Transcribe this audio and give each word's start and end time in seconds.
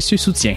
précieux 0.00 0.16
soutien. 0.16 0.56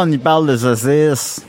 On 0.00 0.10
y 0.10 0.18
parle 0.18 0.46
de 0.46 0.56
saucisses. 0.56 1.46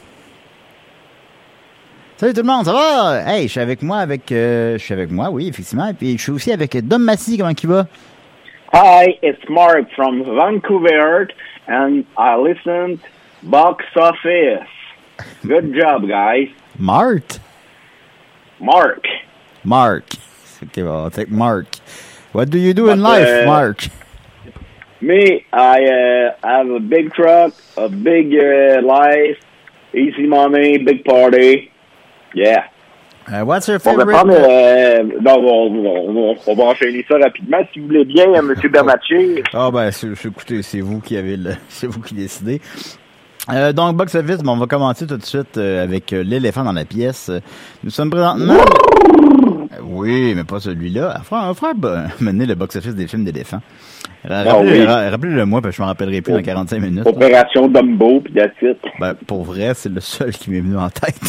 Salut 2.18 2.34
tout 2.34 2.42
le 2.42 2.48
monde, 2.48 2.66
ça 2.66 2.74
va? 2.74 3.24
Hey, 3.26 3.48
je 3.48 3.52
suis 3.54 3.60
avec 3.60 3.82
moi, 3.82 3.98
avec, 3.98 4.32
euh, 4.32 4.74
je 4.78 4.84
suis 4.84 4.94
avec 4.94 5.10
moi, 5.10 5.30
oui, 5.30 5.48
effectivement. 5.48 5.88
Et 5.88 5.94
puis 5.94 6.18
je 6.18 6.22
suis 6.22 6.32
aussi 6.32 6.52
avec 6.52 6.78
Dom 6.88 7.04
Massy, 7.04 7.38
comment 7.38 7.50
il 7.52 7.70
va? 7.70 7.88
Hi, 8.74 9.18
it's 9.24 9.42
Mark 9.50 9.90
from 9.96 10.24
Vancouver, 10.24 11.28
and 11.68 12.04
I 12.18 12.36
listened 12.38 13.00
Box 13.44 13.84
Office. 13.96 14.68
Good 15.46 15.74
job, 15.74 16.08
guys. 16.08 16.50
Mart? 16.78 17.40
Mark. 18.60 19.06
Mark. 19.64 20.06
Okay, 20.64 20.84
well, 20.84 21.04
I'll 21.04 21.12
take 21.12 21.30
Mark. 21.32 21.68
What 22.34 22.50
do 22.50 22.60
you 22.60 22.74
do 22.74 22.90
in 22.90 23.02
But, 23.02 23.20
life, 23.20 23.44
uh, 23.44 23.46
Mark? 23.46 23.88
Me, 25.02 25.44
I 25.52 25.84
uh, 25.86 26.32
have 26.44 26.70
a 26.70 26.80
big 26.80 27.12
truck, 27.14 27.54
a 27.78 27.90
big 27.90 28.34
uh, 28.36 28.82
life, 28.86 29.38
easy 29.96 30.28
money, 30.28 30.78
big 30.78 31.04
party. 31.04 31.72
Yeah. 32.36 32.66
Uh, 33.28 33.44
what's 33.46 33.68
your 33.68 33.80
On 33.86 33.94
va 33.96 34.06
favorite? 34.06 34.16
prendre. 34.16 34.34
euh, 34.34 35.04
non, 35.22 35.40
on, 35.40 35.86
on- 35.86 36.18
on- 36.32 36.36
on 36.48 36.56
va 36.56 36.64
enchaîner 36.66 37.06
ça 37.08 37.18
rapidement. 37.18 37.58
Si 37.74 37.80
vous 37.80 37.88
voulez 37.88 38.06
bien, 38.06 38.34
M. 38.34 38.54
Bernatchez. 38.72 39.44
Ah 39.54 39.70
ben, 39.72 39.90
écoutez, 39.90 40.62
c'est 40.62 40.82
vous 40.82 41.00
qui 41.00 41.18
avez 41.18 41.38
le, 41.38 41.52
c'est 41.70 41.88
vous 41.88 42.02
qui 42.02 42.14
décidez. 42.16 42.62
Euh, 43.52 43.74
donc, 43.74 43.96
box 43.98 44.14
office, 44.16 44.38
bon, 44.44 44.52
on 44.54 44.58
va 44.58 44.68
commencer 44.68 45.08
tout 45.08 45.18
de 45.18 45.26
suite 45.26 45.58
euh, 45.58 45.84
avec 45.84 46.14
euh, 46.14 46.24
l'éléphant 46.24 46.64
dans 46.64 46.74
la 46.74 46.86
pièce. 46.86 47.30
Euh, 47.30 47.40
Nous 47.84 47.90
sommes 47.90 48.12
présentement. 48.12 48.54
Oui, 50.02 50.34
mais 50.36 50.44
pas 50.44 50.60
celui-là. 50.60 51.18
On 51.20 51.24
fera, 51.24 51.52
on 51.52 51.54
fera 51.54 51.74
bah, 51.76 52.06
mener 52.20 52.48
le 52.48 52.56
box 52.56 52.76
office 52.76 52.96
des 52.96 53.08
films 53.08 53.24
d'éléphants. 53.24 53.62
Ah 54.28 54.60
oui. 54.60 54.84
rappelez-le 54.84 55.46
moi, 55.46 55.62
parce 55.62 55.74
que 55.74 55.78
je 55.78 55.82
me 55.84 55.88
rappellerai 55.88 56.22
plus 56.22 56.34
dans 56.34 56.42
45 56.42 56.80
minutes. 56.80 57.06
Opération 57.06 57.68
Dumbo, 57.68 58.22
puis 58.22 58.34
that's 58.34 58.56
it. 58.62 58.78
Ben, 59.00 59.14
pour 59.28 59.44
vrai, 59.44 59.74
c'est 59.76 59.90
le 59.90 60.02
seul 60.02 60.32
qui 60.32 60.50
m'est 60.50 60.62
venu 60.62 60.78
en 60.78 60.90
tête. 60.90 61.20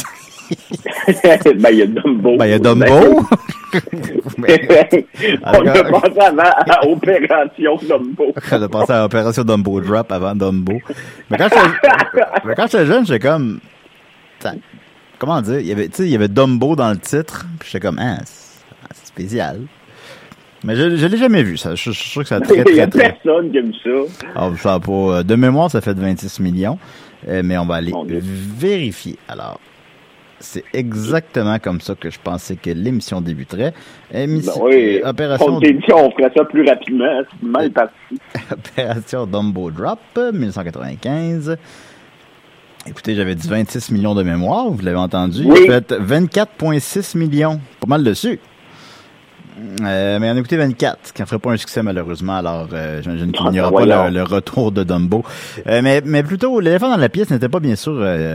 ben, 1.56 1.71
il 1.71 1.78
y 1.78 1.82
a 1.82 1.87
Dumbo. 1.87 2.37
Ben, 2.38 2.47
il 2.47 2.50
y 2.50 2.55
a 2.55 2.59
Dumbo. 2.59 2.84
on 5.44 5.66
a 5.66 5.84
pensé 5.84 6.21
avant 6.21 6.43
à 6.43 6.87
Opération 6.87 7.77
Dumbo. 7.88 8.34
On 8.50 8.62
a 8.62 8.69
pensé 8.69 8.93
à 8.93 9.05
Opération 9.05 9.44
Dumbo 9.44 9.81
Drop 9.81 10.11
avant 10.12 10.34
Dumbo. 10.34 10.78
Mais 11.31 11.37
quand 11.38 11.49
j'étais, 12.66 12.87
jeune, 12.87 13.06
j'étais 13.06 13.27
comme, 13.27 13.61
comment 15.19 15.41
dire, 15.43 15.61
il 15.61 15.66
y 15.66 15.72
avait, 15.72 15.88
tu 15.88 15.97
sais, 15.97 16.03
il 16.05 16.11
y 16.11 16.15
avait 16.15 16.28
Dumbo 16.28 16.75
dans 16.75 16.91
le 16.91 16.99
titre, 16.99 17.47
puis 17.59 17.71
j'étais 17.71 17.87
comme, 17.87 17.99
ah, 17.99 18.19
c'est 18.25 18.42
c'est 18.95 19.07
spécial. 19.07 19.61
Mais 20.65 20.77
je, 20.77 20.97
je 20.97 21.07
l'ai 21.07 21.17
jamais 21.17 21.43
vu, 21.43 21.57
ça. 21.57 21.75
Je, 21.75 21.91
je 21.91 21.99
suis 21.99 22.11
sûr 22.11 22.23
que 22.23 22.29
ça 22.29 22.37
a 22.37 22.41
très, 22.41 22.55
Il 22.69 22.77
y 22.77 22.81
a 22.81 22.87
très, 22.87 23.01
très. 23.01 23.13
personne 23.23 23.51
qui 23.51 23.59
aime 23.59 23.73
ça. 23.83 24.25
Ah, 24.37 24.51
ça 24.59 24.79
pas, 24.79 24.93
euh, 24.93 25.23
de 25.23 25.35
mémoire, 25.35 25.71
ça 25.71 25.81
fait 25.81 25.95
26 25.95 26.41
millions. 26.41 26.79
Euh, 27.29 27.43
mais 27.45 27.57
on 27.59 27.67
va 27.67 27.77
aller 27.77 27.93
vérifier. 28.05 29.17
Alors, 29.29 29.61
c'est 30.43 30.65
exactement 30.73 31.59
comme 31.59 31.81
ça 31.81 31.94
que 31.94 32.11
je 32.11 32.19
pensais 32.23 32.56
que 32.56 32.71
l'émission 32.71 33.21
débuterait. 33.21 33.73
Émission, 34.12 34.53
Ben 34.56 34.65
oui, 34.65 35.00
euh, 35.05 35.09
opération, 35.09 35.47
on 35.56 36.11
ferait 36.11 36.33
ça 36.37 36.45
plus 36.45 36.67
rapidement. 36.69 37.23
C'est 37.31 37.47
mal 37.49 37.71
parti. 37.71 38.19
Opération 38.50 39.27
Dumbo 39.27 39.71
Drop, 39.71 40.00
euh, 40.19 40.33
1995. 40.33 41.56
Écoutez, 42.88 43.15
j'avais 43.15 43.37
dit 43.37 43.49
26 43.49 43.93
millions 43.93 44.17
de 44.17 44.25
mémoire, 44.25 44.69
vous 44.69 44.83
l'avez 44.83 44.97
entendu. 44.99 45.45
Oui. 45.47 45.69
A 45.69 45.81
fait 45.81 45.93
24,6 45.93 47.17
millions. 47.17 47.61
Pas 47.81 47.87
mal 47.87 48.03
dessus. 48.03 48.41
Euh, 49.82 50.19
mais 50.19 50.31
on 50.31 50.37
a 50.37 50.38
écouté 50.38 50.56
24, 50.56 51.12
qui 51.12 51.20
ne 51.22 51.26
ferait 51.26 51.38
pas 51.38 51.52
un 51.52 51.56
succès 51.56 51.82
malheureusement, 51.82 52.37
alors 52.37 52.69
euh, 52.72 53.02
j'imagine 53.02 53.32
qu'il 53.32 53.50
n'y 53.50 53.60
aura 53.60 53.70
Ah, 53.72 53.87
pas 53.87 54.08
le, 54.08 54.14
le 54.14 54.22
retour 54.22 54.72
de 54.72 54.82
Dumbo. 54.82 55.25
Euh, 55.66 55.81
mais, 55.82 56.00
mais 56.04 56.22
plutôt, 56.22 56.58
l'éléphant 56.60 56.90
dans 56.90 56.96
la 56.96 57.08
pièce 57.08 57.31
n'était 57.31 57.49
pas 57.49 57.60
bien 57.60 57.76
sûr 57.76 57.93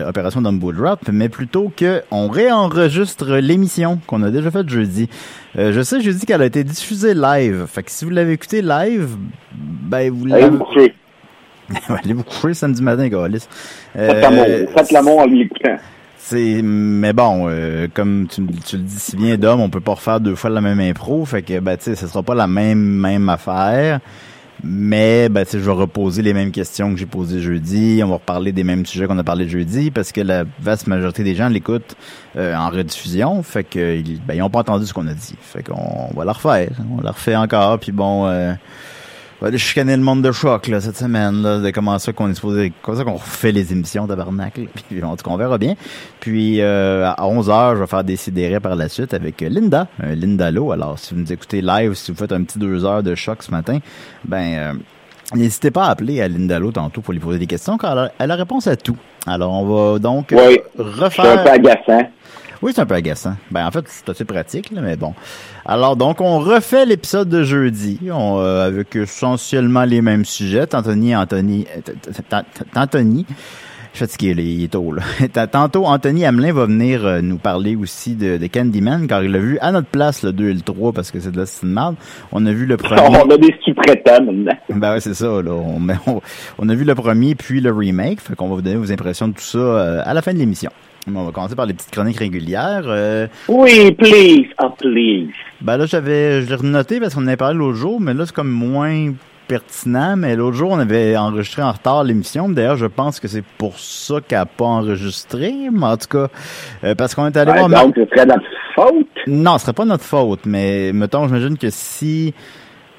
Opération 0.07 0.41
Dumbo 0.41 0.71
Drop, 0.71 0.99
mais 1.11 1.29
plutôt 1.29 1.71
que 1.75 2.03
on 2.11 2.27
réenregistre 2.27 3.37
l'émission 3.37 3.99
qu'on 4.05 4.21
a 4.23 4.29
déjà 4.29 4.51
faite 4.51 4.69
jeudi. 4.69 5.09
Je 5.55 5.81
sais 5.81 6.01
jeudi 6.01 6.25
qu'elle 6.25 6.41
a 6.41 6.45
été 6.45 6.63
diffusée 6.63 7.13
live, 7.15 7.65
fait 7.67 7.83
que 7.83 7.91
si 7.91 8.05
vous 8.05 8.11
l'avez 8.11 8.33
écouté 8.33 8.61
live, 8.61 9.09
ben 9.53 10.11
vous 10.11 10.25
l'avez... 10.25 10.43
Allez 11.89 12.13
vous 12.13 12.23
coucher 12.23 12.53
samedi 12.53 12.81
matin, 12.81 13.09
Gaulis. 13.09 13.45
Faites 13.93 14.21
l'amour. 14.21 14.45
Faites 14.73 14.91
l'amour 14.91 15.19
en 15.19 15.25
l'écoutant. 15.25 15.77
C'est, 16.29 16.61
mais 16.61 17.13
bon, 17.13 17.47
euh, 17.47 17.87
comme 17.93 18.27
tu, 18.27 18.45
tu 18.65 18.75
le 18.75 18.83
dis 18.83 18.99
si 18.99 19.15
bien, 19.15 19.37
Dom, 19.37 19.61
on 19.61 19.69
peut 19.69 19.79
pas 19.79 19.93
refaire 19.93 20.19
deux 20.19 20.35
fois 20.35 20.49
la 20.49 20.59
même 20.59 20.81
impro, 20.81 21.23
fait 21.23 21.41
que, 21.41 21.61
ben, 21.61 21.77
tu 21.77 21.85
sais, 21.85 21.95
ce 21.95 22.05
sera 22.05 22.21
pas 22.21 22.35
la 22.35 22.47
même, 22.47 22.79
même 22.79 23.29
affaire. 23.29 24.01
Mais, 24.61 25.29
ben, 25.29 25.45
je 25.49 25.57
vais 25.57 25.71
reposer 25.71 26.21
les 26.21 26.33
mêmes 26.33 26.51
questions 26.51 26.91
que 26.91 26.99
j'ai 26.99 27.05
posées 27.05 27.39
jeudi. 27.39 28.01
On 28.03 28.09
va 28.09 28.15
reparler 28.15 28.51
des 28.51 28.65
mêmes 28.65 28.85
sujets 28.85 29.07
qu'on 29.07 29.17
a 29.17 29.23
parlé 29.23 29.47
jeudi 29.47 29.89
parce 29.89 30.11
que 30.11 30.19
la 30.19 30.43
vaste 30.59 30.87
majorité 30.87 31.23
des 31.23 31.33
gens 31.33 31.47
l'écoutent 31.47 31.95
euh, 32.35 32.53
en 32.55 32.71
rediffusion. 32.71 33.41
Fait 33.41 33.63
que, 33.63 34.01
ben, 34.27 34.33
ils 34.33 34.41
ont 34.41 34.49
pas 34.49 34.59
entendu 34.59 34.85
ce 34.85 34.93
qu'on 34.93 35.07
a 35.07 35.13
dit. 35.13 35.35
Fait 35.39 35.63
qu'on 35.63 36.09
va 36.13 36.25
la 36.25 36.33
refaire. 36.33 36.71
On 36.91 37.01
la 37.01 37.11
refait 37.11 37.37
encore. 37.37 37.79
Puis 37.79 37.93
bon, 37.93 38.27
euh, 38.27 38.51
on 39.39 39.45
va 39.45 39.49
aller 39.49 39.59
chicaner 39.59 39.95
le 39.95 40.01
monde 40.01 40.23
de 40.23 40.31
choc, 40.31 40.67
là, 40.67 40.81
cette 40.81 40.97
semaine, 40.97 41.43
là, 41.43 41.59
de 41.59 41.69
comment 41.69 41.99
ça 41.99 42.11
qu'on 42.11 42.29
est 42.29 42.33
supposé, 42.33 42.73
comment 42.81 42.97
ça 42.97 43.03
qu'on 43.03 43.13
refait 43.13 43.51
les 43.51 43.71
émissions 43.71 44.07
tabarnak, 44.07 44.57
là. 44.57 44.63
Puis, 44.89 45.03
en 45.03 45.15
tout 45.15 45.23
cas, 45.23 45.31
on 45.31 45.37
verra 45.37 45.59
bien. 45.59 45.75
Puis, 46.19 46.59
euh, 46.59 47.07
à 47.07 47.21
11h, 47.21 47.75
je 47.75 47.81
vais 47.81 47.87
faire 47.87 48.03
décider 48.03 48.59
par 48.59 48.75
la 48.75 48.89
suite 48.89 49.13
avec 49.13 49.43
euh, 49.43 49.49
Linda, 49.49 49.87
euh, 50.03 50.15
Linda 50.15 50.49
Lowe. 50.49 50.71
Alors, 50.71 50.97
si 50.97 51.13
vous 51.13 51.21
nous 51.21 51.31
écoutez 51.31 51.61
live, 51.61 51.93
si 51.93 52.11
vous 52.11 52.17
faites 52.17 52.31
un 52.31 52.43
petit 52.43 52.57
deux 52.57 52.83
heures 52.83 53.03
de 53.03 53.13
choc 53.13 53.43
ce 53.43 53.51
matin, 53.51 53.77
ben, 54.25 54.55
euh, 54.55 54.73
n'hésitez 55.35 55.69
pas 55.69 55.85
à 55.85 55.91
appeler 55.91 56.19
à 56.19 56.27
Linda 56.27 56.57
Lowe 56.57 56.71
tantôt 56.71 57.01
pour 57.01 57.13
lui 57.13 57.19
poser 57.19 57.37
des 57.37 57.45
questions, 57.47 57.77
car 57.77 57.91
elle 57.91 57.99
a, 57.99 58.11
elle 58.17 58.31
a 58.31 58.35
réponse 58.35 58.65
à 58.65 58.75
tout. 58.75 58.97
Alors, 59.27 59.53
on 59.53 59.91
va 59.93 59.99
donc 59.99 60.33
euh, 60.33 60.37
Oui. 60.47 60.59
C'est 60.75 60.81
un 60.81 61.05
refaire... 61.05 61.43
peu 61.43 61.49
agaçant. 61.51 62.09
Oui, 62.61 62.71
c'est 62.73 62.81
un 62.81 62.85
peu 62.85 62.95
agaçant. 62.95 63.35
Ben, 63.51 63.65
en 63.67 63.71
fait, 63.71 63.85
c'est 63.87 64.09
assez 64.09 64.25
pratique, 64.25 64.71
là, 64.71 64.81
mais 64.81 64.95
bon. 64.95 65.13
Alors, 65.65 65.95
donc, 65.95 66.21
on 66.21 66.39
refait 66.39 66.85
l'épisode 66.85 67.29
de 67.29 67.43
jeudi, 67.43 67.99
on, 68.11 68.39
euh, 68.39 68.65
avec 68.65 68.95
essentiellement 68.95 69.83
les 69.83 70.01
mêmes 70.01 70.25
sujets. 70.25 70.73
Anthony, 70.73 71.15
Anthony, 71.15 71.67
euh, 71.87 72.41
Anthony, 72.75 73.25
je 73.97 74.05
suis 74.05 74.05
fatigué, 74.15 74.43
il 74.43 74.63
est 74.65 74.67
tôt, 74.67 74.91
là. 74.91 75.01
Tantôt, 75.51 75.85
Anthony 75.85 76.23
Hamelin 76.23 76.53
va 76.53 76.65
venir 76.65 77.03
euh, 77.03 77.21
nous 77.21 77.37
parler 77.37 77.75
aussi 77.75 78.15
de, 78.15 78.37
de 78.37 78.45
Candyman, 78.47 79.07
car 79.07 79.23
il 79.23 79.31
l'a 79.31 79.39
vu 79.39 79.57
à 79.59 79.71
notre 79.71 79.87
place, 79.87 80.21
le 80.21 80.33
2 80.33 80.49
et 80.49 80.53
le 80.53 80.61
3, 80.61 80.93
parce 80.93 81.09
que 81.09 81.19
c'est 81.19 81.31
de 81.31 81.37
la 81.37 81.45
merde. 81.63 81.95
On 82.31 82.45
a 82.45 82.51
vu 82.51 82.67
le 82.67 82.77
premier. 82.77 83.01
On 83.01 83.29
a 83.29 83.37
des 83.37 83.55
sous-traitants 83.65 84.23
maintenant. 84.23 84.53
Ben 84.69 84.93
ouais, 84.93 84.99
c'est 84.99 85.15
ça, 85.15 85.41
là. 85.41 85.51
On, 85.51 85.81
on 86.59 86.69
a 86.69 86.75
vu 86.75 86.83
le 86.83 86.93
premier, 86.93 87.33
puis 87.33 87.59
le 87.59 87.71
remake. 87.71 88.21
Fait 88.21 88.35
qu'on 88.35 88.47
va 88.47 88.55
vous 88.55 88.61
donner 88.61 88.75
vos 88.77 88.91
impressions 88.91 89.29
de 89.29 89.33
tout 89.33 89.41
ça 89.41 89.57
euh, 89.57 90.01
à 90.05 90.13
la 90.13 90.21
fin 90.21 90.31
de 90.31 90.37
l'émission. 90.37 90.69
On 91.15 91.23
va 91.25 91.31
commencer 91.31 91.55
par 91.55 91.65
les 91.65 91.73
petites 91.73 91.91
chroniques 91.91 92.17
régulières. 92.19 92.83
Euh, 92.85 93.27
Oui, 93.47 93.91
please. 93.93 94.47
Oh, 94.61 94.69
please. 94.77 95.29
ben 95.61 95.77
là, 95.77 95.85
j'avais, 95.85 96.41
je 96.41 96.49
l'ai 96.49 96.55
renoté 96.55 96.99
parce 96.99 97.15
qu'on 97.15 97.23
en 97.23 97.27
avait 97.27 97.37
parlé 97.37 97.57
l'autre 97.57 97.77
jour, 97.77 98.01
mais 98.01 98.13
là, 98.13 98.25
c'est 98.25 98.35
comme 98.35 98.49
moins 98.51 99.13
pertinent. 99.47 100.17
Mais 100.17 100.35
l'autre 100.35 100.57
jour, 100.57 100.71
on 100.71 100.79
avait 100.79 101.15
enregistré 101.15 101.61
en 101.61 101.71
retard 101.71 102.03
l'émission. 102.03 102.49
D'ailleurs, 102.49 102.75
je 102.75 102.87
pense 102.87 103.21
que 103.21 103.29
c'est 103.29 103.43
pour 103.57 103.79
ça 103.79 104.15
qu'elle 104.27 104.39
n'a 104.39 104.45
pas 104.45 104.65
enregistré. 104.65 105.53
Mais 105.71 105.85
en 105.85 105.95
tout 105.97 106.07
cas, 106.09 106.27
euh, 106.83 106.93
parce 106.93 107.15
qu'on 107.15 107.25
est 107.27 107.37
allé 107.37 107.51
Ouais, 107.53 107.67
voir... 107.67 107.85
Donc, 107.85 107.95
ce 107.95 108.05
serait 108.05 108.25
notre 108.25 108.43
faute? 108.75 109.07
Non, 109.27 109.57
ce 109.57 109.63
serait 109.63 109.73
pas 109.73 109.85
notre 109.85 110.03
faute, 110.03 110.41
mais 110.45 110.91
mettons, 110.93 111.25
j'imagine 111.27 111.57
que 111.57 111.69
si... 111.69 112.33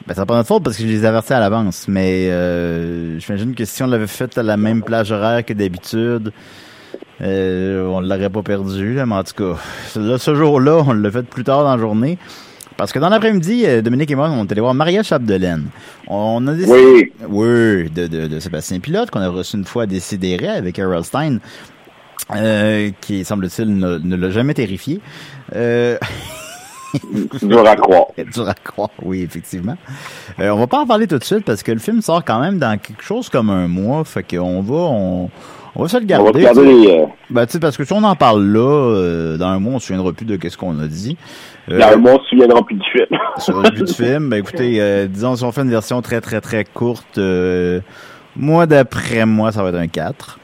Ben, 0.07 0.15
c'est 0.15 0.25
pas 0.25 0.35
notre 0.37 0.49
faute 0.49 0.65
parce 0.65 0.79
que 0.79 0.83
je 0.85 0.89
les 0.89 1.05
avertis 1.05 1.35
à 1.35 1.41
l'avance, 1.41 1.87
mais 1.87 2.29
euh, 2.31 3.19
j'imagine 3.19 3.55
que 3.55 3.67
si 3.67 3.83
on 3.83 3.87
l'avait 3.87 4.07
fait 4.07 4.39
à 4.39 4.43
la 4.43 4.57
même 4.57 4.83
plage 4.83 5.13
horaire 5.13 5.45
que 5.45 5.53
d'habitude, 5.53 6.33
euh, 7.21 7.87
on 7.89 8.01
l'aurait 8.01 8.31
pas 8.31 8.43
perdu, 8.43 8.95
là, 8.95 9.07
mais 9.07 9.15
en 9.17 9.25
tout 9.25 9.35
cas, 9.35 9.59
ce- 9.89 9.99
là, 10.01 10.19
ce 10.19 10.35
jour-là, 10.35 10.83
on 10.87 10.93
l'a 10.93 11.11
fait 11.11 11.23
plus 11.25 11.45
tard 11.45 11.65
dans 11.65 11.73
la 11.75 11.79
journée. 11.81 12.19
Parce 12.77 12.93
que 12.93 13.01
dans 13.01 13.09
l'après-midi, 13.09 13.65
euh, 13.67 13.83
Dominique 13.83 14.11
et 14.13 14.15
moi, 14.15 14.31
on 14.31 14.45
est 14.45 14.53
allé 14.53 14.61
voir 14.61 14.73
Maria 14.73 15.03
Chapdelaine. 15.03 15.65
On 16.07 16.47
a 16.47 16.53
décidé... 16.55 16.73
Oui. 16.73 17.13
Oui, 17.29 17.91
de, 17.91 18.07
de, 18.07 18.27
de 18.29 18.39
Sébastien 18.39 18.79
Pilote, 18.79 19.11
qu'on 19.11 19.21
a 19.21 19.29
reçu 19.29 19.57
une 19.57 19.65
fois 19.65 19.83
à 19.83 19.87
Décideret 19.87 20.47
avec 20.49 20.79
Errol 20.79 21.03
Stein, 21.03 21.39
euh, 22.37 22.91
qui, 23.01 23.25
semble-t-il, 23.25 23.77
ne, 23.77 23.99
ne 23.99 24.15
l'a 24.17 24.31
jamais 24.31 24.55
terrifié. 24.55 25.01
Euh, 25.57 25.99
Dur 27.43 27.67
à 27.69 27.77
croire. 27.77 28.07
dur 28.33 28.49
à 28.49 28.55
croire, 28.55 28.89
oui, 29.03 29.23
effectivement. 29.23 29.77
Euh, 30.41 30.51
on 30.51 30.59
va 30.59 30.67
pas 30.67 30.79
en 30.81 30.87
parler 30.87 31.07
tout 31.07 31.19
de 31.19 31.25
suite 31.25 31.45
parce 31.45 31.63
que 31.63 31.71
le 31.73 31.79
film 31.79 32.01
sort 32.01 32.25
quand 32.25 32.41
même 32.41 32.59
dans 32.59 32.79
quelque 32.79 33.03
chose 33.03 33.29
comme 33.29 33.51
un 33.51 33.69
mois, 33.69 34.05
fait 34.05 34.23
qu'on 34.23 34.63
va, 34.63 34.75
on, 34.75 35.31
on 35.79 35.83
va 35.85 35.89
se 35.89 35.97
le 35.97 36.03
On 36.03 36.25
va 36.25 36.33
garder. 36.33 36.39
regarder 36.41 36.61
sais. 36.61 36.67
les, 36.67 37.01
euh, 37.01 37.07
Ben, 37.31 37.47
tu 37.47 37.53
sais, 37.53 37.61
parce 37.61 37.77
que 37.77 37.85
si 37.85 37.93
on 37.93 38.03
en 38.03 38.17
parle 38.17 38.45
là, 38.45 38.59
euh, 38.61 39.37
dans 39.39 39.47
un 39.47 39.61
mois, 39.61 39.75
on 39.75 39.79
se 39.79 39.87
souviendra 39.87 40.13
plus 40.13 40.27
de 40.27 40.35
qu'est-ce 40.37 40.59
qu'on 40.59 40.79
a 40.81 40.89
dit. 40.89 41.17
Euh, 41.71 41.79
dans 41.79 41.87
un 41.87 41.97
mois, 41.97 42.13
on 42.15 42.19
se 42.25 42.29
souviendra 42.31 42.63
plus 42.65 42.75
du 42.75 42.85
film. 42.91 43.87
du 43.87 43.93
film, 43.93 44.29
ben 44.29 44.39
écoutez, 44.39 44.81
euh, 44.81 45.07
disons 45.07 45.37
si 45.37 45.45
on 45.45 45.53
fait 45.53 45.61
une 45.63 45.71
version 45.71 46.03
très 46.03 46.21
très 46.21 46.41
très 46.41 46.65
courte, 46.65 47.19
euh, 47.19 47.81
moi 48.35 48.67
d'après 48.67 49.25
moi, 49.25 49.53
ça 49.53 49.63
va 49.63 49.69
être 49.69 49.77
un 49.77 49.87
4. 49.87 50.38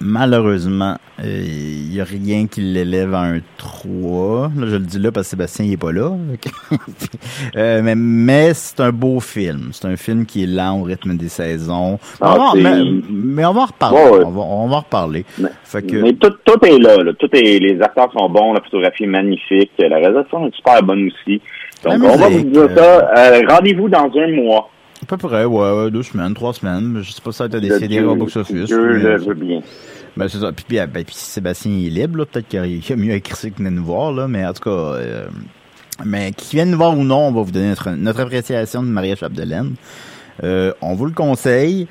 Malheureusement, 0.00 0.96
il 1.22 1.94
y 1.94 2.00
a 2.00 2.04
rien 2.04 2.46
qui 2.46 2.60
l'élève 2.60 3.14
à 3.14 3.22
un 3.22 3.40
3. 3.56 4.50
Là, 4.56 4.66
je 4.66 4.76
le 4.76 4.78
dis 4.80 4.98
là 4.98 5.10
parce 5.10 5.26
que 5.26 5.30
Sébastien 5.30 5.64
il 5.64 5.72
est 5.72 5.76
pas 5.76 5.92
là. 5.92 6.10
Euh, 7.56 7.80
mais 7.82 7.94
mais 7.94 8.52
c'est 8.54 8.80
un 8.80 8.92
beau 8.92 9.20
film. 9.20 9.70
C'est 9.72 9.86
un 9.86 9.96
film 9.96 10.26
qui 10.26 10.42
est 10.44 10.46
lent 10.46 10.80
au 10.80 10.82
rythme 10.82 11.16
des 11.16 11.28
saisons. 11.28 11.98
Ah, 12.20 12.34
On 12.34 12.38
va- 12.38 12.50
c'est- 12.54 12.62
mais, 12.62 13.00
mais 13.10 13.44
on 13.46 13.52
va 13.52 13.62
en 13.62 13.66
reparler. 13.66 13.96
Ouais, 13.98 14.10
ouais. 14.18 14.24
On, 14.26 14.30
va, 14.30 14.40
on 14.42 14.68
va 14.68 14.76
en 14.76 14.80
reparler. 14.80 15.24
Mais- 15.38 15.48
Fait 15.64 15.82
que, 15.82 15.96
Mais 15.96 16.12
tout, 16.14 16.30
tout 16.44 16.64
est 16.66 16.78
là, 16.78 16.96
là. 17.02 17.12
Tout 17.18 17.28
est, 17.32 17.58
les 17.58 17.80
acteurs 17.80 18.10
sont 18.12 18.28
bons, 18.28 18.52
la 18.52 18.60
photographie 18.62 19.04
est 19.04 19.08
magnifique, 19.08 19.70
la 19.78 19.96
réalisation 19.96 20.46
est 20.46 20.54
super 20.54 20.82
bonne 20.82 21.06
aussi. 21.08 21.40
Donc, 21.84 22.02
La 22.02 22.08
on 22.12 22.16
va 22.16 22.28
vous 22.28 22.40
dire 22.44 22.62
euh, 22.62 22.76
ça. 22.76 23.12
Euh, 23.18 23.42
Rendez-vous 23.48 23.88
dans 23.88 24.10
un 24.16 24.28
mois. 24.32 24.70
À 25.14 25.16
peu 25.18 25.28
près, 25.28 25.44
ouais, 25.44 25.90
deux 25.90 26.02
semaines, 26.02 26.34
trois 26.34 26.52
semaines. 26.52 27.00
Je 27.02 27.12
sais 27.12 27.20
pas 27.22 27.32
si 27.32 27.38
ça 27.38 27.44
a 27.44 27.46
été 27.46 27.60
décidé 27.60 28.00
au 28.00 28.14
box-office. 28.16 28.64
Dieu 28.66 28.92
mais- 28.94 28.98
le 29.02 29.16
veut 29.18 29.34
bien. 29.34 29.60
Ben, 30.16 30.28
c'est 30.28 30.38
ça. 30.38 30.50
Puis, 30.52 30.64
puis, 30.66 30.78
ben, 30.78 31.04
puis 31.04 31.14
Sébastien 31.14 31.72
est 31.72 31.90
libre, 31.90 32.18
là, 32.18 32.26
peut-être 32.26 32.48
qu'il 32.48 32.60
y 32.88 32.92
a- 32.92 32.96
mieux 32.96 33.12
à 33.12 33.16
écrire 33.16 33.54
que 33.54 33.62
nous 33.62 33.84
voir, 33.84 34.12
là, 34.12 34.26
mais 34.28 34.46
en 34.46 34.52
tout 34.52 34.62
cas, 34.62 34.70
euh, 34.70 35.26
mais 36.04 36.32
qui 36.32 36.56
vienne 36.56 36.70
nous 36.70 36.78
voir 36.78 36.96
ou 36.96 37.04
non, 37.04 37.28
on 37.28 37.32
va 37.32 37.42
vous 37.42 37.50
donner 37.50 37.68
notre, 37.68 37.90
notre 37.90 38.20
appréciation 38.20 38.82
de 38.82 38.88
Maria 38.88 39.14
Chapdelaine. 39.16 39.74
Euh, 40.42 40.72
on 40.80 40.94
vous 40.94 41.06
le 41.06 41.12
conseille. 41.12 41.86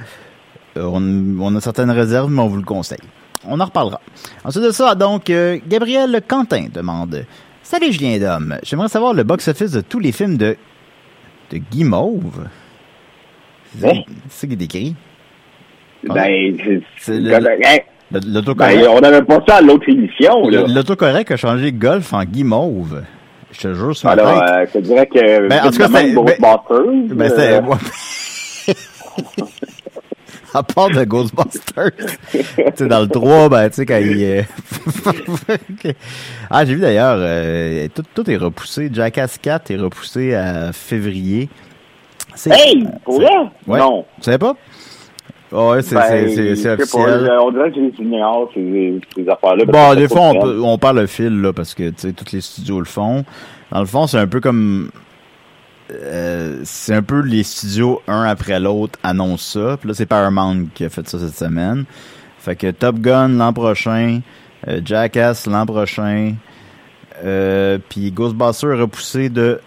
Euh, 0.78 0.84
on, 0.86 1.02
on 1.40 1.56
a 1.56 1.62
certaines 1.62 1.92
réserves, 1.92 2.32
mais 2.32 2.42
on 2.42 2.48
vous 2.48 2.58
le 2.58 2.64
conseille. 2.64 3.00
On 3.48 3.60
en 3.60 3.66
reparlera. 3.66 4.02
Ensuite 4.44 4.64
de 4.64 4.72
ça, 4.72 4.96
donc, 4.96 5.32
Gabriel 5.68 6.20
Quentin 6.28 6.66
demande 6.74 7.26
Salut 7.62 7.92
Julien 7.92 8.18
Dom, 8.20 8.56
j'aimerais 8.64 8.90
savoir 8.90 9.14
le 9.14 9.24
box-office 9.24 9.72
de 9.72 9.82
tous 9.82 10.00
les 10.00 10.12
films 10.12 10.38
de, 10.38 10.56
de 11.52 11.58
Guy 11.58 11.84
Mauve. 11.84 12.48
C'est 13.76 13.82
ça 13.82 13.88
Hein? 13.90 13.94
qui- 14.08 14.14
c'est 14.30 14.40
ça 14.42 14.48
qui 14.48 14.54
est 14.54 14.66
écrit. 14.66 14.96
Ah. 16.10 16.14
Ben, 16.14 16.58
c'est- 16.64 16.82
C'est 16.98 17.20
ben, 17.22 18.22
L'autocorrect. 18.28 18.80
ben, 18.82 18.88
on 18.90 19.00
n'avait 19.02 19.24
pas 19.24 19.40
ça 19.48 19.56
à 19.58 19.62
l'autre 19.62 19.90
émission, 19.90 20.48
L'autocorrect 20.50 21.32
a 21.32 21.38
changé 21.38 21.72
golf 21.72 22.14
en 22.14 22.24
guimauve. 22.24 23.04
Je 23.52 23.60
te 23.62 23.74
jure 23.74 23.96
sur 23.96 24.10
Alors, 24.10 24.42
euh, 24.44 24.66
je 24.68 24.72
te 24.74 24.78
dirais 24.80 25.08
que 25.08 25.48
Ben, 25.48 25.62
en 25.66 25.72
tout 25.72 25.78
cas, 25.78 25.88
c'est- 25.88 26.14
Ghostbusters, 26.14 27.16
Ben, 27.16 27.32
euh, 27.32 27.74
c'était... 28.66 28.76
à 30.54 30.64
part 30.64 30.90
de 30.90 31.04
Ghostbusters. 31.04 31.92
tu 32.32 32.40
sais, 32.76 32.88
dans 32.88 33.02
le 33.02 33.08
3, 33.08 33.50
ben, 33.50 33.70
tu 33.70 33.76
sais, 33.76 33.86
quand 33.86 33.98
il... 33.98 34.24
euh, 34.24 34.42
ah, 36.50 36.66
j'ai 36.66 36.76
vu 36.76 36.82
d'ailleurs, 36.82 37.18
euh, 37.20 37.88
tout, 37.94 38.04
tout 38.14 38.30
est 38.30 38.38
repoussé. 38.38 38.90
Jackass 38.94 39.38
4 39.38 39.72
est 39.72 39.78
repoussé 39.78 40.34
à 40.34 40.72
février. 40.72 41.50
C'est- 42.36 42.52
Hey, 42.52 42.86
pour 43.04 43.16
vrai? 43.16 43.30
Ouais. 43.68 43.80
Non. 43.80 44.06
Tu 44.18 44.24
savais 44.24 44.38
pas? 44.38 44.56
Ah 45.54 45.70
ouais, 45.70 45.82
c'est 45.82 45.96
Ben, 45.96 46.02
pas, 46.02 47.42
on 47.42 47.52
dirait 47.52 47.72
que 47.72 47.76
j'ai 47.76 48.04
ignore, 48.04 48.50
ces, 48.54 49.00
ces 49.16 49.30
affaires-là. 49.30 49.64
Bon, 49.66 49.96
des 49.96 50.08
fois, 50.08 50.22
on, 50.22 50.34
pas 50.34 50.42
peut- 50.42 50.62
on 50.64 50.78
parle 50.78 51.00
le 51.02 51.08
fil, 51.08 51.40
là, 51.42 51.54
parce 51.54 51.74
que, 51.74 51.90
tu 51.90 51.96
sais, 51.98 52.14
tous 52.14 52.34
les 52.34 52.42
studios 52.42 52.80
le 52.80 52.86
font. 52.86 53.24
Dans 53.72 53.80
le 53.80 53.86
fond, 53.86 54.06
c'est 54.08 54.18
un 54.18 54.28
peu 54.28 54.42
comme... 54.42 54.90
euh, 55.92 56.60
c'est 56.64 56.94
un 56.96 57.04
peu 57.04 57.22
les 57.22 57.44
studios, 57.44 58.02
un 58.08 58.24
après 58.24 58.60
l'autre, 58.60 58.98
annoncent 59.04 59.60
ça. 59.60 59.78
Puis 59.78 59.88
là, 59.88 59.94
c'est 59.94 60.06
Paramount 60.08 60.66
qui 60.74 60.84
a 60.84 60.90
fait 60.90 61.08
ça 61.08 61.20
cette 61.20 61.36
semaine. 61.38 61.86
Fait 62.40 62.56
que 62.56 62.72
Top 62.72 62.98
Gun 63.00 63.30
l'an 63.30 63.54
prochain, 63.54 64.20
euh, 64.68 64.82
Jackass 64.84 65.48
l'an 65.48 65.66
prochain, 65.66 66.34
euh, 67.24 67.78
puis 67.90 68.12
Ghostbusters 68.12 68.78
repoussé 68.78 69.30
de 69.30 69.60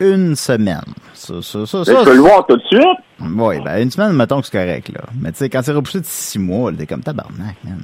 une 0.00 0.34
semaine. 0.36 0.80
Ça, 1.14 1.34
ça, 1.42 1.66
ça, 1.66 1.84
ça, 1.84 1.92
je 2.00 2.04
peux 2.04 2.14
le 2.14 2.20
voir 2.20 2.46
tout 2.46 2.56
de 2.56 2.62
suite. 2.62 2.82
oui, 3.20 3.56
ben 3.64 3.82
une 3.82 3.90
semaine, 3.90 4.12
mettons 4.14 4.40
que 4.40 4.46
c'est 4.46 4.58
correct, 4.58 4.88
là. 4.94 5.02
Mais 5.20 5.32
tu 5.32 5.38
sais, 5.38 5.48
quand 5.50 5.60
c'est 5.62 5.72
repoussé 5.72 6.00
de 6.00 6.06
six 6.06 6.38
mois, 6.38 6.72
t'es 6.72 6.86
comme 6.86 7.02
tabarnak, 7.02 7.56
man. 7.64 7.78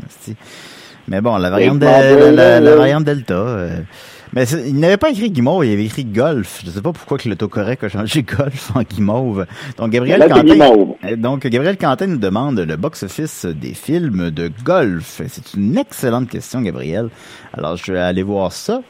Mais 1.08 1.20
bon, 1.20 1.37
la 1.37 1.50
variante, 1.50 1.78
de, 1.78 1.85
la, 1.85 2.14
la- 2.32 2.32
la 2.32 2.61
là. 2.61 2.76
variante 2.76 3.04
Delta. 3.04 3.35
euh, 3.35 3.78
mais 4.32 4.44
il 4.44 4.80
n'avait 4.80 4.96
pas 4.96 5.11
écrit 5.11 5.30
Guimauve, 5.30 5.64
il 5.64 5.73
avait 5.73 5.85
écrit 5.85 6.04
Golf. 6.04 6.62
Je 6.66 6.70
sais 6.70 6.82
pas 6.82 6.92
pourquoi 6.92 7.16
que 7.16 7.28
l'autocorrect 7.28 7.85
a 7.85 7.88
changé 7.88 8.23
Golf 8.37 8.73
en 8.75 8.82
Guimauve. 8.82 9.46
Donc 9.78 9.90
Gabriel 9.90 10.18
Là, 10.18 10.28
Quentin. 10.28 10.58
Euh, 11.04 11.14
Donc 11.16 11.46
Gabriel 11.46 11.76
Quentin 11.78 12.08
nous 12.08 12.16
demande 12.18 12.58
le 12.58 12.76
box-office 12.76 13.46
des 13.46 13.73
films 13.73 14.30
de 14.32 14.50
golf. 14.64 15.20
C'est 15.28 15.54
une 15.54 15.78
excellente 15.78 16.28
question, 16.28 16.61
Gabriel. 16.61 17.08
Alors 17.56 17.76
je 17.76 17.92
vais 17.92 18.00
aller 18.00 18.25
voir 18.25 18.50
ça. 18.52 18.80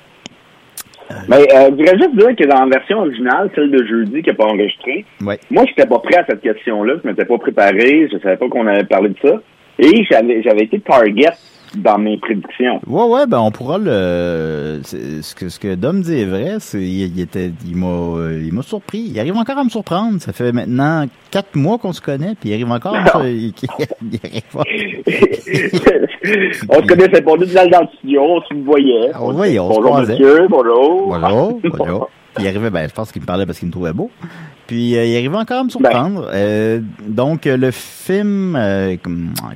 Mais 1.29 1.37
euh, 1.55 1.67
je 1.67 1.71
voudrais 1.71 1.99
juste 1.99 2.17
dire 2.17 2.35
que 2.37 2.45
dans 2.47 2.65
la 2.65 2.79
version 2.79 2.99
originale, 2.99 3.51
celle 3.55 3.71
de 3.71 3.85
jeudi 3.85 4.23
qui 4.23 4.31
n'est 4.31 4.37
pas 4.37 4.47
enregistrée, 4.47 5.05
Ouais. 5.25 5.39
moi, 5.51 5.65
je 5.67 5.71
n'étais 5.71 5.87
pas 5.87 5.99
prêt 6.01 6.17
à 6.19 6.27
cette 6.27 6.41
question-là. 6.41 6.95
Je 7.03 7.09
m'étais 7.09 7.25
pas 7.25 7.39
préparé. 7.39 8.09
Je 8.13 8.19
savais 8.19 8.37
pas 8.37 8.49
qu'on 8.49 8.67
avait 8.67 8.85
parlé 8.85 9.11
de 9.11 9.17
ça. 9.23 9.41
Et 9.79 10.05
j'avais 10.05 10.43
j'avais 10.43 10.65
été 10.65 10.81
target 10.81 11.29
dans 11.75 11.99
mes 11.99 12.17
prédictions. 12.19 12.81
Ouais, 12.87 13.05
ouais, 13.05 13.27
ben 13.27 13.39
on 13.39 13.51
pourra 13.51 13.79
le. 13.79 14.81
Ce 14.85 15.35
que, 15.35 15.49
ce 15.49 15.59
que 15.59 15.75
Dom 15.75 16.01
dit 16.01 16.21
est 16.21 16.25
vrai. 16.25 16.57
C'est, 16.61 16.83
il, 16.83 17.21
était, 17.21 17.51
il 17.67 17.77
m'a, 17.77 18.31
il 18.31 18.53
m'a 18.53 18.63
surpris. 18.63 19.01
Il 19.11 19.19
arrive 19.19 19.37
encore 19.37 19.59
à 19.59 19.65
me 19.65 19.69
surprendre. 19.69 20.21
Ça 20.21 20.33
fait 20.33 20.53
maintenant 20.53 21.07
quatre 21.31 21.57
mois 21.57 21.79
qu'on 21.79 21.93
se 21.93 22.01
connaît, 22.01 22.35
puis 22.39 22.51
il 22.51 22.55
arrive 22.55 22.71
encore. 22.71 22.95
À 22.95 23.19
me... 23.23 23.29
il, 23.29 23.53
on 26.69 26.83
se 26.83 26.87
connaissait 26.87 27.23
pas. 27.23 27.37
Nous, 27.37 27.47
dans 27.47 27.81
le 27.81 27.89
studio, 27.99 28.23
on 28.23 28.41
se 28.43 28.55
voyait. 28.65 29.11
On, 29.19 29.33
voyait, 29.33 29.59
on 29.59 29.69
bonjour, 29.69 29.97
se 29.97 30.13
monsieur, 30.13 30.47
bonjour. 30.49 31.09
Bonjour, 31.09 31.61
bonjour. 31.63 32.11
il 32.39 32.47
arrivait, 32.47 32.71
ben, 32.71 32.89
je 32.89 32.95
pense 32.95 33.13
qu'il 33.13 33.23
me 33.23 33.27
parlait 33.27 33.47
parce 33.47 33.59
qu'il 33.59 33.69
me 33.69 33.73
trouvait 33.73 33.93
beau. 33.93 34.11
Puis 34.67 34.97
euh, 34.97 35.05
il 35.05 35.17
arrivait 35.17 35.37
encore 35.37 35.61
à 35.61 35.65
me 35.65 35.69
surprendre. 35.69 36.23
Ben. 36.23 36.35
Euh, 36.35 36.81
donc 37.07 37.47
euh, 37.47 37.57
le 37.57 37.71
film, 37.71 38.57
euh, 38.57 38.97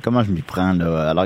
comment 0.01 0.23
je 0.23 0.31
m'y 0.31 0.41
prends 0.41 0.73
là? 0.73 1.09
Alors 1.09 1.25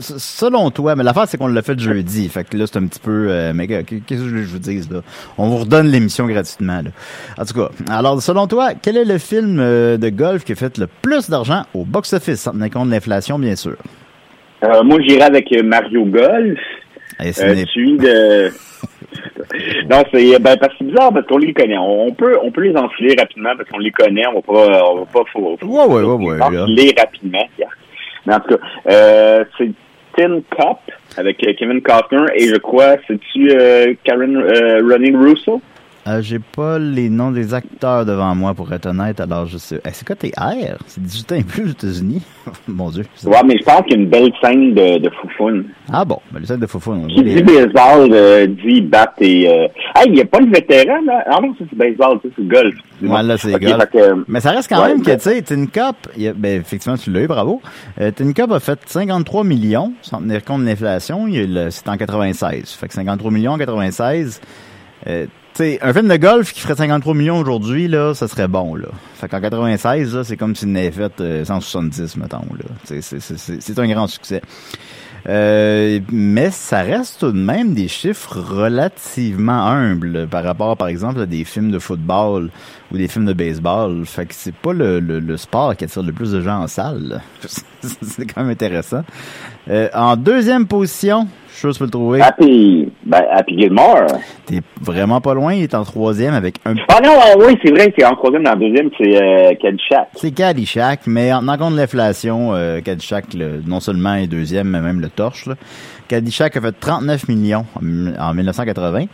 selon 0.00 0.70
toi, 0.70 0.96
mais 0.96 1.04
l'affaire 1.04 1.26
c'est 1.28 1.38
qu'on 1.38 1.46
l'a 1.46 1.62
fait 1.62 1.78
jeudi, 1.78 2.28
fait 2.28 2.44
que 2.44 2.56
là 2.56 2.66
c'est 2.66 2.78
un 2.78 2.86
petit 2.86 2.98
peu. 2.98 3.52
mais 3.54 3.66
qu'est-ce 3.68 4.08
que 4.08 4.42
je 4.42 4.52
vous 4.52 4.58
dise 4.58 4.90
là? 4.90 5.02
On 5.38 5.48
vous 5.48 5.58
redonne 5.58 5.86
l'émission 5.86 6.26
gratuitement. 6.26 6.82
Là. 6.82 6.90
En 7.38 7.44
tout 7.44 7.54
cas, 7.54 7.70
alors 7.88 8.20
selon 8.20 8.46
toi, 8.46 8.70
quel 8.80 8.96
est 8.96 9.04
le 9.04 9.18
film 9.18 9.58
de 9.58 10.08
golf 10.08 10.44
qui 10.44 10.52
a 10.52 10.56
fait 10.56 10.76
le 10.78 10.88
plus 11.00 11.30
d'argent 11.30 11.62
au 11.74 11.84
box-office, 11.84 12.46
en 12.48 12.52
tenant 12.52 12.68
compte 12.68 12.88
de 12.88 12.94
l'inflation 12.94 13.38
bien 13.38 13.54
sûr? 13.54 13.76
Moi 14.62 14.98
j'irai 15.06 15.22
avec 15.22 15.46
Mario 15.64 16.04
Golf. 16.06 16.58
Et 17.22 17.32
celui 17.32 17.98
de 17.98 18.50
non, 19.90 20.02
c'est 20.12 20.38
ben 20.38 20.56
parce 20.56 20.72
que 20.72 20.78
c'est 20.78 20.84
bizarre 20.84 21.12
parce 21.12 21.26
qu'on 21.26 21.38
les 21.38 21.52
connaît. 21.52 21.78
On 21.78 22.12
peut 22.12 22.38
on 22.42 22.50
peut 22.50 22.62
les 22.62 22.76
enfiler 22.76 23.14
rapidement 23.18 23.50
parce 23.56 23.68
qu'on 23.68 23.78
les 23.78 23.90
connaît. 23.90 24.26
On 24.28 24.34
va 24.34 24.42
pas 24.42 24.90
on 24.90 24.98
va 25.00 25.06
pas 25.06 25.20
faut, 25.32 25.56
faut 25.60 25.66
ouais 25.66 25.86
ouais 25.86 26.02
ouais, 26.02 26.24
ouais 26.24 26.42
enfiler 26.42 26.94
rapidement. 26.96 27.48
Mais 28.26 28.34
en 28.34 28.40
tout 28.40 28.56
cas, 28.56 28.64
euh, 28.90 29.44
c'est 29.56 29.70
Tin 30.16 30.40
Cup 30.50 30.78
avec 31.16 31.42
euh, 31.46 31.52
Kevin 31.58 31.80
Costner 31.80 32.26
et 32.34 32.48
je 32.48 32.56
crois 32.56 32.96
c'est-tu 33.06 33.50
euh, 33.50 33.94
Karen 34.04 34.36
euh, 34.36 34.80
Running 34.86 35.16
Russo? 35.16 35.60
Euh, 36.10 36.22
j'ai 36.22 36.38
pas 36.40 36.78
les 36.78 37.08
noms 37.08 37.30
des 37.30 37.54
acteurs 37.54 38.04
devant 38.04 38.34
moi, 38.34 38.54
pour 38.54 38.72
être 38.72 38.86
honnête, 38.86 39.20
alors 39.20 39.46
je 39.46 39.58
sais. 39.58 39.80
c'est 39.92 40.06
quoi 40.06 40.16
tes 40.16 40.32
R? 40.36 40.76
C'est 40.86 41.02
18 41.02 41.32
ans 41.32 41.34
et 41.36 41.42
plus 41.44 41.64
aux 41.64 41.68
États-Unis? 41.68 42.22
Mon 42.68 42.90
Dieu. 42.90 43.04
Ouais, 43.24 43.38
mais 43.44 43.56
je 43.58 43.64
pense 43.64 43.82
qu'il 43.82 43.92
y 43.92 43.94
a 43.94 44.02
une 44.02 44.08
belle 44.08 44.32
scène 44.42 44.74
de, 44.74 44.98
de 44.98 45.10
foufoune. 45.10 45.66
Ah 45.92 46.04
bon, 46.04 46.18
belle 46.32 46.46
scène 46.46 46.58
de 46.58 46.66
foufoune. 46.66 47.06
Qui 47.08 47.22
dit 47.22 47.42
baseball, 47.42 48.10
euh, 48.12 48.46
dit 48.46 48.80
bat 48.80 49.12
et... 49.20 49.48
Euh... 49.48 49.68
Ah, 49.94 50.02
il 50.06 50.12
n'y 50.14 50.20
a 50.20 50.24
pas 50.24 50.40
le 50.40 50.50
vétéran, 50.50 51.00
là? 51.06 51.24
Ah 51.30 51.38
non, 51.40 51.54
c'est 51.58 51.72
baseball, 51.76 52.18
c'est 52.22 52.48
golf. 52.48 52.74
Ouais, 53.02 53.22
là, 53.22 53.36
c'est 53.36 53.52
golf. 53.52 53.84
Que... 53.92 54.24
Mais 54.26 54.40
ça 54.40 54.50
reste 54.50 54.68
quand 54.68 54.84
même 54.84 55.02
que, 55.02 55.12
tu 55.12 55.20
sais, 55.20 55.42
Tin 55.42 55.66
Cup, 55.66 55.96
ben, 56.36 56.60
effectivement, 56.60 56.96
tu 56.96 57.12
l'as 57.12 57.20
eu, 57.20 57.26
bravo. 57.28 57.60
Euh, 58.00 58.10
Tin 58.10 58.32
Cup 58.32 58.50
a 58.50 58.58
fait 58.58 58.80
53 58.84 59.44
millions, 59.44 59.92
sans 60.02 60.18
tenir 60.18 60.44
compte 60.44 60.62
de 60.62 60.66
l'inflation. 60.66 61.26
C'est 61.70 61.88
en 61.88 61.96
96. 61.96 62.72
Fait 62.72 62.88
que 62.88 62.94
53 62.94 63.30
millions 63.30 63.52
en 63.52 63.58
96. 63.58 64.40
Euh, 65.06 65.26
un 65.58 65.92
film 65.92 66.08
de 66.08 66.16
golf 66.16 66.52
qui 66.52 66.60
ferait 66.60 66.76
53 66.76 67.14
millions 67.14 67.38
aujourd'hui, 67.38 67.88
là, 67.88 68.14
ça 68.14 68.28
serait 68.28 68.48
bon, 68.48 68.74
là. 68.74 68.88
Fait 69.14 69.28
qu'en 69.28 69.40
96, 69.40 70.22
c'est 70.22 70.36
comme 70.36 70.56
s'il 70.56 70.72
n'avait 70.72 70.90
fait 70.90 71.44
170, 71.44 72.00
euh, 72.00 72.20
mettons, 72.20 72.46
là. 72.58 73.00
C'est 73.00 73.78
un 73.78 73.88
grand 73.88 74.06
succès. 74.06 74.40
Euh, 75.28 76.00
mais 76.10 76.50
ça 76.50 76.82
reste 76.82 77.20
tout 77.20 77.32
de 77.32 77.38
même 77.38 77.74
des 77.74 77.88
chiffres 77.88 78.38
relativement 78.38 79.66
humbles 79.66 80.26
par 80.28 80.44
rapport, 80.44 80.76
par 80.76 80.88
exemple, 80.88 81.20
à 81.20 81.26
des 81.26 81.44
films 81.44 81.70
de 81.70 81.78
football 81.78 82.50
ou 82.90 82.96
des 82.96 83.08
films 83.08 83.26
de 83.26 83.32
baseball. 83.32 84.04
Fait 84.06 84.26
que 84.26 84.34
c'est 84.34 84.54
pas 84.54 84.72
le, 84.72 85.00
le, 85.00 85.36
sport 85.36 85.76
qui 85.76 85.84
attire 85.84 86.02
le 86.02 86.12
plus 86.12 86.32
de 86.32 86.40
gens 86.40 86.62
en 86.62 86.66
salle. 86.68 87.20
c'est 87.82 88.26
quand 88.26 88.42
même 88.42 88.50
intéressant. 88.50 89.04
Euh, 89.68 89.88
en 89.94 90.16
deuxième 90.16 90.66
position, 90.66 91.28
je 91.62 91.78
peux 91.78 91.84
le 91.84 91.90
trouver. 91.90 92.20
Happy, 92.20 92.88
ben, 93.04 93.22
Happy 93.30 93.58
Gilmore. 93.58 94.06
T'es 94.46 94.60
vraiment 94.80 95.20
pas 95.20 95.34
loin, 95.34 95.54
il 95.54 95.62
est 95.62 95.74
en 95.74 95.84
troisième 95.84 96.34
avec 96.34 96.56
un... 96.64 96.74
Ah 96.88 97.00
non, 97.02 97.44
oui, 97.44 97.58
c'est 97.62 97.70
vrai, 97.70 97.92
c'est 97.96 98.04
en 98.04 98.14
troisième, 98.14 98.44
dans 98.44 98.54
le 98.54 98.68
deuxième, 98.68 98.90
c'est 98.98 99.22
euh, 99.22 99.54
Caddyshack. 99.60 100.08
C'est 100.14 100.30
Caddyshack, 100.32 101.00
mais 101.06 101.32
en 101.32 101.40
tenant 101.40 101.58
compte 101.58 101.72
de 101.72 101.78
l'inflation, 101.78 102.54
euh, 102.54 102.80
Caddyshack, 102.80 103.34
non 103.66 103.80
seulement 103.80 104.14
est 104.14 104.26
deuxième, 104.26 104.68
mais 104.68 104.80
même 104.80 105.00
le 105.00 105.08
torche. 105.08 105.46
Là. 105.46 105.54
Caddyshack 106.08 106.56
a 106.56 106.60
fait 106.60 106.72
39 106.72 107.28
millions 107.28 107.66
en, 107.76 108.34
1980. 108.34 109.04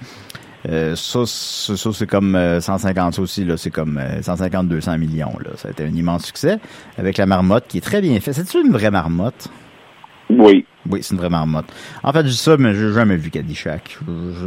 Euh, 0.69 0.97
ça, 0.97 1.21
ça, 1.27 1.91
c'est 1.93 2.07
comme 2.09 2.39
150, 2.61 3.15
ça 3.15 3.23
aussi, 3.23 3.45
là, 3.45 3.57
c'est 3.57 3.71
comme 3.71 4.01
150-200 4.21 4.99
millions. 4.99 5.33
Là. 5.45 5.51
Ça 5.57 5.69
a 5.69 5.71
été 5.71 5.85
un 5.85 5.95
immense 5.95 6.25
succès 6.27 6.59
avec 6.99 7.19
la 7.19 7.27
marmotte 7.27 7.67
qui 7.69 7.79
est 7.79 7.83
très 7.83 8.01
bien 8.01 8.19
faite. 8.21 8.35
C'est-tu 8.35 8.61
une 8.61 8.73
vraie 8.73 8.91
marmotte? 8.91 9.49
Oui. 10.31 10.65
Oui, 10.89 11.03
c'est 11.03 11.15
une 11.15 11.21
vraie 11.21 11.31
marmotte. 11.31 11.67
En 12.03 12.13
fait, 12.13 12.23
je 12.23 12.31
dis 12.31 12.37
ça, 12.37 12.57
mais 12.57 12.75
j'ai 12.75 12.93
jamais 12.93 13.17
vu 13.17 13.31
Caddyshack. 13.31 13.99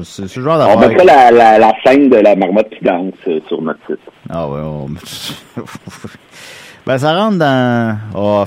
C'est 0.03 0.27
ce 0.27 0.39
genre 0.39 0.57
d'affaire. 0.57 0.77
On 0.77 0.87
mettra 0.87 1.03
la, 1.03 1.31
la, 1.31 1.59
la, 1.59 1.73
scène 1.83 2.09
de 2.09 2.17
la 2.17 2.35
marmotte 2.35 2.69
qui 2.69 2.83
danse 2.83 3.13
euh, 3.27 3.39
sur 3.47 3.61
notre 3.61 3.79
site. 3.87 3.99
Ah 4.29 4.47
ouais. 4.47 4.61
On... 4.61 4.87
ben, 6.85 6.97
ça 6.97 7.15
rentre 7.15 7.37
dans... 7.37 7.97
Oh. 8.15 8.43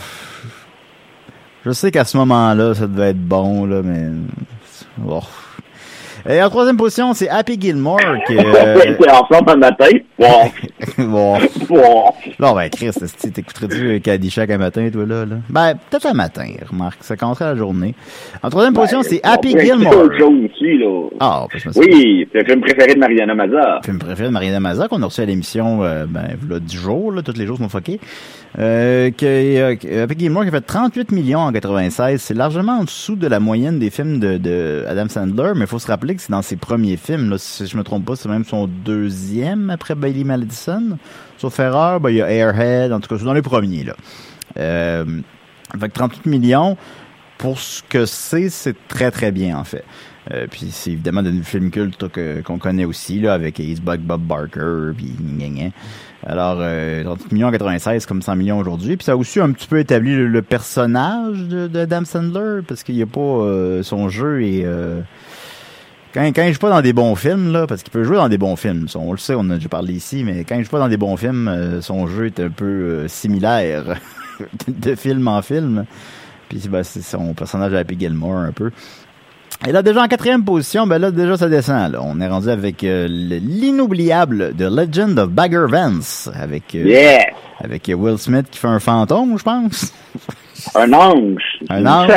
Je 1.64 1.70
sais 1.72 1.90
qu'à 1.90 2.04
ce 2.04 2.16
moment-là, 2.16 2.74
ça 2.74 2.86
devait 2.86 3.10
être 3.10 3.22
bon, 3.22 3.66
là, 3.66 3.82
mais... 3.82 4.08
Oh. 5.06 5.20
Et 6.28 6.42
en 6.42 6.48
troisième 6.50 6.76
position, 6.76 7.14
c'est 7.14 7.28
Happy 7.28 7.60
Gilmore. 7.60 7.98
Qui, 8.26 8.36
euh... 8.38 8.76
c'est 9.00 9.10
ensemble 9.10 9.50
un 9.50 9.56
matin. 9.56 9.88
bon. 10.98 11.38
bon. 11.68 12.04
Non, 12.38 12.54
ben, 12.54 12.68
Chris, 12.70 12.90
t'écouterais-tu 13.32 14.00
Caddyshack 14.00 14.50
un 14.50 14.58
matin, 14.58 14.88
toi, 14.92 15.04
là? 15.04 15.24
là? 15.24 15.36
Ben, 15.48 15.74
peut-être 15.74 16.06
un 16.06 16.14
matin, 16.14 16.46
remarque. 16.70 17.02
Ça 17.02 17.16
commencerait 17.16 17.46
la 17.46 17.56
journée. 17.56 17.94
En 18.42 18.50
troisième 18.50 18.74
position, 18.74 19.00
ben, 19.00 19.06
c'est 19.08 19.20
Happy 19.24 19.58
Gilmore. 19.58 19.94
aussi, 19.94 20.78
là. 20.78 21.08
Ah, 21.18 21.46
ben, 21.52 21.58
je 21.58 21.68
me 21.68 21.78
Oui, 21.78 22.28
c'est 22.32 22.38
le 22.38 22.44
film 22.44 22.60
préféré 22.60 22.94
de 22.94 23.00
Mariana 23.00 23.34
Maza. 23.34 23.78
Le 23.80 23.84
film 23.84 23.98
préféré 23.98 24.28
de 24.28 24.32
Mariana 24.32 24.60
Maza 24.60 24.88
qu'on 24.88 25.02
a 25.02 25.06
reçu 25.06 25.20
à 25.20 25.24
l'émission, 25.24 25.82
euh, 25.82 26.06
ben, 26.08 26.36
là, 26.48 26.60
10 26.60 26.76
jours, 26.76 27.12
là, 27.12 27.22
tous 27.22 27.36
les 27.36 27.46
jours, 27.46 27.58
sont 27.58 27.68
fuckés. 27.68 27.98
Euh, 28.58 29.10
que, 29.10 29.24
euh, 29.24 30.04
Happy 30.04 30.18
Gilmore 30.18 30.42
qui 30.42 30.48
a 30.48 30.52
fait 30.52 30.60
38 30.60 31.10
millions 31.10 31.40
en 31.40 31.52
96. 31.52 32.20
C'est 32.20 32.34
largement 32.34 32.80
en 32.80 32.84
dessous 32.84 33.16
de 33.16 33.26
la 33.26 33.40
moyenne 33.40 33.78
des 33.78 33.90
films 33.90 34.20
de, 34.20 34.36
de 34.36 34.84
Adam 34.88 35.08
Sandler, 35.08 35.52
mais 35.54 35.62
il 35.62 35.66
faut 35.66 35.78
se 35.78 35.86
rappeler 35.86 36.12
c'est 36.21 36.31
dans 36.31 36.42
ses 36.42 36.57
premiers 36.57 36.97
films. 36.97 37.31
Là, 37.31 37.38
si 37.38 37.66
je 37.66 37.76
me 37.76 37.83
trompe 37.83 38.04
pas, 38.04 38.16
c'est 38.16 38.28
même 38.28 38.45
son 38.45 38.66
deuxième 38.66 39.71
après 39.71 39.95
Bailey 39.95 40.25
Madison. 40.25 40.99
Sauf 41.38 41.59
erreur, 41.59 42.00
ben, 42.00 42.11
il 42.11 42.16
y 42.16 42.23
a 42.23 42.31
Airhead, 42.31 42.92
en 42.92 43.00
tout 43.00 43.09
cas, 43.09 43.16
c'est 43.19 43.25
dans 43.25 43.33
les 43.33 43.42
premiers. 43.42 43.85
Là. 43.85 43.95
Euh, 44.59 45.21
avec 45.73 45.92
38 45.92 46.26
millions, 46.26 46.76
pour 47.38 47.59
ce 47.59 47.83
que 47.83 48.07
c'est, 48.07 48.50
c'est 48.50 48.76
très 48.88 49.11
très 49.11 49.33
bien 49.33 49.57
en 49.57 49.64
fait. 49.64 49.85
Euh, 50.31 50.47
puis 50.49 50.69
c'est 50.71 50.92
évidemment 50.92 51.23
des 51.23 51.33
films 51.42 51.71
cultes 51.71 52.04
qu'on 52.45 52.59
connaît 52.59 52.85
aussi, 52.85 53.19
là, 53.21 53.35
avec 53.35 53.59
Ace 53.59 53.81
Bug 53.81 54.00
Bob 54.00 54.23
Barker, 54.23 54.92
puis 54.97 55.12
Alors, 56.25 56.59
euh, 56.61 57.02
38 57.02 57.33
millions 57.33 57.49
en 57.49 57.50
96 57.50 58.07
comme 58.07 58.23
100 58.23 58.37
millions 58.37 58.59
aujourd'hui. 58.59 58.97
Puis 58.97 59.04
ça 59.04 59.12
a 59.12 59.16
aussi 59.16 59.40
un 59.40 59.50
petit 59.50 59.66
peu 59.66 59.81
établi 59.81 60.14
le, 60.14 60.42
personnage 60.42 61.40
de, 61.49 61.66
Dan 61.66 62.04
Sandler, 62.04 62.61
parce 62.66 62.85
qu'il 62.85 62.95
n'y 62.95 63.02
a 63.02 63.07
pas... 63.07 63.21
Euh, 63.21 63.83
son 63.83 64.09
jeu 64.09 64.42
et 64.42 64.62
euh, 64.64 65.00
quand, 66.12 66.25
quand 66.26 66.42
il 66.42 66.52
joue 66.52 66.59
pas 66.59 66.71
dans 66.71 66.83
des 66.83 66.92
bons 66.92 67.14
films, 67.14 67.52
là, 67.52 67.66
parce 67.66 67.83
qu'il 67.83 67.92
peut 67.92 68.04
jouer 68.04 68.16
dans 68.16 68.28
des 68.28 68.38
bons 68.38 68.57
films, 68.57 68.87
on 68.95 69.12
le 69.12 69.19
sait, 69.19 69.35
on 69.35 69.49
a 69.50 69.54
déjà 69.54 69.69
parlé 69.69 69.95
ici, 69.95 70.25
mais 70.25 70.45
quand 70.45 70.57
il 70.57 70.64
joue 70.64 70.71
pas 70.71 70.78
dans 70.78 70.88
des 70.88 70.97
bons 70.97 71.16
films, 71.16 71.49
euh, 71.49 71.81
son 71.81 72.07
jeu 72.07 72.26
est 72.26 72.40
un 72.40 72.50
peu 72.50 72.64
euh, 72.64 73.09
similaire 73.09 73.99
de 74.69 74.95
film 74.95 75.26
en 75.28 75.42
film. 75.42 75.85
Puis 76.49 76.69
ben, 76.69 76.83
c'est 76.83 77.02
son 77.02 77.33
personnage 77.33 77.73
à 77.75 77.78
Happy 77.78 77.99
Gilmore 77.99 78.37
un 78.38 78.52
peu. 78.52 78.71
Et 79.66 79.73
là, 79.73 79.83
déjà 79.83 80.02
en 80.02 80.09
quatrième 80.09 80.45
position, 80.45 80.87
ben 80.87 80.99
là, 80.99 81.11
déjà, 81.11 81.37
ça 81.37 81.49
descend. 81.49 81.92
Là. 81.92 82.00
On 82.02 82.21
est 82.21 82.28
rendu 82.28 82.49
avec 82.49 82.83
euh, 82.85 83.07
l'inoubliable 83.09 84.54
The 84.59 84.62
Legend 84.62 85.19
of 85.19 85.31
Bagger 85.31 85.66
Vance, 85.69 86.28
avec, 86.35 86.76
avec 87.61 87.90
Will 87.97 88.19
Smith 88.19 88.47
qui 88.50 88.59
fait 88.59 88.69
un 88.69 88.81
fantôme, 88.81 89.38
je 89.38 89.45
pense. 89.45 89.92
Un 90.75 90.92
ange. 90.92 91.59
Un 91.69 91.87
ange? 91.87 92.11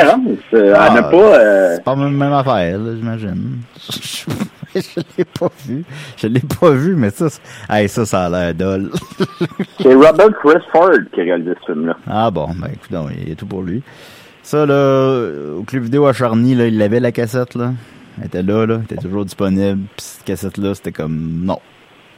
Euh, 0.54 0.74
ah, 0.76 1.02
pas. 1.02 1.16
Euh... 1.16 1.74
C'est 1.76 1.84
pas 1.84 1.94
la 1.94 2.08
même 2.08 2.32
affaire, 2.32 2.78
j'imagine. 2.96 3.58
je 4.74 5.00
l'ai 5.16 5.24
pas 5.24 5.48
vu. 5.66 5.84
Je 6.16 6.26
l'ai 6.26 6.40
pas 6.40 6.70
vu, 6.70 6.96
mais 6.96 7.10
ça, 7.10 7.26
hey, 7.70 7.88
ça, 7.88 8.04
ça 8.04 8.26
a 8.26 8.30
l'air 8.30 8.54
dole. 8.54 8.90
c'est 9.80 9.94
Robert 9.94 10.30
Chris 10.42 10.62
Ford 10.72 10.90
qui 11.12 11.20
a 11.20 11.24
réalisé 11.24 11.52
ce 11.60 11.72
film-là. 11.72 11.96
Ah 12.06 12.30
bon, 12.30 12.48
ben 12.60 12.68
écoute, 12.72 12.96
il 13.22 13.28
y 13.28 13.32
a 13.32 13.34
tout 13.34 13.46
pour 13.46 13.62
lui. 13.62 13.82
Ça, 14.42 14.64
là, 14.64 15.28
au 15.58 15.62
club 15.62 15.84
vidéo 15.84 16.06
à 16.06 16.12
Charny, 16.12 16.54
là, 16.54 16.66
il 16.66 16.80
avait 16.80 17.00
la 17.00 17.12
cassette, 17.12 17.54
là. 17.54 17.72
Elle 18.18 18.26
était 18.26 18.42
là, 18.42 18.66
là. 18.66 18.76
Elle 18.76 18.84
était 18.84 18.96
toujours 18.96 19.24
disponible. 19.24 19.80
Puis 19.96 20.06
cette 20.06 20.24
cassette-là, 20.24 20.74
c'était 20.74 20.92
comme, 20.92 21.40
non. 21.44 21.58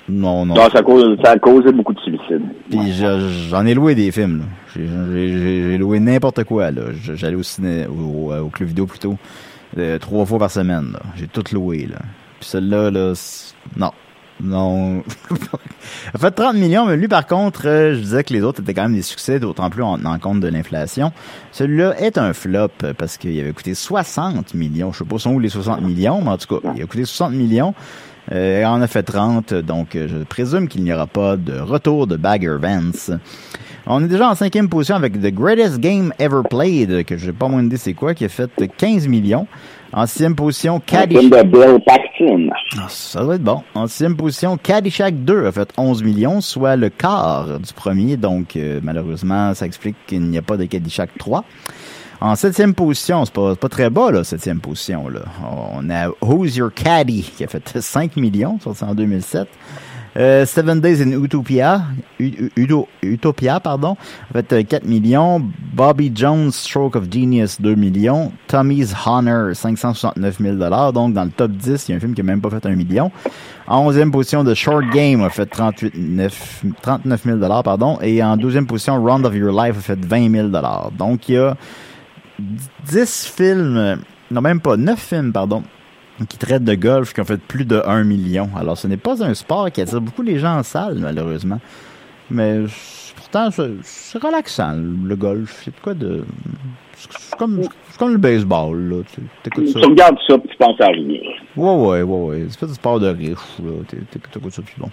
Non, 0.09 0.47
non. 0.47 0.55
Non, 0.55 0.69
ça, 0.71 0.83
ça 1.25 1.31
a 1.33 1.39
causé 1.39 1.73
beaucoup 1.73 1.95
de 1.95 2.01
suicides. 2.29 2.49
Puis 2.71 3.49
j'en 3.49 3.67
ai 3.67 3.75
loué 3.75 3.95
des 3.95 4.11
films. 4.11 4.45
J'ai 4.75 5.79
loué 5.79 6.01
n'importe 6.01 6.45
quoi. 6.45 6.71
J'allais 7.15 7.37
au 7.37 7.43
ciné, 7.43 7.87
au, 7.87 8.33
au, 8.33 8.49
club 8.49 8.69
vidéo 8.69 8.87
plutôt, 8.87 9.17
euh, 9.77 9.99
trois 9.99 10.25
fois 10.27 10.39
par 10.39 10.51
semaine. 10.51 10.97
J'ai 11.17 11.27
tout 11.27 11.45
loué, 11.53 11.87
là. 11.87 11.99
Puis 12.41 12.51
celle-là, 12.51 12.91
là, 12.91 13.13
non. 13.77 13.93
Non. 14.41 15.03
a 16.15 16.19
fait 16.19 16.31
30 16.31 16.55
millions, 16.55 16.87
mais 16.87 16.97
lui, 16.97 17.09
par 17.09 17.27
contre, 17.27 17.67
euh, 17.67 17.95
je 17.95 17.99
disais 17.99 18.23
que 18.23 18.33
les 18.33 18.43
autres 18.43 18.63
étaient 18.63 18.73
quand 18.73 18.85
même 18.85 18.95
des 18.95 19.03
succès, 19.03 19.41
d'autant 19.41 19.69
plus 19.69 19.83
en 19.83 19.99
tenant 19.99 20.17
compte 20.21 20.39
de 20.39 20.47
l'inflation. 20.47 21.13
Celui-là 21.51 22.01
est 22.01 22.19
un 22.19 22.33
flop 22.33 22.69
parce 22.97 23.17
qu'il 23.17 23.39
avait 23.41 23.53
coûté 23.53 23.75
60 23.75 24.55
millions. 24.55 24.93
Je 24.93 24.99
sais 24.99 25.05
pas 25.05 25.17
où 25.29 25.41
les 25.41 25.49
60 25.49 25.83
millions, 25.83 26.23
mais 26.23 26.31
en 26.31 26.39
tout 26.39 26.61
cas, 26.61 26.73
il 26.77 26.83
a 26.83 26.87
coûté 26.87 27.05
60 27.05 27.33
millions. 27.33 27.75
Euh, 28.33 28.65
en 28.65 28.83
a 28.83 28.87
fait 28.87 29.03
30, 29.03 29.55
donc 29.55 29.97
euh, 29.97 30.07
je 30.09 30.19
présume 30.25 30.69
qu'il 30.69 30.83
n'y 30.83 30.93
aura 30.93 31.07
pas 31.07 31.37
de 31.37 31.59
retour 31.59 32.07
de 32.07 32.17
Bagger 32.17 32.57
Vance. 32.61 33.11
On 33.87 34.05
est 34.05 34.09
déjà 34.09 34.29
en 34.29 34.35
cinquième 34.35 34.69
position 34.69 34.97
avec 34.97 35.15
The 35.15 35.33
Greatest 35.33 35.79
Game 35.79 36.13
Ever 36.19 36.43
Played, 36.49 37.07
que 37.07 37.17
je 37.17 37.27
n'ai 37.27 37.33
pas 37.33 37.49
moins 37.49 37.63
idée 37.63 37.79
c'est 37.79 37.95
quoi, 37.95 38.13
qui 38.13 38.27
a 38.27 38.29
fait 38.29 38.51
15 38.77 39.09
millions. 39.09 39.47
En 39.95 40.07
sixième 40.07 40.35
position, 40.37 40.79
Caddyshack. 40.81 41.23
Ah, 42.77 42.87
ça 42.91 43.23
doit 43.23 43.37
être 43.37 43.43
bon. 43.43 43.63
En 43.75 43.87
sixième 43.87 44.17
position, 44.17 44.59
Caddyshack 44.59 45.25
2 45.25 45.47
a 45.47 45.53
fait 45.53 45.73
11 45.79 46.03
millions, 46.03 46.43
soit 46.43 46.77
le 46.77 46.91
quart 46.91 47.59
du 47.59 47.73
premier. 47.73 48.19
Donc, 48.19 48.57
euh, 48.57 48.81
malheureusement, 48.83 49.55
ça 49.55 49.65
explique 49.65 49.97
qu'il 50.07 50.21
n'y 50.21 50.37
a 50.37 50.43
pas 50.43 50.59
de 50.59 50.67
Caddyshack 50.67 51.17
3. 51.17 51.45
En 52.21 52.35
septième 52.35 52.75
position, 52.75 53.25
c'est 53.25 53.33
pas, 53.35 53.55
pas 53.55 53.69
très 53.69 53.91
bas, 53.91 54.11
là, 54.11 54.25
septième 54.25 54.59
position, 54.61 55.09
là. 55.09 55.21
On 55.75 55.89
a 55.89 56.09
Who's 56.21 56.57
Your 56.57 56.73
Caddy, 56.75 57.23
qui 57.23 57.45
a 57.45 57.47
fait 57.47 57.81
5 57.81 58.17
millions, 58.17 58.59
sorti 58.59 58.83
en 58.83 58.95
2007. 58.95 59.49
Euh, 60.17 60.45
Seven 60.45 60.81
Days 60.81 61.01
in 61.01 61.13
Utopia, 61.13 61.83
Utopia, 63.03 63.61
pardon, 63.61 63.91
en 64.31 64.33
fait 64.33 64.67
4 64.67 64.83
euh, 64.83 64.89
millions. 64.89 65.41
Bobby 65.73 66.11
Jones, 66.13 66.51
Stroke 66.51 66.97
of 66.97 67.05
Genius, 67.09 67.61
2 67.61 67.77
millions. 67.77 68.33
Tommy's 68.49 68.93
Honor, 69.07 69.55
569 69.55 70.39
000 70.41 70.57
Donc, 70.93 71.13
dans 71.13 71.25
le 71.25 71.31
top 71.31 71.53
10, 71.53 71.89
il 71.89 71.93
y 71.93 71.95
a 71.95 71.99
un 71.99 72.01
film 72.01 72.15
qui 72.15 72.23
n'a 72.23 72.33
même 72.33 72.41
pas 72.41 72.51
fait 72.51 72.67
1 72.67 72.75
million. 72.75 73.13
En 73.69 73.89
11e 73.93 74.11
position, 74.11 74.43
The 74.43 74.55
Short 74.55 74.87
Game 74.93 75.23
a 75.23 75.31
fait 75.31 75.47
38, 75.47 75.93
9, 75.95 76.65
39 76.83 77.23
000 77.23 77.63
pardon. 77.63 77.99
Et 78.03 78.21
en 78.21 78.37
12e 78.37 78.67
position, 78.67 79.01
Round 79.01 79.25
of 79.25 79.37
Your 79.37 79.53
Life 79.53 79.77
a 79.79 79.81
fait 79.81 80.05
20 80.05 80.33
000 80.33 80.49
Donc, 80.99 81.29
il 81.29 81.35
y 81.37 81.39
a 81.39 81.57
10 82.39 83.33
films, 83.35 83.99
non 84.31 84.41
même 84.41 84.61
pas, 84.61 84.77
9 84.77 84.99
films, 84.99 85.33
pardon, 85.33 85.63
qui 86.29 86.39
traitent 86.39 86.65
de 86.65 86.75
golf 86.75 87.13
qui 87.13 87.21
ont 87.21 87.25
fait 87.25 87.41
plus 87.41 87.65
de 87.65 87.83
1 87.85 88.05
million. 88.05 88.49
Alors, 88.57 88.77
ce 88.77 88.87
n'est 88.87 88.97
pas 88.97 89.23
un 89.23 89.35
sport 89.35 89.71
qui 89.71 89.81
attire 89.81 90.01
beaucoup 90.01 90.23
les 90.23 90.39
gens 90.39 90.59
en 90.59 90.63
salle, 90.63 90.99
malheureusement. 90.99 91.61
Mais 92.31 92.65
pourtant, 93.17 93.51
c'est 93.83 94.19
relaxant, 94.19 94.77
le 94.77 95.17
golf. 95.17 95.63
C'est 95.65 95.81
quoi 95.81 95.95
de. 95.95 96.25
C'est 96.97 97.37
comme, 97.37 97.63
comme 97.97 98.13
le 98.13 98.19
baseball, 98.19 98.77
là. 98.77 98.97
Tu, 99.15 99.67
ça. 99.69 99.81
tu 99.81 99.87
regardes 99.87 100.17
ça 100.27 100.35
tu 100.37 100.57
penses 100.57 100.81
à 100.81 100.89
rien. 100.89 101.21
Ouais, 101.57 101.75
ouais, 101.75 102.03
ouais, 102.03 102.03
ouais. 102.03 102.47
C'est 102.51 102.59
pas 102.59 102.67
du 102.67 102.75
sport 102.75 102.99
de 102.99 103.09
riche, 103.09 103.39
là. 103.63 103.71
T'écoutes 104.11 104.53
ça, 104.53 104.63
puis 104.63 104.75
bon. 104.79 104.91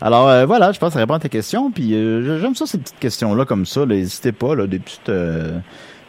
Alors, 0.00 0.28
euh, 0.28 0.46
voilà, 0.46 0.70
je 0.70 0.78
pense 0.78 0.90
que 0.90 0.94
ça 0.94 1.00
répond 1.00 1.14
à 1.14 1.18
ta 1.18 1.28
question. 1.28 1.70
Puis, 1.72 1.94
euh, 1.94 2.40
j'aime 2.40 2.54
ça, 2.54 2.66
ces 2.66 2.78
petites 2.78 2.98
questions-là, 3.00 3.44
comme 3.44 3.66
ça. 3.66 3.84
N'hésitez 3.86 4.32
pas, 4.32 4.54
là, 4.54 4.66
des 4.66 4.78
petites. 4.78 5.08
Euh, 5.08 5.58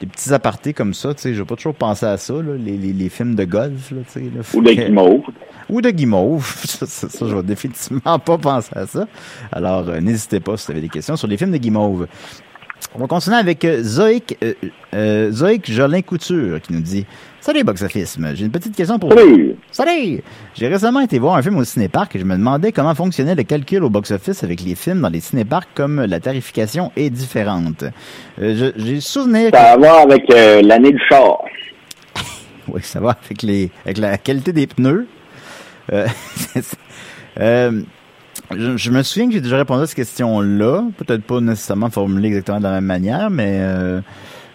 des 0.04 0.12
petits 0.12 0.34
apartés 0.34 0.74
comme 0.74 0.94
ça, 0.94 1.14
tu 1.14 1.22
sais, 1.22 1.34
j'ai 1.34 1.46
pas 1.46 1.56
toujours 1.56 1.76
pensé 1.76 2.06
à 2.06 2.18
ça, 2.18 2.34
là, 2.34 2.56
les, 2.58 2.78
les, 2.78 2.92
les, 2.92 3.10
films 3.10 3.36
de 3.36 3.46
golf, 3.46 3.92
là, 3.92 4.02
tu 4.12 4.20
sais. 4.20 4.58
Ou 4.58 4.62
de 4.62 4.72
guimauve. 4.72 5.22
Ou 5.70 5.82
de 5.82 5.90
guimauve. 5.92 6.46
ça, 6.66 6.86
ça, 6.86 7.08
ça, 7.08 7.26
je 7.26 7.34
vais 7.34 7.44
définitivement 7.44 8.20
pas 8.20 8.38
penser 8.38 8.72
à 8.76 8.86
ça. 8.86 9.08
Alors, 9.52 9.88
euh, 9.88 10.02
n'hésitez 10.02 10.42
pas 10.42 10.58
si 10.58 10.66
vous 10.66 10.72
avez 10.72 10.82
des 10.82 10.90
questions 10.90 11.16
sur 11.16 11.28
les 11.28 11.38
films 11.38 11.52
de 11.52 11.58
guimauve. 11.58 12.08
On 12.96 13.00
va 13.00 13.08
continuer 13.08 13.38
avec 13.38 13.64
euh, 13.66 13.82
Zoïc, 13.82 14.38
euh, 14.44 14.54
euh, 14.94 15.32
Zoïc 15.32 15.72
Jolin 15.72 16.02
Couture 16.02 16.62
qui 16.62 16.74
nous 16.74 16.82
dit 16.82 17.06
Salut 17.44 17.66
Box 17.66 17.82
Office, 17.82 18.18
j'ai 18.36 18.46
une 18.46 18.52
petite 18.52 18.74
question 18.74 18.98
pour 18.98 19.12
Salut. 19.12 19.58
Salut 19.70 20.24
J'ai 20.56 20.70
récemment 20.70 21.02
été 21.02 21.20
voir 21.20 21.36
un 21.36 21.42
film 21.42 21.58
au 21.58 21.66
cinéparc 21.66 22.16
et 22.16 22.20
je 22.20 22.24
me 22.24 22.38
demandais 22.38 22.72
comment 22.72 22.96
fonctionnait 22.96 23.36
le 23.36 23.44
calcul 23.44 23.84
au 23.84 23.90
box-office 23.90 24.46
avec 24.46 24.62
les 24.62 24.76
films 24.76 25.02
dans 25.02 25.10
les 25.10 25.20
cinéparcs 25.20 25.68
comme 25.76 26.06
la 26.06 26.22
tarification 26.22 26.94
est 26.96 27.10
différente. 27.10 27.84
Euh, 28.42 28.72
j'ai 28.78 29.02
souvenir... 29.02 29.50
Ça 29.54 29.76
va 29.76 30.04
avec 30.04 30.24
euh, 30.32 30.62
l'année 30.62 30.94
du 30.94 31.02
char. 31.10 31.40
oui, 32.70 32.80
ça 32.82 33.02
va 33.02 33.18
avec, 33.26 33.42
les, 33.42 33.72
avec 33.84 33.98
la 33.98 34.18
qualité 34.18 34.54
des 34.54 34.66
pneus. 34.66 35.06
Euh, 35.92 36.08
euh 37.42 37.84
je, 38.52 38.90
me 38.90 39.04
souviens 39.04 39.28
que 39.28 39.34
j'ai 39.34 39.42
déjà 39.42 39.58
répondu 39.58 39.84
à 39.84 39.86
cette 39.86 39.96
question-là. 39.96 40.84
Peut-être 40.98 41.24
pas 41.24 41.40
nécessairement 41.40 41.90
formulée 41.90 42.30
exactement 42.30 42.60
de 42.60 42.64
la 42.64 42.72
même 42.72 42.86
manière, 42.86 43.30
mais 43.30 43.58
euh, 43.60 44.02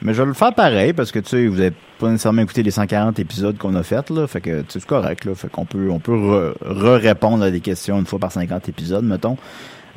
mais 0.02 0.14
je 0.14 0.22
vais 0.22 0.26
le 0.26 0.34
faire 0.34 0.54
pareil 0.54 0.92
parce 0.92 1.12
que 1.12 1.18
tu 1.18 1.28
sais, 1.28 1.46
vous 1.46 1.56
n'avez 1.56 1.72
pas 1.98 2.08
nécessairement 2.08 2.42
écouté 2.42 2.62
les 2.62 2.70
140 2.70 3.18
épisodes 3.18 3.58
qu'on 3.58 3.74
a 3.74 3.82
fait 3.82 4.10
là, 4.10 4.26
fait 4.26 4.40
que 4.40 4.64
c'est 4.68 4.84
correct 4.84 5.24
là, 5.24 5.34
fait 5.34 5.48
qu'on 5.48 5.64
peut 5.64 5.90
on 5.90 5.98
peut 5.98 6.54
re-répondre 6.60 7.44
à 7.44 7.50
des 7.50 7.60
questions 7.60 7.98
une 7.98 8.06
fois 8.06 8.18
par 8.18 8.32
50 8.32 8.68
épisodes, 8.68 9.04
mettons. 9.04 9.36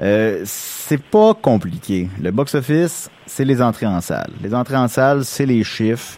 Euh, 0.01 0.41
c'est 0.45 1.01
pas 1.01 1.33
compliqué. 1.33 2.09
Le 2.21 2.31
box-office, 2.31 3.09
c'est 3.27 3.45
les 3.45 3.61
entrées 3.61 3.85
en 3.85 4.01
salle. 4.01 4.31
Les 4.41 4.55
entrées 4.55 4.77
en 4.77 4.87
salle, 4.87 5.25
c'est 5.25 5.45
les 5.45 5.63
chiffres. 5.63 6.17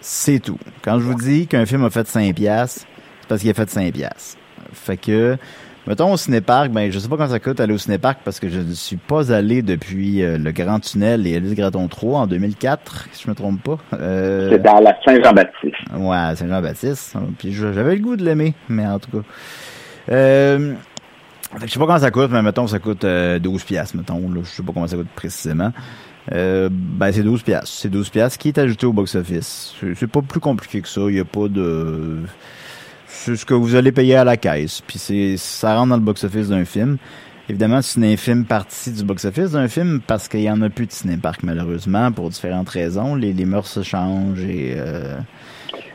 C'est 0.00 0.38
tout. 0.38 0.58
Quand 0.82 0.98
je 0.98 1.04
vous 1.04 1.14
dis 1.14 1.46
qu'un 1.46 1.66
film 1.66 1.84
a 1.84 1.90
fait 1.90 2.06
5 2.06 2.34
piastres, 2.34 2.86
c'est 3.20 3.28
parce 3.28 3.40
qu'il 3.40 3.50
a 3.50 3.54
fait 3.54 3.68
5 3.68 3.92
piastres. 3.92 4.38
Fait 4.72 4.96
que 4.96 5.36
Mettons 5.86 6.12
au 6.12 6.16
cinépark, 6.16 6.70
ben 6.70 6.90
je 6.90 6.98
sais 6.98 7.08
pas 7.08 7.16
quand 7.16 7.28
ça 7.28 7.38
coûte 7.38 7.60
aller 7.60 7.72
au 7.72 7.78
cinépark 7.78 8.18
parce 8.24 8.40
que 8.40 8.48
je 8.48 8.58
ne 8.58 8.72
suis 8.72 8.96
pas 8.96 9.32
allé 9.32 9.62
depuis 9.62 10.22
euh, 10.22 10.36
le 10.36 10.50
Grand 10.50 10.80
Tunnel 10.80 11.26
et 11.28 11.34
Elise 11.34 11.54
Graton 11.54 11.86
3 11.86 12.20
en 12.20 12.26
2004, 12.26 13.08
si 13.12 13.22
je 13.22 13.30
me 13.30 13.36
trompe 13.36 13.62
pas. 13.62 13.78
Euh, 13.92 14.50
C'est 14.50 14.62
dans 14.62 14.80
la 14.80 14.96
Saint-Jean-Baptiste. 15.04 15.76
Ouais, 15.96 16.34
Saint-Jean-Baptiste. 16.34 17.16
Puis 17.38 17.52
j'avais 17.52 17.94
le 17.94 18.02
goût 18.02 18.16
de 18.16 18.24
l'aimer, 18.24 18.54
mais 18.68 18.86
en 18.86 18.98
tout 18.98 19.10
cas. 19.12 19.24
Euh, 20.10 20.74
je 21.64 21.66
sais 21.70 21.78
pas 21.78 21.86
comment 21.86 21.98
ça 21.98 22.10
coûte, 22.10 22.30
mais 22.32 22.42
mettons 22.42 22.66
ça 22.66 22.78
coûte 22.78 23.02
12 23.02 23.04
euh, 23.04 23.38
piastres, 23.64 23.96
mettons. 23.96 24.28
Là, 24.28 24.40
je 24.42 24.48
sais 24.48 24.62
pas 24.62 24.72
comment 24.72 24.86
ça 24.88 24.96
coûte 24.96 25.08
précisément. 25.14 25.72
Euh, 26.32 26.68
ben 26.72 27.12
c'est 27.12 27.22
12 27.22 27.42
piastres. 27.42 27.68
C'est 27.68 27.88
12 27.88 28.10
piastres 28.10 28.38
qui 28.38 28.48
est 28.48 28.58
ajouté 28.58 28.86
au 28.86 28.92
box-office. 28.92 29.76
C'est 29.94 30.10
pas 30.10 30.22
plus 30.22 30.40
compliqué 30.40 30.80
que 30.80 30.88
ça. 30.88 31.02
Il 31.08 31.14
y 31.14 31.20
a 31.20 31.24
pas 31.24 31.48
de 31.48 32.22
c'est 33.26 33.34
ce 33.34 33.44
que 33.44 33.54
vous 33.54 33.74
allez 33.74 33.90
payer 33.90 34.14
à 34.14 34.24
la 34.24 34.36
caisse. 34.36 34.82
Puis 34.86 34.98
c'est 34.98 35.36
ça 35.36 35.74
rentre 35.74 35.90
dans 35.90 35.96
le 35.96 36.02
box-office 36.02 36.50
d'un 36.50 36.64
film. 36.64 36.96
Évidemment, 37.48 37.82
c'est 37.82 37.98
une 37.98 38.06
infime 38.06 38.44
partie 38.44 38.92
du 38.92 39.02
box-office 39.02 39.52
d'un 39.52 39.66
film 39.66 40.00
parce 40.06 40.28
qu'il 40.28 40.42
y 40.42 40.50
en 40.50 40.62
a 40.62 40.70
plus 40.70 40.86
de 40.86 40.92
ciné-parc, 40.92 41.42
malheureusement, 41.42 42.12
pour 42.12 42.30
différentes 42.30 42.68
raisons. 42.68 43.16
Les, 43.16 43.32
les 43.32 43.44
mœurs 43.44 43.66
se 43.66 43.82
changent 43.82 44.44
et... 44.44 44.74
Euh, 44.76 45.16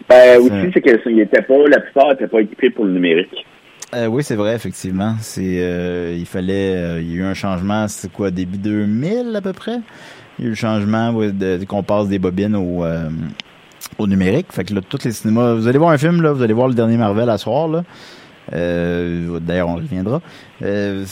ben, 0.10 0.39
aussi, 0.39 0.72
c'est 0.74 0.82
que 0.82 1.22
était 1.22 1.41
pas, 1.41 1.54
la 1.70 1.80
plupart 1.80 2.10
n'étaient 2.10 2.28
pas 2.28 2.41
équipés 2.41 2.70
pour 2.70 2.84
le 2.84 2.91
numérique. 2.91 3.46
Euh, 3.96 4.08
oui, 4.08 4.24
c'est 4.24 4.36
vrai, 4.36 4.56
effectivement. 4.56 5.15
C'est, 5.20 5.62
euh, 5.62 6.13
il 6.17 6.26
fallait, 6.26 7.02
il 7.02 7.12
y 7.12 7.15
a 7.15 7.17
eu 7.20 7.24
un 7.24 7.34
changement, 7.34 7.88
c'est 7.88 8.12
quoi, 8.12 8.30
début 8.30 8.58
2000 8.58 9.34
à 9.36 9.41
peu 9.41 9.54
près? 9.54 9.78
Il 10.38 10.44
y 10.44 10.46
a 10.46 10.48
eu 10.48 10.50
le 10.50 10.56
changement 10.56 11.13
qu'on 11.67 11.84
passe 11.84 12.10
des 12.10 12.20
bobines 12.20 12.56
au, 12.56 12.84
au 13.97 14.08
numérique. 14.08 14.47
Fait 14.51 14.63
que 14.63 14.73
là, 14.73 14.82
tous 14.88 15.04
les 15.04 15.12
cinémas, 15.12 15.54
vous 15.54 15.67
allez 15.67 15.77
voir 15.77 15.91
un 15.91 15.97
film, 15.97 16.21
là, 16.21 16.32
vous 16.32 16.41
allez 16.41 16.54
voir 16.54 16.67
le 16.67 16.73
dernier 16.73 16.97
Marvel 16.97 17.30
à 17.30 17.38
soir, 17.38 17.67
là. 17.67 17.84
Euh, 18.54 19.39
D'ailleurs, 19.39 19.69
on 19.69 19.75
reviendra. 19.75 20.21
Euh, 20.62 21.06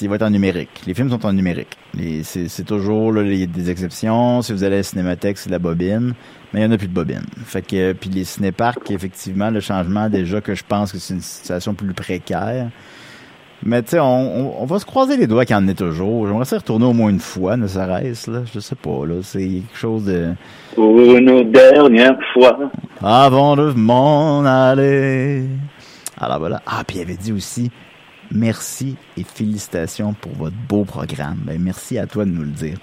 il 0.00 0.08
va 0.08 0.16
être 0.16 0.22
en 0.22 0.30
numérique. 0.30 0.82
Les 0.86 0.94
films 0.94 1.10
sont 1.10 1.24
en 1.24 1.32
numérique. 1.32 1.76
C'est 2.22 2.64
toujours 2.66 3.12
là, 3.12 3.22
a 3.22 3.46
des 3.46 3.70
exceptions. 3.70 4.42
Si 4.42 4.52
vous 4.52 4.64
allez 4.64 4.76
à 4.76 4.78
la 4.78 4.82
Cinémathèque, 4.82 5.38
c'est 5.38 5.48
de 5.48 5.52
la 5.52 5.58
bobine. 5.58 6.14
Mais 6.52 6.60
il 6.60 6.66
n'y 6.66 6.70
en 6.70 6.74
a 6.74 6.78
plus 6.78 6.88
de 6.88 6.92
bobine. 6.92 7.24
Fait 7.46 7.62
que 7.62 7.92
puis 7.92 8.10
les 8.10 8.24
cinéparcs, 8.24 8.90
effectivement, 8.90 9.50
le 9.50 9.60
changement 9.60 10.08
déjà 10.08 10.40
que 10.40 10.54
je 10.54 10.62
pense 10.66 10.92
que 10.92 10.98
c'est 10.98 11.14
une 11.14 11.20
situation 11.20 11.74
plus 11.74 11.92
précaire. 11.94 12.70
Mais 13.66 13.82
tu 13.82 13.90
sais, 13.90 13.98
on, 13.98 14.62
on, 14.62 14.66
va 14.66 14.78
se 14.78 14.84
croiser 14.84 15.16
les 15.16 15.26
doigts 15.26 15.46
qu'il 15.46 15.56
y 15.56 15.58
en 15.58 15.66
ait 15.66 15.74
toujours. 15.74 16.26
J'aimerais 16.26 16.44
ça 16.44 16.58
retourner 16.58 16.84
au 16.84 16.92
moins 16.92 17.08
une 17.08 17.18
fois, 17.18 17.56
ne 17.56 17.66
serait-ce, 17.66 18.30
là. 18.30 18.40
Je 18.52 18.60
sais 18.60 18.74
pas, 18.74 19.06
là. 19.06 19.14
C'est 19.22 19.38
quelque 19.38 19.76
chose 19.76 20.04
de... 20.04 20.34
Pour 20.74 21.00
une 21.00 21.50
dernière 21.50 22.18
fois. 22.34 22.58
Avant 23.02 23.56
de 23.56 23.72
m'en 23.72 24.44
aller. 24.44 25.44
Alors 26.20 26.40
voilà. 26.40 26.60
Ah, 26.66 26.82
puis 26.86 26.98
il 26.98 27.02
avait 27.02 27.16
dit 27.16 27.32
aussi, 27.32 27.70
merci 28.30 28.96
et 29.16 29.24
félicitations 29.24 30.14
pour 30.20 30.32
votre 30.32 30.56
beau 30.68 30.84
programme. 30.84 31.38
Ben, 31.46 31.58
merci 31.58 31.96
à 31.98 32.06
toi 32.06 32.26
de 32.26 32.30
nous 32.30 32.42
le 32.44 32.50
dire. 32.50 32.76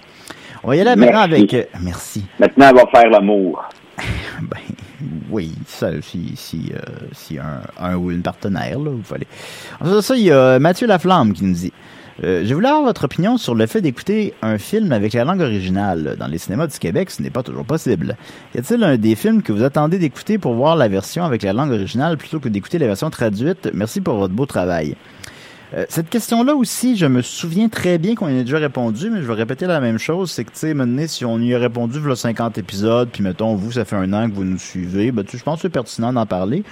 On 0.63 0.69
va 0.69 0.75
y 0.77 0.81
aller 0.81 0.95
maintenant 0.95 1.21
avec... 1.21 1.53
Euh, 1.53 1.63
merci. 1.79 2.25
Maintenant, 2.39 2.71
on 2.71 2.75
va 2.77 2.87
faire 2.87 3.09
l'amour. 3.11 3.63
ben, 4.41 4.57
oui, 5.29 5.53
ça, 5.67 5.89
si, 6.01 6.33
si, 6.35 6.71
euh, 6.73 7.59
un, 7.79 7.95
ou 7.95 8.11
une 8.11 8.21
partenaire, 8.21 8.79
là, 8.79 8.91
vous 8.91 9.03
fallait. 9.03 9.27
Ensuite 9.79 10.01
ça, 10.01 10.15
il 10.15 10.23
y 10.23 10.31
a 10.31 10.59
Mathieu 10.59 10.87
Laflamme 10.87 11.33
qui 11.33 11.43
nous 11.43 11.53
dit 11.53 11.73
euh, 12.23 12.43
Je 12.45 12.53
voulais 12.53 12.67
avoir 12.67 12.83
votre 12.83 13.05
opinion 13.05 13.37
sur 13.37 13.55
le 13.55 13.65
fait 13.65 13.81
d'écouter 13.81 14.33
un 14.41 14.57
film 14.57 14.91
avec 14.91 15.13
la 15.13 15.23
langue 15.23 15.41
originale. 15.41 16.15
Dans 16.19 16.27
les 16.27 16.37
cinémas 16.37 16.67
du 16.67 16.77
Québec, 16.77 17.09
ce 17.11 17.21
n'est 17.21 17.29
pas 17.29 17.43
toujours 17.43 17.65
possible. 17.65 18.15
Y 18.55 18.59
a-t-il 18.59 18.83
un 18.83 18.97
des 18.97 19.15
films 19.15 19.41
que 19.41 19.51
vous 19.51 19.63
attendez 19.63 19.97
d'écouter 19.97 20.37
pour 20.37 20.53
voir 20.53 20.75
la 20.75 20.87
version 20.87 21.23
avec 21.23 21.43
la 21.43 21.53
langue 21.53 21.71
originale 21.71 22.17
plutôt 22.17 22.39
que 22.39 22.49
d'écouter 22.49 22.77
la 22.77 22.87
version 22.87 23.09
traduite? 23.09 23.69
Merci 23.73 24.01
pour 24.01 24.17
votre 24.17 24.33
beau 24.33 24.45
travail. 24.45 24.95
Euh, 25.73 25.85
cette 25.87 26.09
question-là 26.09 26.53
aussi, 26.53 26.97
je 26.97 27.05
me 27.05 27.21
souviens 27.21 27.69
très 27.69 27.97
bien 27.97 28.15
qu'on 28.15 28.27
y 28.27 28.39
a 28.39 28.43
déjà 28.43 28.57
répondu, 28.57 29.09
mais 29.09 29.21
je 29.21 29.27
vais 29.27 29.33
répéter 29.33 29.67
la 29.67 29.79
même 29.79 29.97
chose. 29.97 30.31
C'est 30.31 30.43
que, 30.43 30.51
tu 30.51 30.59
sais, 30.59 30.73
maintenant, 30.73 31.03
si 31.07 31.23
on 31.23 31.39
y 31.39 31.55
a 31.55 31.59
répondu, 31.59 31.99
voilà 31.99 32.15
50 32.15 32.57
épisodes, 32.57 33.09
puis 33.11 33.23
mettons, 33.23 33.55
vous, 33.55 33.71
ça 33.71 33.85
fait 33.85 33.95
un 33.95 34.11
an 34.13 34.29
que 34.29 34.35
vous 34.35 34.43
nous 34.43 34.57
suivez, 34.57 35.11
ben, 35.11 35.23
tu, 35.23 35.37
je 35.37 35.43
pense 35.43 35.57
que 35.57 35.61
c'est 35.63 35.69
pertinent 35.69 36.11
d'en 36.11 36.25
parler. 36.25 36.63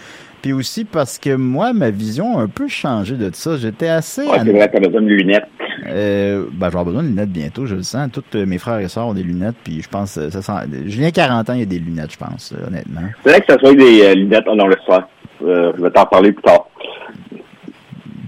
Puis 0.42 0.54
aussi 0.54 0.86
parce 0.86 1.18
que 1.18 1.36
moi, 1.36 1.74
ma 1.74 1.90
vision 1.90 2.38
a 2.40 2.44
un 2.44 2.48
peu 2.48 2.68
changé 2.68 3.16
de 3.16 3.30
ça. 3.34 3.58
J'étais 3.58 3.90
assez... 3.90 4.22
Ouais, 4.22 4.40
c'est 4.44 4.52
vrai, 4.52 4.70
t'as 4.72 4.80
besoin 4.80 5.02
de 5.02 5.08
lunettes. 5.08 5.48
Euh, 5.88 6.46
ben, 6.54 6.68
avoir 6.68 6.86
besoin 6.86 7.04
de 7.04 7.08
lunettes 7.08 7.32
bientôt, 7.32 7.66
je 7.66 7.76
le 7.76 7.84
sens. 7.84 8.10
Tous 8.12 8.24
euh, 8.36 8.46
mes 8.46 8.58
frères 8.58 8.80
et 8.80 8.88
sœurs 8.88 9.08
ont 9.08 9.14
des 9.14 9.24
lunettes, 9.24 9.56
puis 9.64 9.82
je 9.82 9.90
pense, 9.90 10.18
euh, 10.18 10.30
ça 10.30 10.42
sent, 10.42 10.54
Julien 10.86 11.12
40 11.12 11.50
ans, 11.50 11.54
il 11.54 11.60
y 11.60 11.64
a 11.64 11.66
des 11.66 11.80
lunettes, 11.80 12.14
je 12.14 12.18
pense, 12.18 12.54
honnêtement. 12.68 13.02
C'est 13.24 13.32
vrai 13.32 13.42
que 13.42 13.54
ça 13.54 13.60
soit 13.60 13.76
des 13.76 14.04
euh, 14.04 14.14
lunettes 14.14 14.46
dans 14.46 14.68
le 14.68 14.76
soir. 14.86 15.08
Euh, 15.42 15.72
je 15.78 15.82
vais 15.82 15.92
t'en 15.92 16.06
parler 16.06 16.32
plus 16.32 16.44
tard. 16.44 16.69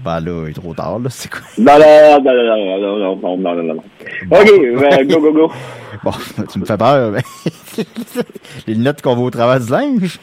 Ben 0.04 0.18
là, 0.20 0.46
il 0.46 0.50
est 0.50 0.54
trop 0.54 0.74
tard, 0.74 0.98
là, 0.98 1.08
c'est 1.10 1.30
quoi? 1.30 1.40
Non, 1.58 1.78
non, 1.78 2.20
non, 2.22 2.32
non, 2.32 2.42
non, 2.42 2.56
non, 2.80 2.98
non, 2.98 3.16
non, 3.16 3.36
non, 3.36 3.54
non, 3.54 3.62
non, 3.62 3.74
non. 3.74 3.82
OK, 4.32 4.48
euh, 4.50 5.04
go, 5.04 5.20
go, 5.20 5.32
go. 5.32 5.52
Bon, 6.02 6.10
tu 6.50 6.58
me 6.58 6.64
fais 6.64 6.76
peur, 6.76 7.12
mais... 7.12 7.22
Les 8.66 8.74
lunettes 8.74 9.00
qu'on 9.00 9.14
voit 9.14 9.26
au 9.26 9.30
travers 9.30 9.60
du 9.60 9.70
linge? 9.70 10.18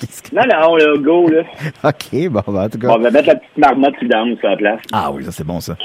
Que... 0.00 0.34
Non, 0.34 0.42
non, 0.42 0.74
là, 0.74 0.96
go, 0.98 1.28
là. 1.28 1.42
OK, 1.84 2.28
bon, 2.28 2.42
ben, 2.48 2.64
en 2.64 2.68
tout 2.68 2.78
cas... 2.78 2.88
Bon, 2.88 2.94
on 2.96 2.98
va 2.98 3.10
mettre 3.10 3.28
la 3.28 3.36
petite 3.36 3.56
marmotte 3.56 3.94
sur 4.00 4.08
dame 4.08 4.36
sur 4.40 4.48
la 4.48 4.56
place. 4.56 4.80
Ah 4.92 5.10
oui, 5.12 5.24
ça 5.24 5.30
c'est 5.30 5.44
bon 5.44 5.60
ça. 5.60 5.76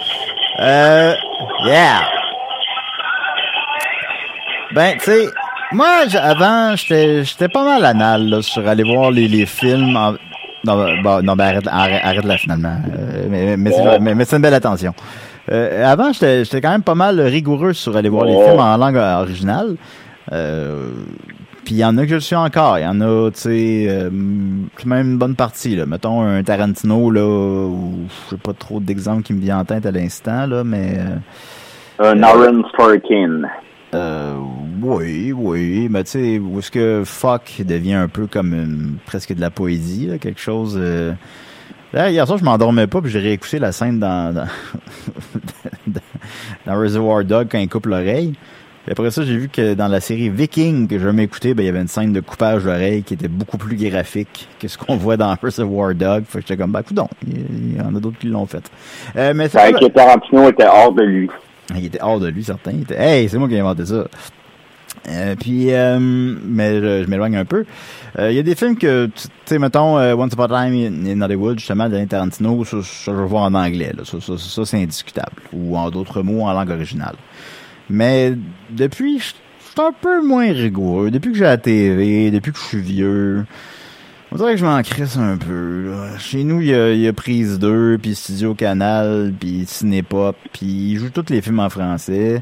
Euh, 0.60 1.14
yeah. 1.66 2.00
Ben, 4.74 4.98
tu 4.98 5.04
sais, 5.06 5.28
moi, 5.74 6.06
avant, 6.22 6.76
j'étais 6.76 7.24
j'étais 7.24 7.50
pas 7.50 7.64
mal 7.64 7.86
anal 7.86 8.28
là, 8.28 8.42
sur 8.42 8.68
aller 8.68 8.84
voir 8.84 9.12
les, 9.12 9.28
les 9.28 9.46
films. 9.46 9.96
En... 9.96 10.16
Non, 10.66 11.02
bon, 11.04 11.24
non, 11.24 11.36
ben 11.36 11.46
arrête, 11.46 11.68
arrête, 11.68 12.02
arrête 12.04 12.26
là 12.26 12.38
finalement. 12.38 12.76
Euh, 12.96 13.26
mais 13.30 13.58
mais, 13.58 13.72
c'est- 13.72 14.00
mais, 14.00 14.14
mais 14.16 14.26
c'est 14.26 14.36
une 14.36 14.42
belle 14.44 14.54
attention. 14.54 14.94
Euh, 15.52 15.84
avant, 15.92 16.14
j'étais 16.14 16.44
j'étais 16.46 16.62
quand 16.62 16.70
même 16.72 16.84
pas 16.84 16.94
mal 16.96 17.20
rigoureux 17.20 17.74
sur 17.74 17.98
aller 17.98 18.10
voir 18.10 18.26
les 18.26 18.34
films 18.46 18.60
en 18.60 18.78
langue 18.78 18.96
originale. 18.98 19.76
Euh, 20.32 20.90
puis 21.66 21.76
il 21.76 21.78
y 21.78 21.86
en 21.86 21.98
a 21.98 22.04
que 22.06 22.14
je 22.14 22.20
suis 22.20 22.36
encore. 22.36 22.78
Il 22.78 22.84
y 22.84 22.88
en 22.88 23.02
a, 23.02 23.30
tu 23.32 23.40
sais, 23.42 23.86
euh, 23.90 24.10
même 24.12 25.12
une 25.12 25.18
bonne 25.18 25.36
partie. 25.36 25.76
Là. 25.76 25.86
Mettons 25.88 26.22
un 26.22 26.44
Tarantino, 26.44 27.10
là, 27.12 27.24
ou 27.26 28.06
je 28.26 28.30
sais 28.36 28.42
pas 28.42 28.54
trop 28.54 28.80
d'exemples 28.80 29.24
qui 29.24 29.34
me 29.34 29.40
viennent 29.42 29.58
en 29.58 29.66
tête 29.66 29.86
à 29.86 29.92
l'instant, 29.92 30.46
là, 30.48 30.64
mais... 30.64 30.98
euh, 32.00 32.14
Un 32.14 32.24
Aaron 32.24 32.64
Sorkin. 32.78 33.42
Euh, 33.94 34.36
oui, 34.82 35.32
oui, 35.32 35.88
mais 35.90 36.04
tu 36.04 36.12
sais, 36.12 36.40
où 36.40 36.60
est-ce 36.60 36.72
que 36.72 37.04
fuck 37.06 37.62
devient 37.66 37.94
un 37.94 38.08
peu 38.08 38.28
comme 38.28 38.54
une- 38.54 38.96
presque 39.06 39.34
de 39.34 39.42
la 39.42 39.52
poésie, 39.52 40.08
là, 40.08 40.18
quelque 40.18 40.42
chose... 40.42 40.78
Euh... 40.80 41.14
Là, 41.94 42.10
hier 42.10 42.26
soir, 42.26 42.38
je 42.40 42.46
m'endormais 42.46 42.88
pas, 42.88 43.02
puis 43.02 43.12
j'ai 43.12 43.20
réécouté 43.20 43.60
la 43.60 43.74
scène 43.74 44.00
dans, 44.00 44.34
dans, 44.34 44.48
dans 46.66 46.80
Reservoir 46.80 47.26
Dog 47.26 47.50
quand 47.52 47.58
il 47.60 47.68
coupe 47.68 47.86
l'oreille. 47.86 48.34
Puis 48.84 48.94
après 48.94 49.12
ça, 49.12 49.24
j'ai 49.24 49.38
vu 49.38 49.48
que 49.50 49.76
dans 49.76 49.88
la 49.88 50.00
série 50.00 50.30
Viking 50.30 50.88
que 50.88 50.98
je 50.98 51.08
m'écouter, 51.10 51.54
ben, 51.54 51.64
il 51.64 51.66
y 51.68 51.70
avait 51.70 51.82
une 51.82 51.88
scène 51.88 52.14
de 52.14 52.20
coupage 52.22 52.64
d'oreille 52.64 53.04
qui 53.04 53.14
était 53.14 53.28
beaucoup 53.28 53.58
plus 53.58 53.76
graphique 53.76 54.48
que 54.60 54.68
ce 54.68 54.78
qu'on 54.78 54.96
voit 54.96 55.18
dans 55.18 55.36
Reservoir 55.42 55.94
Dog. 55.94 56.24
Fait 56.28 56.40
que 56.40 56.48
j'étais 56.48 56.58
comme, 56.58 56.72
bah, 56.72 56.82
coudon, 56.82 57.08
il 57.28 57.78
y 57.78 57.82
en 57.82 57.94
a 57.96 58.00
d'autres 58.00 58.18
qui 58.18 58.28
l'ont 58.28 58.48
fait. 58.48 58.64
Euh, 59.18 59.34
mais 59.36 59.50
ça, 59.50 59.70
vrai 59.70 59.74
que 59.74 59.86
Tarantino 59.92 60.50
était 60.50 60.66
hors 60.66 60.94
de 60.94 61.04
lui. 61.04 61.30
Il 61.78 61.86
était 61.86 62.02
hors 62.02 62.20
de 62.20 62.28
lui, 62.28 62.44
certain. 62.44 62.72
Il 62.72 62.82
était, 62.82 62.98
hey, 62.98 63.30
c'est 63.30 63.38
moi 63.38 63.48
qui 63.48 63.56
ai 63.56 63.60
inventé 63.60 63.86
ça. 63.86 64.06
Euh, 65.10 65.36
puis, 65.36 65.74
euh, 65.74 65.98
mais 66.00 66.80
je, 67.04 67.10
m'éloigne 67.10 67.36
un 67.36 67.46
peu. 67.46 67.66
Euh, 68.20 68.32
Il 68.32 68.36
y 68.36 68.40
a 68.40 68.44
des 68.44 68.56
films 68.56 68.78
que, 68.78 69.08
tu 69.08 69.28
sais, 69.46 69.58
mettons, 69.58 69.98
euh, 69.98 70.16
Once 70.16 70.34
Upon 70.34 70.44
a 70.44 70.48
Time 70.70 71.06
in, 71.08 71.22
Hollywood, 71.22 71.60
justement, 71.60 71.90
de 71.90 72.04
Tarantino, 72.06 72.64
ça, 72.66 72.78
ça, 72.84 73.12
je 73.12 73.24
vois 73.24 73.42
en 73.42 73.54
anglais. 73.54 73.94
Là. 73.98 74.04
Ça, 74.06 74.20
ça, 74.22 74.38
ça, 74.38 74.66
c'est 74.66 74.82
indiscutable. 74.82 75.42
Ou 75.54 75.78
en 75.78 75.90
d'autres 75.90 76.22
mots, 76.22 76.44
en 76.44 76.54
langue 76.54 76.70
originale. 76.70 77.16
Mais 77.90 78.34
depuis, 78.70 79.20
je 79.20 79.26
suis 79.26 79.36
un 79.78 79.92
peu 80.00 80.26
moins 80.26 80.52
rigoureux. 80.52 81.10
Depuis 81.10 81.32
que 81.32 81.38
j'ai 81.38 81.46
la 81.46 81.58
TV, 81.58 82.32
depuis 82.32 82.52
que 82.52 82.60
je 82.60 82.64
suis 82.64 82.82
vieux, 82.82 83.46
on 84.32 84.38
dirait 84.38 84.52
que 84.52 84.58
je 84.58 84.66
m'en 84.66 84.82
crisse 84.82 85.18
un 85.18 85.38
peu. 85.38 85.90
Là. 85.90 86.18
Chez 86.18 86.44
nous, 86.44 86.62
il 86.62 86.68
y 86.68 86.74
a, 86.74 86.94
y 86.94 87.08
a 87.08 87.14
Prise 87.14 87.60
2, 87.60 87.98
puis 88.02 88.16
Studio 88.16 88.54
Canal, 88.54 89.34
puis 89.38 89.66
Cinépop, 89.66 90.36
puis 90.54 90.66
ils 90.66 90.98
jouent 90.98 91.10
tous 91.10 91.30
les 91.30 91.42
films 91.42 91.60
en 91.60 91.70
français. 91.70 92.42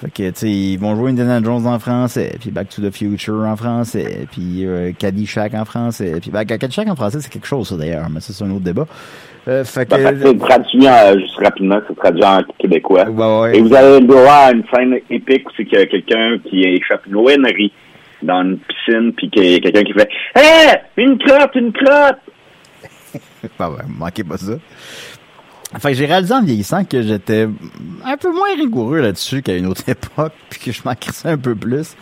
Fait 0.00 0.10
que, 0.10 0.30
tu 0.30 0.32
sais, 0.34 0.50
ils 0.50 0.78
vont 0.78 0.96
jouer 0.96 1.10
Indiana 1.10 1.40
Jones 1.42 1.66
en 1.66 1.78
français, 1.78 2.34
puis 2.40 2.50
Back 2.50 2.70
to 2.70 2.80
the 2.82 2.90
Future 2.90 3.44
en 3.46 3.56
français, 3.56 4.26
puis 4.30 4.64
euh, 4.64 4.92
Caddyshack 4.98 5.52
en 5.52 5.66
français, 5.66 6.14
puis 6.20 6.30
bah, 6.30 6.44
Caddyshack 6.46 6.88
en 6.88 6.96
français, 6.96 7.18
c'est 7.20 7.30
quelque 7.30 7.46
chose, 7.46 7.68
ça, 7.68 7.76
d'ailleurs, 7.76 8.08
mais 8.10 8.20
ça, 8.20 8.32
c'est 8.32 8.44
un 8.44 8.50
autre 8.50 8.64
débat. 8.64 8.86
Euh, 9.48 9.62
fait 9.64 9.86
que... 9.86 9.94
Que 9.94 10.26
c'est 10.26 10.38
traduit 10.38 10.88
en, 10.88 11.18
juste 11.18 11.36
rapidement, 11.38 11.80
c'est 11.86 11.96
traduit 11.96 12.24
en 12.24 12.42
québécois. 12.58 13.08
Ouais, 13.10 13.40
ouais. 13.40 13.58
Et 13.58 13.60
vous 13.60 13.74
avez 13.74 14.00
le 14.00 14.06
droit 14.06 14.32
à 14.32 14.52
une 14.52 14.64
scène 14.74 14.98
épique 15.10 15.46
où 15.48 15.52
c'est 15.56 15.64
qu'il 15.64 15.78
y 15.78 15.82
a 15.82 15.86
quelqu'un 15.86 16.38
qui 16.44 16.62
échappe 16.62 17.06
une 17.06 17.16
ONRI 17.16 17.72
dans 18.22 18.42
une 18.42 18.58
piscine, 18.58 19.12
puis 19.16 19.30
qu'il 19.30 19.50
y 19.50 19.54
a 19.54 19.60
quelqu'un 19.60 19.82
qui 19.82 19.92
fait 19.92 20.08
«Hé! 20.36 20.76
Une 20.96 21.18
crotte, 21.18 21.54
une 21.54 21.72
crotte! 21.72 22.18
Ah 23.58 23.70
ouais, 23.70 23.78
manquez 23.88 24.22
pas 24.22 24.36
ça. 24.36 24.52
Que 25.82 25.94
j'ai 25.94 26.06
réalisé 26.06 26.34
en 26.34 26.42
vieillissant 26.42 26.84
que 26.84 27.00
j'étais 27.00 27.48
un 28.04 28.16
peu 28.16 28.32
moins 28.32 28.54
rigoureux 28.56 29.00
là-dessus 29.00 29.40
qu'à 29.42 29.56
une 29.56 29.66
autre 29.66 29.82
époque, 29.88 30.32
puis 30.48 30.60
que 30.60 30.72
je 30.72 30.82
m'en 30.84 30.94
un 31.24 31.38
peu 31.38 31.54
plus. 31.54 31.96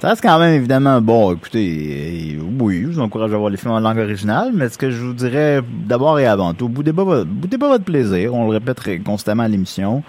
Ça 0.00 0.08
reste 0.10 0.22
quand 0.22 0.38
même 0.38 0.54
évidemment 0.54 1.00
bon, 1.00 1.32
écoutez, 1.34 2.36
euh, 2.36 2.42
oui, 2.60 2.82
je 2.82 2.86
vous 2.88 3.00
encourage 3.00 3.32
à 3.32 3.38
voir 3.38 3.50
les 3.50 3.56
films 3.56 3.72
en 3.72 3.80
langue 3.80 3.98
originale, 3.98 4.50
mais 4.52 4.68
ce 4.68 4.76
que 4.76 4.90
je 4.90 5.00
vous 5.02 5.14
dirais 5.14 5.60
d'abord 5.86 6.18
et 6.20 6.26
avant 6.26 6.52
tout, 6.52 6.68
boudez 6.68 6.92
votre- 6.92 7.24
boudez 7.24 7.56
pas 7.56 7.68
votre 7.68 7.84
plaisir, 7.84 8.34
on 8.34 8.44
le 8.44 8.50
répète 8.50 9.02
constamment 9.02 9.44
à 9.44 9.48
l'émission. 9.48 10.02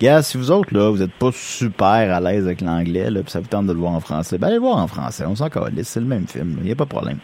Gars, 0.00 0.22
si 0.22 0.38
vous 0.38 0.50
autres, 0.52 0.72
là, 0.72 0.90
vous 0.90 1.02
êtes 1.02 1.12
pas 1.12 1.30
super 1.32 1.88
à 2.14 2.20
l'aise 2.20 2.46
avec 2.46 2.60
l'anglais, 2.60 3.10
là, 3.10 3.20
ça 3.26 3.40
vous 3.40 3.48
tente 3.48 3.66
de 3.66 3.72
le 3.72 3.78
voir 3.80 3.92
en 3.92 4.00
français, 4.00 4.38
ben 4.38 4.46
allez 4.46 4.56
le 4.56 4.60
voir 4.62 4.76
en 4.78 4.86
français, 4.86 5.24
on 5.26 5.34
s'en 5.34 5.48
calisse, 5.48 5.88
c'est 5.88 5.98
le 6.00 6.06
même 6.06 6.26
film, 6.28 6.58
il 6.62 6.68
y 6.68 6.72
a 6.72 6.76
pas 6.76 6.84
de 6.84 6.88
problème. 6.88 7.18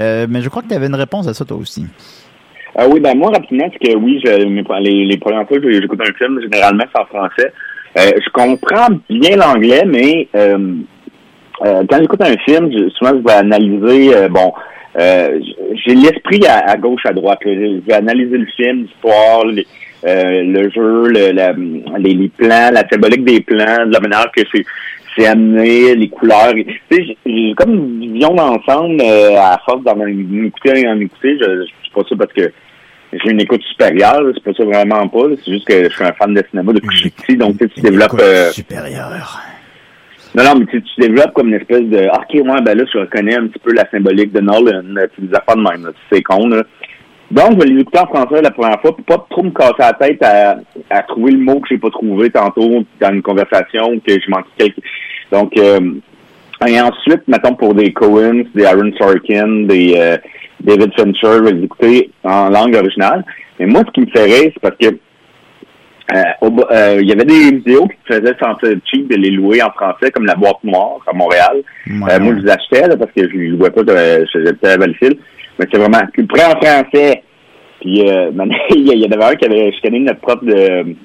Euh, 0.00 0.26
mais 0.28 0.40
je 0.40 0.48
crois 0.48 0.62
que 0.62 0.68
tu 0.68 0.74
avais 0.74 0.86
une 0.86 0.94
réponse 0.94 1.28
à 1.28 1.34
ça 1.34 1.44
toi 1.44 1.58
aussi. 1.58 1.84
Ah 2.74 2.86
oui, 2.88 3.00
ben 3.00 3.16
moi, 3.18 3.30
rapidement, 3.30 3.68
c'est 3.72 3.86
que 3.88 3.96
oui, 3.96 4.20
je, 4.24 4.46
mes- 4.46 4.64
les, 4.80 5.04
les 5.06 5.16
premières 5.18 5.46
fois 5.46 5.58
que 5.60 5.70
j'écoute 5.70 6.00
un 6.00 6.12
film, 6.14 6.40
généralement, 6.40 6.84
c'est 6.94 7.00
en 7.02 7.06
français. 7.06 7.52
Euh, 7.98 8.10
je 8.24 8.30
comprends 8.30 8.88
bien 9.10 9.36
l'anglais, 9.36 9.84
mais 9.86 10.28
euh, 10.34 10.74
euh, 11.66 11.82
quand 11.88 11.98
j'écoute 12.00 12.20
un 12.22 12.36
film, 12.44 12.70
souvent, 12.90 13.12
je 13.18 13.22
vais 13.26 13.32
analyser, 13.32 14.14
euh, 14.14 14.28
bon, 14.28 14.52
euh, 14.98 15.38
j'ai 15.86 15.94
l'esprit 15.94 16.46
à, 16.46 16.76
gauche, 16.76 17.04
à 17.06 17.12
droite. 17.14 17.38
Je 17.44 17.80
vais 17.86 17.94
analyser 17.94 18.36
le 18.38 18.46
film, 18.56 18.82
l'histoire, 18.82 19.46
les- 19.46 19.66
euh, 20.06 20.42
le 20.44 20.70
jeu, 20.70 21.08
le, 21.08 21.32
la- 21.32 21.52
les, 21.98 22.14
les 22.14 22.28
plans, 22.28 22.70
la 22.72 22.86
symbolique 22.88 23.24
des 23.24 23.40
plans, 23.40 23.86
de 23.86 23.92
la 23.92 24.00
manière 24.00 24.30
que 24.34 24.42
c'est 24.54 24.64
c'est 25.18 25.26
amené, 25.26 25.94
les 25.94 26.08
couleurs. 26.08 26.52
Tu 26.54 26.80
sais, 26.90 27.16
j'ai- 27.24 27.54
comme 27.56 27.72
une 27.74 28.12
vision 28.12 28.34
d'ensemble 28.34 29.00
euh, 29.00 29.36
à 29.38 29.58
force 29.64 29.82
d'en 29.82 29.96
écouter 30.06 30.80
et 30.80 30.88
en 30.88 31.00
écouter. 31.00 31.38
Je, 31.40 31.62
je 31.62 31.64
suis 31.82 31.90
pas 31.94 32.04
sûr 32.04 32.18
parce 32.18 32.32
que 32.34 32.52
j'ai 33.12 33.30
une 33.30 33.40
écoute 33.40 33.62
supérieure, 33.62 34.20
c'est 34.34 34.42
pas 34.44 34.52
ça 34.52 34.64
vraiment 34.64 35.08
pas. 35.08 35.22
C'est 35.42 35.52
juste 35.52 35.66
que 35.66 35.84
je 35.88 35.94
suis 35.94 36.04
un 36.04 36.12
fan 36.12 36.34
de 36.34 36.44
cinéma 36.50 36.72
depuis 36.72 36.88
que 36.88 36.94
je 36.94 36.98
suis 37.00 37.10
petit, 37.10 37.36
donc 37.36 37.52
tu 37.58 37.64
sais, 37.64 37.70
tu 37.76 37.80
développes. 37.80 38.20
Euh, 38.20 38.50
supérieure. 38.50 39.40
non, 40.34 40.44
non, 40.44 40.54
mais 40.58 40.66
tu, 40.66 40.82
tu 40.82 41.00
développes 41.00 41.32
comme 41.32 41.48
une 41.48 41.54
espèce 41.54 41.84
de 41.84 42.08
OK, 42.08 42.34
ouais, 42.34 42.60
ben 42.62 42.76
là, 42.76 42.84
je 42.92 42.98
reconnais 42.98 43.36
un 43.36 43.46
petit 43.46 43.58
peu 43.60 43.72
la 43.72 43.88
symbolique 43.90 44.32
de 44.32 44.40
Nolan, 44.40 44.82
euh, 44.98 45.06
puis 45.16 45.26
des 45.26 45.34
affaires 45.34 45.56
de 45.56 45.62
même, 45.62 45.90
c'est 46.12 46.22
con, 46.22 46.46
là. 46.48 46.62
Donc, 47.30 47.52
je 47.52 47.58
vais 47.58 47.74
les 47.74 47.80
écouter 47.80 47.98
en 47.98 48.06
français 48.06 48.40
la 48.40 48.50
première 48.50 48.80
fois, 48.80 48.94
puis 48.94 49.04
pas 49.04 49.26
trop 49.28 49.42
me 49.42 49.50
casser 49.50 49.74
la 49.78 49.92
tête 49.94 50.22
à, 50.22 50.58
à 50.90 51.02
trouver 51.02 51.32
le 51.32 51.38
mot 51.38 51.58
que 51.60 51.68
j'ai 51.70 51.78
pas 51.78 51.90
trouvé 51.90 52.30
tantôt 52.30 52.84
dans 53.00 53.12
une 53.12 53.22
conversation, 53.22 53.98
que 53.98 54.12
je 54.12 54.30
manque 54.30 54.46
quelque. 54.56 54.80
Donc, 55.32 55.56
euh, 55.56 55.80
et 56.66 56.80
ensuite, 56.80 57.26
mettons 57.26 57.54
pour 57.54 57.74
des 57.74 57.92
Coens, 57.92 58.44
des 58.54 58.64
Aaron 58.64 58.92
Sorkin, 58.96 59.66
des 59.66 59.94
euh, 59.96 60.16
David 60.60 60.92
Fincher, 60.94 61.38
je 61.38 61.42
vais 61.42 61.52
les 61.52 61.64
écouter 61.64 62.10
en 62.22 62.48
langue 62.48 62.74
originale. 62.74 63.24
Mais 63.58 63.66
moi, 63.66 63.82
ce 63.86 63.92
qui 63.92 64.00
me 64.00 64.06
fait 64.06 64.24
rire, 64.24 64.50
c'est 64.54 64.60
parce 64.60 64.76
que 64.76 64.96
euh, 66.14 66.48
euh, 66.70 66.98
il 67.00 67.08
y 67.08 67.12
avait 67.12 67.24
des 67.24 67.56
vidéos 67.56 67.88
qui 67.88 67.96
me 68.08 68.20
faisaient 68.20 68.36
sentir 68.38 68.70
cheap 68.84 69.10
de 69.10 69.16
les 69.16 69.30
louer 69.30 69.62
en 69.62 69.70
français, 69.70 70.10
comme 70.12 70.24
la 70.26 70.36
boîte 70.36 70.62
noire 70.62 70.98
à 71.06 71.12
Montréal. 71.12 71.62
Ouais, 71.88 72.12
Euh, 72.12 72.20
moi, 72.20 72.34
je 72.36 72.42
les 72.44 72.50
achetais 72.50 72.86
là, 72.86 72.96
parce 72.96 73.10
que 73.10 73.28
je 73.28 73.36
les 73.36 73.48
louais 73.48 73.70
pas, 73.70 73.82
j'étais 74.32 74.68
à 74.68 74.76
Valleyfield. 74.76 75.18
Mais 75.58 75.66
c'est 75.70 75.78
vraiment, 75.78 76.00
tu 76.14 76.22
le 76.22 76.26
prends 76.26 76.52
en 76.52 76.60
français. 76.60 77.22
Puis, 77.80 78.08
euh, 78.08 78.30
il 78.74 78.98
y 78.98 79.06
en 79.06 79.10
avait 79.12 79.32
un 79.32 79.36
qui 79.36 79.44
avait 79.44 79.72
chicané 79.72 80.00
notre 80.00 80.20
prof 80.20 80.42
de, 80.42 80.96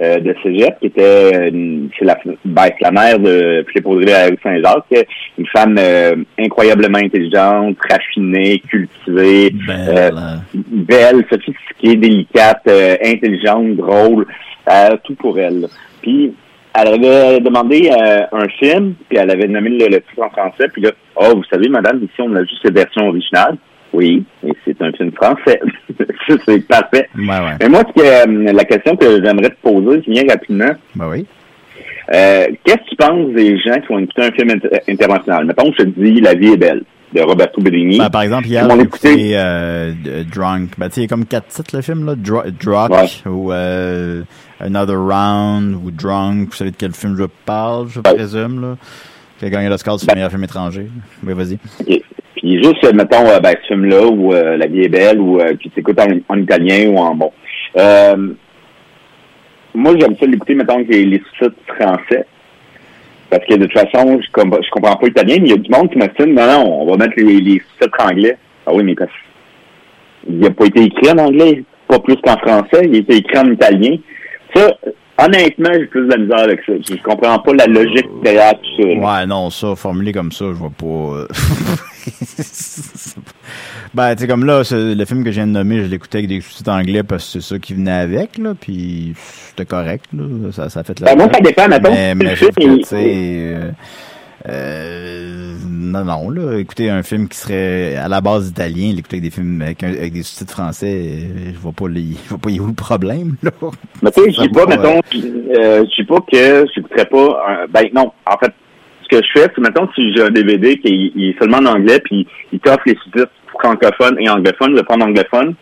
euh, 0.00 0.18
de 0.18 0.34
cégep, 0.42 0.78
qui 0.80 0.86
était, 0.86 1.52
c'est 1.98 2.04
la, 2.04 2.18
ben, 2.44 2.68
la 2.80 2.90
mère 2.90 3.18
de 3.18 3.64
Philippe 3.68 3.86
à 4.08 4.10
la 4.10 4.26
rue 4.26 4.38
Saint-Jacques, 4.42 5.06
une 5.38 5.46
femme 5.46 5.76
euh, 5.78 6.16
incroyablement 6.38 6.98
intelligente, 6.98 7.76
raffinée, 7.88 8.60
cultivée, 8.68 9.50
Belle, 9.50 9.88
euh, 9.88 10.10
hein. 10.16 10.40
belle, 10.52 11.24
sophistiquée, 11.30 11.96
délicate, 11.96 12.62
euh, 12.68 12.96
intelligente, 13.04 13.76
drôle, 13.76 14.26
euh, 14.68 14.96
tout 15.04 15.14
pour 15.14 15.38
elle. 15.38 15.68
Puis 16.02 16.34
elle 16.74 16.88
avait 16.88 17.38
demandé 17.38 17.88
euh, 17.88 18.26
un 18.32 18.48
film, 18.48 18.94
puis 19.08 19.18
elle 19.18 19.30
avait 19.30 19.46
nommé 19.46 19.70
le, 19.70 19.86
le 19.86 20.00
titre 20.00 20.22
en 20.22 20.30
français, 20.30 20.66
puis 20.72 20.82
là, 20.82 20.90
oh, 21.14 21.36
vous 21.36 21.44
savez, 21.44 21.68
madame, 21.68 22.02
ici 22.02 22.20
on 22.20 22.34
a 22.34 22.42
juste 22.42 22.64
la 22.64 22.72
version 22.72 23.08
originale. 23.08 23.56
Oui, 23.94 24.24
et 24.44 24.52
c'est 24.64 24.80
un 24.82 24.90
film 24.92 25.12
français. 25.12 25.60
c'est 26.46 26.66
parfait. 26.66 27.08
Ouais, 27.16 27.26
ouais. 27.28 27.56
Mais 27.60 27.68
moi, 27.68 27.82
ce 27.88 27.92
que, 28.02 28.06
euh, 28.48 28.52
la 28.52 28.64
question 28.64 28.96
que 28.96 29.06
j'aimerais 29.22 29.50
te 29.50 29.60
poser, 29.62 30.02
bien 30.08 30.24
rapidement, 30.28 30.72
Ben 30.96 31.08
oui. 31.08 31.26
euh, 32.12 32.46
qu'est-ce 32.64 32.76
que 32.76 32.88
tu 32.90 32.96
penses 32.96 33.32
des 33.34 33.56
gens 33.58 33.80
qui 33.80 33.86
vont 33.88 33.98
écouter 34.00 34.22
un 34.22 34.32
film 34.32 34.50
inter- 34.50 34.80
international? 34.88 35.44
Mettons 35.46 35.72
je 35.78 35.84
te 35.84 35.88
dis 36.00 36.20
La 36.20 36.34
vie 36.34 36.48
est 36.54 36.56
belle, 36.56 36.82
de 37.12 37.20
Roberto 37.20 37.60
Benigni. 37.62 37.98
Ben, 37.98 38.10
par 38.10 38.22
exemple, 38.22 38.46
hier, 38.48 38.68
j'ai 38.68 38.76
l'écouter. 38.76 39.08
écouté 39.10 39.30
euh, 39.36 39.92
Drunk. 40.34 40.70
Ben, 40.76 40.88
tu 40.88 40.94
sais, 40.94 41.00
il 41.00 41.04
y 41.04 41.06
a 41.06 41.08
comme 41.08 41.24
quatre 41.26 41.46
titres, 41.46 41.76
le 41.76 41.82
film, 41.82 42.04
là. 42.04 42.14
Drunk, 42.16 42.90
Ouais. 42.90 43.30
ou 43.30 43.52
euh, 43.52 44.22
Another 44.58 44.98
Round, 44.98 45.76
ou 45.84 45.90
Drunk. 45.92 46.48
Vous 46.50 46.56
savez 46.56 46.72
de 46.72 46.76
quel 46.76 46.92
film 46.92 47.16
je 47.16 47.24
parle, 47.46 47.88
je 47.88 48.00
Ouais. 48.00 48.14
présume, 48.14 48.60
là. 48.60 48.76
Qui 49.38 49.44
a 49.46 49.50
gagné 49.50 49.68
l'Oscar 49.68 49.96
du 49.96 50.04
Ben- 50.06 50.14
meilleur 50.14 50.30
film 50.30 50.42
étranger. 50.44 50.88
Oui, 51.24 51.32
vas-y. 51.32 51.58
Puis 52.44 52.62
juste, 52.62 52.84
euh, 52.84 52.92
mettons, 52.92 53.26
euh, 53.26 53.40
ben, 53.40 53.54
ce 53.62 53.68
film-là, 53.68 54.06
ou 54.06 54.34
euh, 54.34 54.58
La 54.58 54.66
vie 54.66 54.82
est 54.82 54.88
belle, 54.90 55.18
ou 55.18 55.40
euh, 55.40 55.54
puis 55.58 55.70
tu 55.70 55.80
écoutes 55.80 55.98
en, 55.98 56.08
en 56.28 56.38
italien 56.38 56.90
ou 56.90 56.98
en 56.98 57.14
bon. 57.14 57.32
Euh, 57.78 58.34
moi, 59.74 59.94
j'aime 59.98 60.14
ça 60.20 60.26
l'écouter, 60.26 60.54
mettons, 60.54 60.74
avec 60.74 60.88
les, 60.88 61.22
sous-titres 61.38 61.56
français. 61.74 62.26
Parce 63.30 63.46
que 63.46 63.54
de 63.54 63.64
toute 63.64 63.72
façon, 63.72 64.20
je, 64.20 64.30
com 64.30 64.54
je 64.62 64.70
comprends 64.70 64.96
pas 64.96 65.06
l'italien, 65.06 65.36
mais 65.40 65.48
il 65.48 65.50
y 65.52 65.54
a 65.54 65.56
du 65.56 65.70
monde 65.70 65.90
qui 65.90 65.96
me 65.96 66.06
dit 66.06 66.32
non, 66.34 66.46
non, 66.46 66.82
on 66.82 66.90
va 66.90 66.98
mettre 66.98 67.14
les, 67.16 67.40
les 67.40 67.62
sous-titres 67.78 68.04
anglais. 68.04 68.36
Ah 68.66 68.74
oui, 68.74 68.84
mais 68.84 68.94
parce 68.94 69.10
il 70.28 70.40
n'a 70.40 70.50
pas 70.50 70.66
été 70.66 70.82
écrit 70.82 71.12
en 71.12 71.18
anglais, 71.18 71.64
pas 71.88 71.98
plus 71.98 72.16
qu'en 72.16 72.36
français, 72.36 72.82
il 72.84 72.94
a 72.94 72.98
été 72.98 73.16
écrit 73.16 73.38
en 73.38 73.50
italien. 73.50 73.96
Ça, 74.54 74.70
honnêtement, 75.18 75.70
j'ai 75.72 75.86
plus 75.86 76.06
de 76.06 76.10
la 76.10 76.18
misère 76.18 76.40
avec 76.40 76.60
ça. 76.66 76.72
Je, 76.90 77.02
comprends 77.02 77.38
pas 77.38 77.52
la 77.54 77.66
logique 77.66 78.06
derrière 78.22 78.52
tout 78.52 78.82
ça. 78.82 78.86
Ouais, 78.86 79.26
non, 79.26 79.48
ça, 79.48 79.74
formulé 79.76 80.12
comme 80.12 80.30
ça, 80.30 80.44
je 80.48 80.58
vois 80.58 80.70
pas. 80.70 81.26
ben, 83.94 84.14
tu 84.14 84.22
sais, 84.22 84.28
comme 84.28 84.44
là, 84.44 84.62
le 84.70 85.04
film 85.04 85.24
que 85.24 85.30
je 85.30 85.36
viens 85.36 85.46
de 85.46 85.52
nommer, 85.52 85.82
je 85.82 85.86
l'écoutais 85.88 86.18
avec 86.18 86.28
des 86.28 86.40
sous-titres 86.40 86.70
anglais 86.72 87.02
parce 87.02 87.24
que 87.32 87.40
c'est 87.40 87.54
ça 87.54 87.58
qui 87.58 87.74
venait 87.74 87.90
avec, 87.92 88.38
là, 88.38 88.54
puis 88.58 89.14
c'était 89.48 89.64
correct, 89.66 90.06
là. 90.12 90.24
Ça, 90.52 90.68
ça 90.68 90.80
a 90.80 90.84
fait 90.84 90.98
la. 91.00 91.14
Ben, 91.14 91.18
moi, 91.24 91.32
ça 91.32 91.40
dépend, 91.40 91.68
mettons, 91.68 91.90
Mais, 91.92 92.14
mais 92.14 92.36
film, 92.36 92.50
que, 92.52 92.62
il- 92.62 92.78
tu 92.78 92.84
sais, 92.84 92.96
euh, 92.96 93.70
euh, 94.48 95.54
non, 95.68 96.04
non, 96.04 96.28
là, 96.30 96.58
écoutez, 96.58 96.90
un 96.90 97.02
film 97.02 97.28
qui 97.28 97.38
serait 97.38 97.96
à 97.96 98.08
la 98.08 98.20
base 98.20 98.48
italien, 98.48 98.92
l'écouter 98.94 99.16
avec 99.16 99.22
des 99.22 99.30
films 99.30 99.62
avec, 99.62 99.82
un- 99.82 99.88
avec 99.92 100.12
des 100.12 100.22
sous-titres 100.22 100.52
français, 100.52 101.28
je 101.54 101.58
vois 101.58 101.72
pas, 101.72 101.88
les, 101.88 102.12
je 102.24 102.28
vois 102.30 102.38
pas 102.38 102.50
où 102.50 102.66
le 102.66 102.72
problème, 102.74 103.36
là. 103.42 103.50
Mais 104.02 104.10
tu 104.10 104.22
sais, 104.24 104.32
je 104.32 104.40
dis 104.42 104.48
pas, 104.48 104.66
mettons, 104.66 105.00
euh, 105.14 105.84
je 105.88 106.02
dis 106.02 106.06
pas 106.06 106.18
que 106.30 106.66
j'écouterais 106.74 107.06
pas 107.06 107.42
un, 107.48 107.66
ben 107.72 107.88
non, 107.94 108.12
en 108.26 108.36
fait, 108.38 108.52
ce 109.04 109.16
que 109.16 109.22
je 109.24 109.40
fais, 109.40 109.48
c'est 109.54 109.60
mettons 109.60 109.88
si 109.94 110.14
j'ai 110.14 110.22
un 110.22 110.30
DVD 110.30 110.78
qui 110.78 111.12
est, 111.16 111.38
seulement 111.38 111.58
en 111.58 111.66
anglais, 111.66 112.00
puis 112.00 112.26
il 112.52 112.60
t'offre 112.60 112.82
les 112.86 112.96
sous-titres 113.02 113.30
francophones 113.58 114.16
et 114.18 114.28
anglophones, 114.28 114.72
je 114.72 114.76
vais 114.76 114.82
prendre 114.82 115.06
anglophone, 115.06 115.54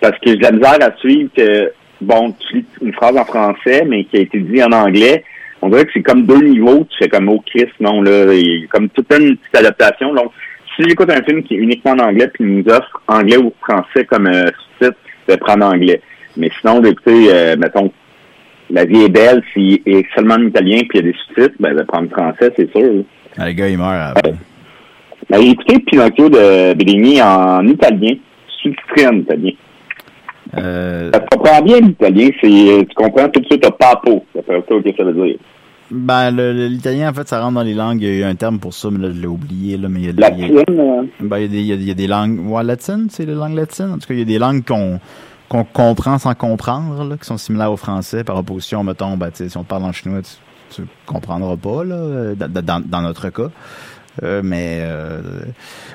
parce 0.00 0.18
que 0.18 0.30
j'ai 0.30 0.36
de 0.36 0.42
la 0.42 0.52
misère 0.52 0.78
à 0.80 0.96
suivre 0.98 1.30
que, 1.36 1.72
bon, 2.00 2.32
tu 2.32 2.56
lis 2.56 2.64
une 2.82 2.92
phrase 2.92 3.16
en 3.16 3.24
français, 3.24 3.84
mais 3.86 4.04
qui 4.04 4.16
a 4.16 4.20
été 4.20 4.38
dit 4.38 4.62
en 4.62 4.72
anglais, 4.72 5.24
on 5.62 5.68
dirait 5.68 5.84
que 5.84 5.92
c'est 5.94 6.02
comme 6.02 6.26
deux 6.26 6.42
niveaux, 6.42 6.86
tu 6.90 6.98
fais 6.98 7.08
comme, 7.08 7.28
oh 7.28 7.42
Christ, 7.46 7.72
non, 7.80 8.02
là, 8.02 8.32
il 8.34 8.62
y 8.62 8.64
a 8.64 8.66
comme 8.68 8.88
toute 8.88 9.12
une 9.12 9.36
petite 9.36 9.56
adaptation, 9.56 10.12
donc, 10.14 10.32
si 10.76 10.82
j'écoute 10.88 11.10
un 11.10 11.22
film 11.22 11.42
qui 11.42 11.54
est 11.54 11.58
uniquement 11.58 11.92
en 11.92 12.00
anglais, 12.00 12.28
puis 12.28 12.44
il 12.44 12.56
nous 12.58 12.72
offre 12.72 13.00
anglais 13.06 13.36
ou 13.36 13.52
français 13.60 14.04
comme 14.06 14.26
euh, 14.26 14.46
sous-titre, 14.78 14.98
je 15.26 15.32
vais 15.32 15.38
prendre 15.38 15.66
anglais. 15.66 16.00
Mais 16.36 16.50
sinon, 16.60 16.80
d'écouter, 16.80 17.28
euh, 17.30 17.56
mettons, 17.56 17.92
La 18.74 18.84
vie 18.84 19.04
est 19.04 19.08
belle, 19.08 19.42
s'il 19.52 19.80
est 19.86 20.04
seulement 20.14 20.34
en 20.34 20.42
italien 20.46 20.80
puis 20.88 20.98
il 20.98 21.06
y 21.06 21.08
a 21.08 21.12
des 21.12 21.16
sous-titres, 21.28 21.54
ben, 21.60 21.74
vais 21.74 21.84
prendre 21.84 22.10
français, 22.10 22.52
c'est 22.56 22.70
sûr. 22.76 23.04
Ah, 23.38 23.46
le 23.46 23.52
gars, 23.52 23.68
il 23.68 23.78
meurt 23.78 23.92
avant. 24.18 24.36
Ben, 25.30 25.54
Pinocchio 25.86 26.28
de 26.28 26.74
Bellini 26.74 27.22
en 27.22 27.66
italien, 27.68 28.14
sous-titré 28.60 29.06
en 29.06 29.16
italien. 29.20 29.52
Euh, 30.58 31.10
Ça 31.12 31.20
te 31.20 31.36
comprend 31.36 31.62
bien 31.62 31.80
l'italien, 31.80 32.28
c'est, 32.40 32.48
tu 32.88 32.94
comprends 32.94 33.28
tout 33.28 33.40
de 33.40 33.46
suite, 33.46 33.62
t'as 33.62 33.70
papo. 33.70 34.24
Ça 34.34 34.42
fait 34.42 34.52
ça 34.68 34.74
que 34.82 34.96
ça 34.96 35.04
veut 35.04 35.26
dire? 35.26 35.36
Ben, 35.90 36.30
l'italien, 36.30 37.10
en 37.10 37.14
fait, 37.14 37.28
ça 37.28 37.40
rentre 37.40 37.54
dans 37.54 37.62
les 37.62 37.74
langues. 37.74 38.02
Il 38.02 38.08
y 38.08 38.22
a 38.22 38.26
eu 38.26 38.30
un 38.30 38.34
terme 38.34 38.58
pour 38.58 38.74
ça, 38.74 38.88
mais 38.90 38.98
là, 39.06 39.12
je 39.14 39.20
l'ai 39.20 39.26
oublié, 39.26 39.76
là, 39.76 39.88
mais 39.88 40.00
il 40.00 40.06
y 40.06 40.08
a, 40.08 40.12
La 40.16 40.30
il 40.30 40.52
y 40.52 40.58
a- 40.58 40.64
euh, 40.68 41.02
ben, 41.20 41.38
il 41.38 41.42
y 41.42 41.44
a 41.44 41.48
des, 41.48 41.58
il 41.60 41.66
y 41.66 41.72
a- 41.72 41.76
il 41.76 41.88
y 41.88 41.90
a 41.90 41.94
des 41.94 42.06
langues, 42.06 42.40
ouais, 42.50 42.64
latines, 42.64 43.06
c'est 43.10 43.26
les 43.26 43.34
langues 43.34 43.54
latines. 43.54 43.90
En 43.92 43.98
tout 43.98 44.06
cas, 44.08 44.14
il 44.14 44.18
y 44.20 44.22
a 44.22 44.24
des 44.26 44.38
langues 44.38 44.64
qu'on, 44.64 44.98
qu'on 45.48 45.64
comprend 45.64 46.18
sans 46.18 46.34
comprendre, 46.34 47.04
là, 47.04 47.16
qui 47.16 47.26
sont 47.26 47.38
similaires 47.38 47.72
au 47.72 47.76
français, 47.76 48.24
par 48.24 48.36
opposition, 48.36 48.82
mettons, 48.84 49.16
ben, 49.16 49.30
si 49.32 49.56
on 49.56 49.64
te 49.64 49.68
parle 49.68 49.84
en 49.84 49.92
chinois, 49.92 50.22
tu, 50.22 50.82
tu 50.82 50.88
comprendras 51.06 51.56
pas, 51.56 51.84
là, 51.84 52.34
dans, 52.34 52.80
dans, 52.84 53.02
notre 53.02 53.30
cas. 53.30 53.50
Euh, 54.22 54.42
mais 54.44 54.78
euh, 54.82 55.20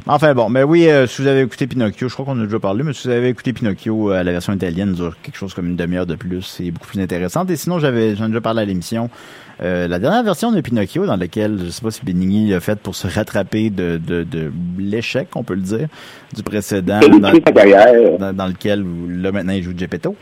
enfin 0.06 0.34
bon, 0.34 0.50
mais 0.50 0.64
oui, 0.64 0.90
euh, 0.90 1.08
si 1.08 1.22
vous 1.22 1.28
avez 1.28 1.42
écouté 1.42 1.68
Pinocchio, 1.68 2.10
je 2.10 2.14
crois 2.14 2.26
qu'on 2.26 2.40
a 2.42 2.44
déjà 2.44 2.60
parlé, 2.60 2.84
mais 2.84 2.92
si 2.92 3.08
vous 3.08 3.14
avez 3.14 3.30
écouté 3.30 3.54
Pinocchio, 3.54 4.12
euh, 4.12 4.24
la 4.24 4.32
version 4.34 4.52
italienne 4.52 4.92
dure 4.94 5.16
quelque 5.22 5.38
chose 5.38 5.54
comme 5.54 5.68
une 5.68 5.78
demi-heure 5.78 6.06
de 6.06 6.16
plus, 6.16 6.42
c'est 6.42 6.70
beaucoup 6.72 6.88
plus 6.88 7.02
intéressante. 7.02 7.50
Et 7.50 7.56
sinon, 7.56 7.80
j'avais 7.80 8.16
j'en 8.18 8.26
ai 8.26 8.28
déjà 8.28 8.42
parlé 8.42 8.62
à 8.62 8.66
l'émission. 8.66 9.10
Euh, 9.62 9.88
la 9.88 10.00
dernière 10.00 10.24
version 10.24 10.52
de 10.52 10.62
Pinocchio, 10.62 11.06
dans 11.06 11.18
laquelle 11.18 11.60
je 11.66 11.70
sais 11.70 11.82
pas 11.82 11.92
si 11.92 12.06
Benigni 12.06 12.50
l'a 12.50 12.60
fait 12.60 12.80
pour 12.80 12.96
se 12.96 13.08
rattraper 13.08 13.70
de, 13.70 13.98
de, 13.98 14.24
de 14.24 14.52
l'échec, 14.78 15.28
on 15.36 15.44
peut 15.44 15.56
le 15.56 15.62
dire, 15.62 15.88
du 16.36 16.44
précédent, 16.44 17.00
dans, 17.00 17.20
dans, 17.20 18.34
dans 18.34 18.48
lequel 18.48 18.86
là 19.08 19.32
maintenant 19.32 19.54
il 19.54 19.64
joue 19.64 19.74
Geppetto. 19.76 20.16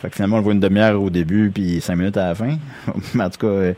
Fait 0.00 0.08
que 0.08 0.16
finalement 0.16 0.36
on 0.36 0.38
le 0.40 0.44
voit 0.44 0.52
une 0.52 0.60
demi-heure 0.60 1.00
au 1.00 1.10
début 1.10 1.50
puis 1.54 1.80
cinq 1.80 1.96
minutes 1.96 2.16
à 2.16 2.28
la 2.28 2.34
fin. 2.34 2.56
Mais 3.14 3.24
en 3.24 3.30
tout 3.30 3.38
cas, 3.38 3.46
euh, 3.46 3.72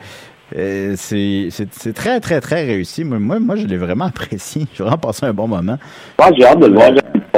euh, 0.57 0.95
c'est 0.97 1.93
très 1.95 2.21
très 2.21 2.41
très 2.41 2.65
réussi. 2.65 3.05
Moi 3.05 3.19
moi, 3.19 3.57
je 3.57 3.67
l'ai 3.67 3.77
vraiment 3.77 4.05
apprécié. 4.07 4.67
J'ai 4.75 4.85
vraiment 4.85 4.99
passé 4.99 5.27
un 5.27 5.35
bon 5.35 5.49
moment. 5.49 5.79
Moi, 6.19 6.31
j'ai 6.37 6.47
hâte 6.47 6.61
de 6.61 6.67
le 6.67 6.75
voir, 6.75 6.93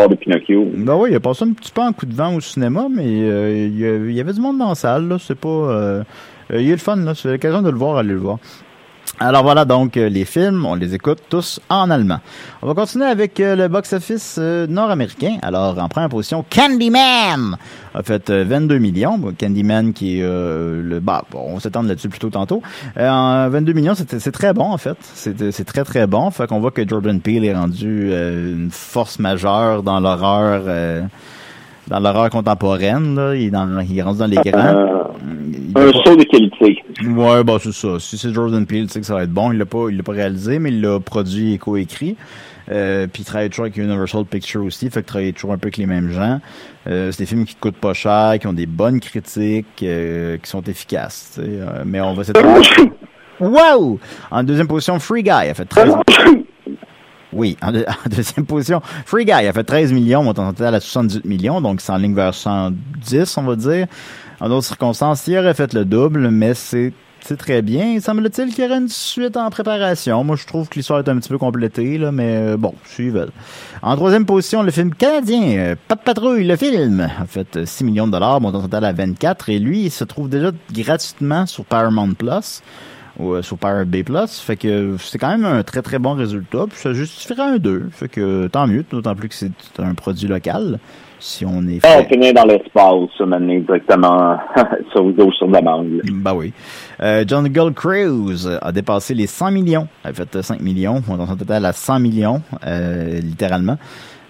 de 0.09 0.15
Pinocchio. 0.15 0.67
Ben 0.75 0.95
oui, 0.95 1.11
il 1.13 1.17
a 1.17 1.21
passé 1.21 1.45
un 1.45 1.53
petit 1.53 1.73
peu 1.73 1.81
en 1.81 1.93
coup 1.93 2.07
de 2.07 2.15
vent 2.15 2.35
au 2.35 2.41
cinéma, 2.41 2.87
mais 2.91 3.05
euh, 3.07 3.69
il, 3.69 4.13
y 4.13 4.21
avait 4.21 4.33
du 4.33 4.41
monde 4.41 4.59
dans 4.59 4.69
la 4.69 4.75
salle. 4.75 5.09
Là, 5.09 5.17
c'est 5.19 5.39
pas. 5.39 5.49
Euh, 5.49 6.03
il 6.51 6.63
y 6.63 6.67
a 6.67 6.69
eu 6.69 6.71
le 6.73 6.77
fun 6.79 6.97
là. 6.97 7.15
C'est 7.15 7.31
l'occasion 7.31 7.63
de 7.63 7.71
le 7.71 7.79
voir, 7.79 7.99
allez 7.99 8.11
le 8.11 8.19
voir. 8.19 8.39
Alors 9.19 9.45
voilà 9.45 9.65
donc 9.65 9.97
euh, 9.97 10.11
les 10.11 10.27
films, 10.27 10.67
on 10.67 10.75
les 10.75 10.95
écoute 10.95 11.21
tous 11.31 11.59
en 11.71 11.91
allemand. 11.91 12.19
On 12.61 12.67
va 12.67 12.75
continuer 12.75 13.07
avec 13.07 13.41
euh, 13.41 13.57
le 13.57 13.69
box-office 13.69 14.37
euh, 14.39 14.67
nord-américain. 14.67 15.39
Alors 15.41 15.79
en 15.79 15.89
première 15.89 16.11
position, 16.11 16.45
Candyman 16.51 17.57
a 17.95 18.03
fait 18.03 18.29
euh, 18.29 18.45
22 18.47 18.79
millions. 18.79 19.19
Candyman 19.39 19.95
qui 19.95 20.19
est 20.19 20.23
euh, 20.23 20.83
le 20.83 21.01
bah 21.01 21.25
bon, 21.31 21.45
on 21.55 21.61
s'étend 21.61 21.83
là-dessus 21.83 22.11
plutôt 22.11 22.29
tantôt. 22.29 22.63
Euh, 22.99 23.09
en 23.09 23.49
22 23.49 23.73
millions, 23.73 23.95
c'est 23.95 24.33
très 24.33 24.53
bon 24.53 24.71
en 24.71 24.79
fait. 24.79 24.99
C'est 25.15 25.65
très 25.65 25.85
très 25.85 26.07
bon. 26.07 26.31
Fait 26.31 26.47
qu'on 26.47 26.61
voit 26.61 26.71
que 26.71 26.87
Jordan 26.87 27.19
Peele 27.19 27.47
est 27.47 27.55
rendu 27.55 28.11
euh, 28.11 28.53
une 28.53 28.71
force 28.71 29.19
majeure 29.19 29.83
dans 29.83 29.99
l'horreur. 29.99 30.65
Euh, 31.91 31.95
dans 31.95 32.01
l'horreur 32.01 32.31
contemporaine, 32.31 33.15
là, 33.15 33.35
il 33.35 33.47
est, 33.47 33.51
dans, 33.51 33.81
il 33.81 34.03
rendu 34.03 34.19
dans 34.19 34.27
les 34.27 34.37
grands. 34.37 34.59
Euh, 34.59 35.03
un 35.75 35.93
pas- 35.93 35.93
saut 36.05 36.17
de 36.17 36.25
qualité. 36.25 36.83
Ouais, 37.07 37.45
bah 37.45 37.57
c'est 37.61 37.73
ça. 37.73 37.99
Si 38.01 38.17
c'est 38.17 38.33
Jordan 38.33 38.65
Peele, 38.67 38.87
tu 38.87 38.93
sais 38.95 39.01
que 39.01 39.07
ça 39.07 39.15
va 39.15 39.25
être 39.25 39.33
bon. 39.33 39.53
Il 39.53 39.59
l'a 39.59 39.67
pas, 39.67 39.89
il 39.91 39.97
l'a 39.97 40.03
pas 40.03 40.13
réalisé, 40.13 40.59
mais 40.59 40.71
il 40.71 40.81
l'a 40.81 40.99
produit 41.01 41.53
et 41.55 41.59
coécrit. 41.59 42.17
Euh, 42.73 43.07
puis 43.13 43.23
il 43.23 43.25
travaille 43.25 43.49
toujours 43.49 43.67
avec 43.67 43.77
Universal 43.77 44.25
Pictures 44.25 44.65
aussi, 44.65 44.91
fait 44.91 45.01
qu'il 45.01 45.05
travaille 45.07 45.33
toujours 45.33 45.53
un 45.53 45.59
peu 45.59 45.67
avec 45.67 45.77
les 45.77 45.87
mêmes 45.87 46.11
gens. 46.11 46.41
Euh, 46.89 47.13
c'est 47.13 47.23
des 47.23 47.27
films 47.27 47.45
qui 47.45 47.55
coûtent 47.55 47.77
pas 47.77 47.93
cher, 47.95 48.39
qui 48.41 48.47
ont 48.49 48.53
des 48.53 48.67
bonnes 48.67 48.99
critiques, 48.99 49.67
euh, 49.85 50.37
qui 50.39 50.51
sont 50.51 50.63
efficaces. 50.63 51.39
Euh, 51.39 51.83
mais 51.85 52.01
on 52.01 52.15
va 52.15 52.25
s'étendre. 52.25 52.61
Wow! 53.39 54.01
En 54.31 54.43
deuxième 54.43 54.67
position, 54.67 54.99
Free 54.99 55.23
Guy 55.23 55.31
a 55.31 55.55
fait 55.55 55.65
13 55.67 55.95
Oui, 57.37 57.57
en, 57.63 57.73
deux- 57.73 57.85
en 58.07 58.09
deuxième 58.09 58.47
position, 58.47 58.81
Free 59.05 59.25
Guy 59.25 59.33
a 59.33 59.53
fait 59.53 59.65
13 59.65 59.93
millions, 59.93 60.23
montant 60.23 60.53
total 60.53 60.75
à 60.75 60.81
78 60.81 61.25
millions, 61.25 61.61
donc 61.61 61.81
c'est 61.81 61.93
en 61.93 61.99
ligne 61.99 62.15
vers 62.15 62.35
110, 62.35 63.37
on 63.39 63.43
va 63.43 63.57
dire. 63.57 63.87
En 64.41 64.49
d'autres 64.49 64.67
circonstances, 64.67 65.27
il 65.29 65.39
aurait 65.39 65.55
fait 65.55 65.73
le 65.73 65.85
double, 65.85 66.29
mais 66.31 66.53
c'est 66.55 66.93
très 67.39 67.61
bien. 67.63 67.95
Il 67.95 68.01
semble-t-il 68.03 68.55
qu'il 68.55 68.65
y 68.65 68.67
aurait 68.69 68.79
une 68.79 68.89
suite 68.89 69.37
en 69.37 69.51
préparation. 69.51 70.23
Moi, 70.23 70.37
je 70.37 70.47
trouve 70.47 70.69
que 70.69 70.77
l'histoire 70.77 71.01
est 71.01 71.09
un 71.09 71.17
petit 71.19 71.29
peu 71.29 71.39
complétée, 71.39 71.99
là, 71.99 72.13
mais 72.13 72.37
euh, 72.37 72.57
bon, 72.57 72.75
suivez. 72.85 73.25
En 73.83 73.97
troisième 73.97 74.25
position, 74.27 74.63
le 74.63 74.71
film 74.71 74.95
canadien, 74.95 75.43
euh, 75.59 75.75
Pat 75.89 76.01
Patrouille, 76.01 76.45
le 76.47 76.55
film, 76.57 77.01
a 77.01 77.27
fait 77.27 77.57
euh, 77.57 77.67
6 77.67 77.83
millions 77.85 78.07
de 78.07 78.13
dollars, 78.13 78.41
montant 78.41 78.61
total 78.63 78.85
à 78.85 78.93
24, 78.93 79.49
et 79.49 79.59
lui, 79.59 79.87
il 79.87 79.91
se 79.91 80.05
trouve 80.05 80.29
déjà 80.29 80.53
gratuitement 80.73 81.47
sur 81.47 81.65
Paramount 81.65 82.13
Plus 82.15 82.63
ou 83.19 83.33
euh, 83.33 83.43
sur 83.43 83.57
Bay 83.57 84.03
Plus. 84.03 84.41
Fait 84.41 84.57
que 84.57 84.97
c'est 84.99 85.19
quand 85.19 85.29
même 85.29 85.45
un 85.45 85.63
très 85.63 85.83
très 85.83 85.99
bon 85.99 86.15
résultat. 86.15 86.67
Puis 86.69 86.79
ça 86.79 86.93
justifierait 86.93 87.43
un 87.43 87.57
2. 87.59 87.89
Fait 87.93 88.09
que 88.09 88.47
tant 88.49 88.67
mieux, 88.67 88.85
d'autant 88.91 89.15
plus 89.15 89.29
que 89.29 89.35
c'est 89.35 89.51
un 89.79 89.95
produit 89.95 90.29
local. 90.29 90.79
Si 91.19 91.47
on 91.47 91.67
est 91.67 91.85
On 91.85 92.03
fait. 92.03 92.09
finit 92.09 92.33
dans 92.35 92.45
l'espace, 92.45 93.09
ça, 93.17 93.25
maintenant, 93.25 93.59
directement 93.59 94.39
sur 94.93 95.11
dos 95.15 95.33
sur 95.33 95.49
demande. 95.49 96.03
Bah 96.13 96.35
oui. 96.35 96.53
Euh, 97.01 97.25
John 97.27 97.49
Gull 97.49 97.73
Cruise 97.73 98.59
a 98.61 98.71
dépassé 98.71 99.15
les 99.15 99.27
100 99.27 99.51
millions. 99.51 99.89
Elle 100.05 100.11
a 100.11 100.15
fait 100.15 100.37
euh, 100.37 100.43
5 100.43 100.61
millions. 100.61 101.03
On 101.09 101.19
est 101.19 101.23
en 101.23 101.37
total 101.37 101.65
à 101.65 101.73
100 101.73 102.01
millions, 102.01 102.43
euh, 102.67 103.19
littéralement. 103.21 103.79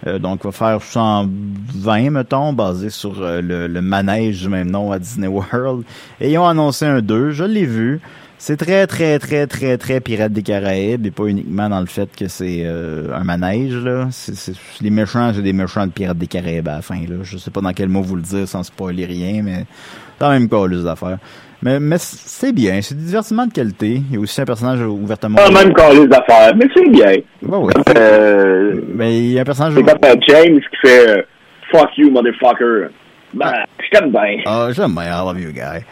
Euh, 0.06 0.18
donc, 0.18 0.44
va 0.44 0.52
faire 0.52 0.82
120, 0.82 2.10
mettons, 2.10 2.52
basé 2.52 2.90
sur 2.90 3.20
euh, 3.20 3.40
le, 3.40 3.66
le, 3.66 3.80
manège 3.80 4.42
du 4.42 4.48
même 4.48 4.70
nom 4.70 4.92
à 4.92 4.98
Disney 4.98 5.26
World. 5.26 5.84
Et 6.20 6.32
ils 6.32 6.38
ont 6.38 6.46
annoncé 6.46 6.84
un 6.84 7.00
2, 7.00 7.30
je 7.30 7.44
l'ai 7.44 7.64
vu. 7.64 8.00
C'est 8.38 8.58
très, 8.58 8.86
très, 8.86 9.18
très, 9.18 9.46
très, 9.46 9.78
très 9.78 10.00
Pirates 10.00 10.32
des 10.32 10.42
Caraïbes 10.42 11.06
et 11.06 11.10
pas 11.10 11.24
uniquement 11.24 11.70
dans 11.70 11.80
le 11.80 11.86
fait 11.86 12.08
que 12.14 12.28
c'est 12.28 12.62
euh, 12.64 13.14
un 13.14 13.24
manège, 13.24 13.74
là. 13.76 14.08
C'est, 14.10 14.52
les 14.82 14.90
méchants, 14.90 15.32
c'est 15.34 15.42
des 15.42 15.54
méchants 15.54 15.86
de 15.86 15.92
Pirates 15.92 16.18
des 16.18 16.26
Caraïbes 16.26 16.68
à 16.68 16.76
la 16.76 16.82
fin, 16.82 16.96
là. 16.96 17.16
Je 17.22 17.38
sais 17.38 17.50
pas 17.50 17.62
dans 17.62 17.72
quel 17.72 17.88
mot 17.88 18.02
vous 18.02 18.16
le 18.16 18.22
dire 18.22 18.46
sans 18.46 18.62
spoiler 18.62 19.06
rien, 19.06 19.42
mais 19.42 19.64
c'est 20.20 20.28
même 20.28 20.48
pas 20.48 20.68
les 20.68 20.86
affaires. 20.86 21.18
Mais, 21.62 21.80
mais 21.80 21.96
c'est 21.98 22.52
bien, 22.52 22.82
c'est 22.82 22.94
du 22.94 23.04
divertissement 23.04 23.46
de 23.46 23.52
qualité. 23.52 24.02
Il 24.10 24.14
y 24.14 24.16
a 24.18 24.20
aussi 24.20 24.38
un 24.38 24.44
personnage 24.44 24.82
ouvertement... 24.82 25.36
Pas 25.36 25.50
même 25.50 25.72
quand 25.72 25.90
les 25.90 26.06
affaires, 26.14 26.54
mais 26.54 26.66
c'est 26.74 26.90
bien. 26.90 27.14
Ouais, 27.42 27.58
ouais. 27.58 27.72
Euh, 27.96 28.80
mais 28.94 29.18
il 29.18 29.32
y 29.32 29.38
a 29.38 29.40
un 29.40 29.44
personnage... 29.44 29.72
C'est 29.74 29.82
comme 29.82 30.20
James 30.28 30.60
qui 30.60 30.88
fait 30.88 31.08
euh, 31.08 31.22
Fuck 31.72 31.88
you, 31.96 32.10
motherfucker». 32.10 32.88
Ben, 33.34 33.52
je 33.78 33.98
t'aime 33.98 34.10
bien. 34.10 34.42
Ah, 34.46 34.68
j'aime 34.72 34.94
bien, 34.94 35.04
I 35.04 35.24
love 35.24 35.40
you, 35.40 35.52
guy. 35.52 35.84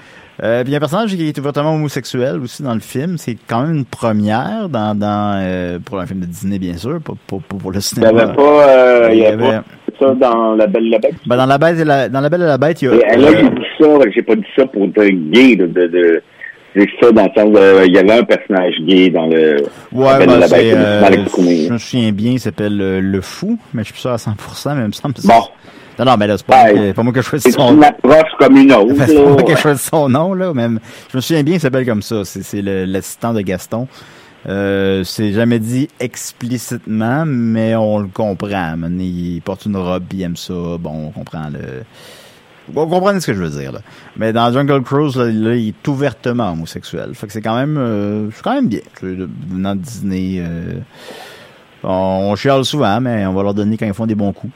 Euh, 0.42 0.62
puis 0.62 0.70
il 0.70 0.72
y 0.72 0.74
a 0.74 0.78
un 0.78 0.80
personnage 0.80 1.14
qui 1.14 1.28
est 1.28 1.38
ouvertement 1.38 1.74
homosexuel 1.74 2.40
aussi 2.40 2.62
dans 2.62 2.74
le 2.74 2.80
film. 2.80 3.18
C'est 3.18 3.36
quand 3.46 3.62
même 3.62 3.76
une 3.76 3.84
première 3.84 4.68
dans, 4.68 4.98
dans 4.98 5.40
euh, 5.40 5.78
pour 5.78 6.00
un 6.00 6.06
film 6.06 6.20
de 6.20 6.26
Disney, 6.26 6.58
bien 6.58 6.76
sûr, 6.76 7.00
pas 7.00 7.12
pour, 7.26 7.42
pour, 7.42 7.58
pour, 7.58 7.72
le 7.72 7.80
cinéma. 7.80 8.10
Il 8.10 8.14
n'y 8.14 8.20
avait 8.20 8.34
pas, 8.34 8.68
euh, 8.68 9.08
il 9.12 9.18
y 9.18 9.26
avait 9.26 9.38
pas 9.38 9.64
ça 10.00 10.14
dans 10.14 10.54
La 10.54 10.66
Belle 10.66 10.86
et 10.86 10.90
la 10.90 10.98
Bête? 10.98 11.14
Ben, 11.26 11.36
dans 11.36 11.46
La 11.46 11.58
Bête 11.58 11.78
et 11.78 11.84
la, 11.84 12.08
dans 12.08 12.20
La 12.20 12.28
Belle 12.28 12.42
et 12.42 12.46
la 12.46 12.58
Bête, 12.58 12.82
il 12.82 12.86
y 12.86 12.88
a... 12.88 13.14
Et, 13.14 13.16
là, 13.16 13.28
j'ai 13.32 13.48
dit 13.48 13.66
ça, 13.78 13.86
j'ai 14.12 14.22
pas 14.22 14.34
dit 14.34 14.46
ça 14.56 14.66
pour 14.66 14.84
être 14.84 15.30
gay, 15.30 15.54
de, 15.54 15.66
de, 15.66 15.86
de 15.86 16.22
c'est 16.76 16.88
ça 17.00 17.12
dans 17.12 17.22
le 17.22 17.30
sens 17.36 17.52
de, 17.52 17.86
il 17.86 17.94
y 17.94 17.98
avait 17.98 18.18
un 18.18 18.24
personnage 18.24 18.74
gay 18.80 19.08
dans 19.10 19.26
le 19.26 19.58
ouais, 19.92 20.18
ben, 20.18 20.40
la 20.40 20.48
bête, 20.48 20.74
euh, 20.74 21.02
je 21.38 21.72
me 21.72 21.78
souviens 21.78 22.10
bien 22.10 22.32
il 22.32 22.40
s'appelle 22.40 22.76
le, 22.76 23.00
le, 23.00 23.20
fou 23.20 23.58
mais 23.72 23.82
je 23.82 23.86
suis 23.86 23.92
plus 23.92 24.00
sûr 24.00 24.10
à 24.10 24.16
100% 24.16 24.74
mais 24.74 24.82
il 24.82 24.86
me 24.88 24.92
semble 24.92 25.14
bon 25.22 25.44
non, 25.98 26.04
non, 26.04 26.16
mais 26.16 26.26
là, 26.26 26.36
c'est 26.36 26.46
pas, 26.46 27.02
moi 27.02 27.12
que 27.12 27.22
je 27.22 27.26
choisis 27.26 27.54
son 27.54 27.60
nom. 27.60 27.68
C'est 27.68 27.74
une 27.74 27.84
approche 27.84 28.32
comme 28.38 28.56
une 28.56 28.72
autre. 28.72 28.94
c'est 29.06 29.14
pas 29.14 29.30
moi 29.30 29.42
que 29.42 29.54
je 29.54 29.60
choisis 29.60 29.88
son 29.88 30.08
nom, 30.08 30.34
là. 30.34 30.52
Même, 30.52 30.80
je 31.10 31.16
me 31.16 31.20
souviens 31.20 31.42
bien, 31.42 31.54
il 31.54 31.60
s'appelle 31.60 31.86
comme 31.86 32.02
ça. 32.02 32.24
C'est 32.24 32.62
l'assistant 32.62 33.32
de 33.32 33.40
Gaston. 33.40 33.86
Euh, 34.46 35.04
c'est 35.04 35.32
jamais 35.32 35.58
dit 35.58 35.88
explicitement, 36.00 37.24
mais 37.26 37.74
on 37.76 37.98
le 37.98 38.08
comprend. 38.08 38.76
Il 38.98 39.40
porte 39.42 39.66
une 39.66 39.76
robe, 39.76 40.04
il 40.12 40.22
aime 40.22 40.36
ça. 40.36 40.52
Bon, 40.78 41.06
on 41.06 41.10
comprend 41.10 41.48
le... 41.50 41.84
Vous 42.68 42.86
comprenez 42.86 43.20
ce 43.20 43.26
que 43.26 43.34
je 43.34 43.42
veux 43.42 43.60
dire, 43.60 43.72
là. 43.72 43.80
Mais 44.16 44.32
dans 44.32 44.50
Jungle 44.50 44.82
Cruise, 44.82 45.16
là, 45.16 45.28
il 45.28 45.68
est 45.68 45.88
ouvertement 45.88 46.52
homosexuel. 46.52 47.10
Fait 47.14 47.26
que 47.26 47.32
c'est 47.32 47.42
quand 47.42 47.56
même, 47.56 47.76
euh, 47.76 48.30
c'est 48.32 48.42
quand 48.42 48.54
même 48.54 48.68
bien. 48.68 48.80
Venant 49.02 49.74
de 49.74 49.80
Disney, 49.80 50.36
euh, 50.38 50.78
on, 51.82 52.30
on 52.30 52.36
chiale 52.36 52.64
souvent, 52.64 53.00
mais 53.02 53.26
on 53.26 53.34
va 53.34 53.42
leur 53.42 53.54
donner 53.54 53.76
quand 53.76 53.86
ils 53.86 53.92
font 53.92 54.06
des 54.06 54.14
bons 54.14 54.32
coups. 54.32 54.52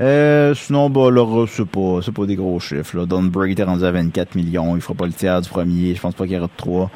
Euh, 0.00 0.54
sinon, 0.54 0.90
bah, 0.90 1.10
là, 1.10 1.46
c'est 1.46 1.66
pas, 1.66 2.00
c'est 2.02 2.12
pas 2.12 2.26
des 2.26 2.36
gros 2.36 2.58
chiffres, 2.58 2.96
là. 2.96 3.06
Don 3.06 3.22
Break 3.22 3.58
est 3.58 3.64
rendu 3.64 3.84
à 3.84 3.92
24 3.92 4.34
millions. 4.34 4.74
Il 4.76 4.82
fera 4.82 4.94
pas 4.94 5.06
le 5.06 5.12
tiers 5.12 5.40
du 5.40 5.48
premier. 5.48 5.94
Je 5.94 6.00
pense 6.00 6.14
pas 6.14 6.24
qu'il 6.24 6.34
y 6.34 6.38
aura 6.38 6.48
de 6.48 6.52
3. 6.56 6.90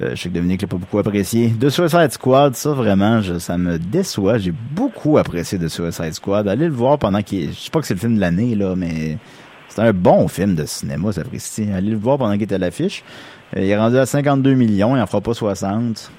Euh, 0.00 0.10
je 0.14 0.22
sais 0.22 0.28
que 0.28 0.34
Dominique 0.34 0.62
l'a 0.62 0.68
pas 0.68 0.76
beaucoup 0.76 0.98
apprécié. 0.98 1.48
De 1.48 1.68
Suicide 1.68 2.12
Squad, 2.12 2.54
ça 2.54 2.70
vraiment, 2.70 3.20
je, 3.20 3.38
ça 3.38 3.58
me 3.58 3.78
déçoit. 3.78 4.38
J'ai 4.38 4.52
beaucoup 4.52 5.18
apprécié 5.18 5.58
de 5.58 5.66
Suicide 5.66 6.14
Squad. 6.14 6.46
Allez 6.46 6.66
le 6.66 6.72
voir 6.72 6.98
pendant 6.98 7.22
qu'il 7.22 7.52
Je 7.52 7.58
sais 7.58 7.70
pas 7.70 7.80
que 7.80 7.86
c'est 7.86 7.94
le 7.94 8.00
film 8.00 8.14
de 8.14 8.20
l'année, 8.20 8.54
là, 8.54 8.74
mais 8.76 9.18
c'est 9.68 9.80
un 9.80 9.92
bon 9.92 10.28
film 10.28 10.54
de 10.54 10.64
cinéma, 10.64 11.10
ça 11.10 11.22
apprécie. 11.22 11.66
Allez 11.74 11.90
le 11.90 11.96
voir 11.96 12.18
pendant 12.18 12.34
qu'il 12.34 12.42
était 12.42 12.54
à 12.54 12.58
l'affiche. 12.58 13.02
Euh, 13.56 13.62
il 13.62 13.68
est 13.68 13.76
rendu 13.76 13.98
à 13.98 14.06
52 14.06 14.54
millions, 14.54 14.96
il 14.96 15.00
en 15.00 15.06
fera 15.06 15.20
pas 15.20 15.34
60. 15.34 16.12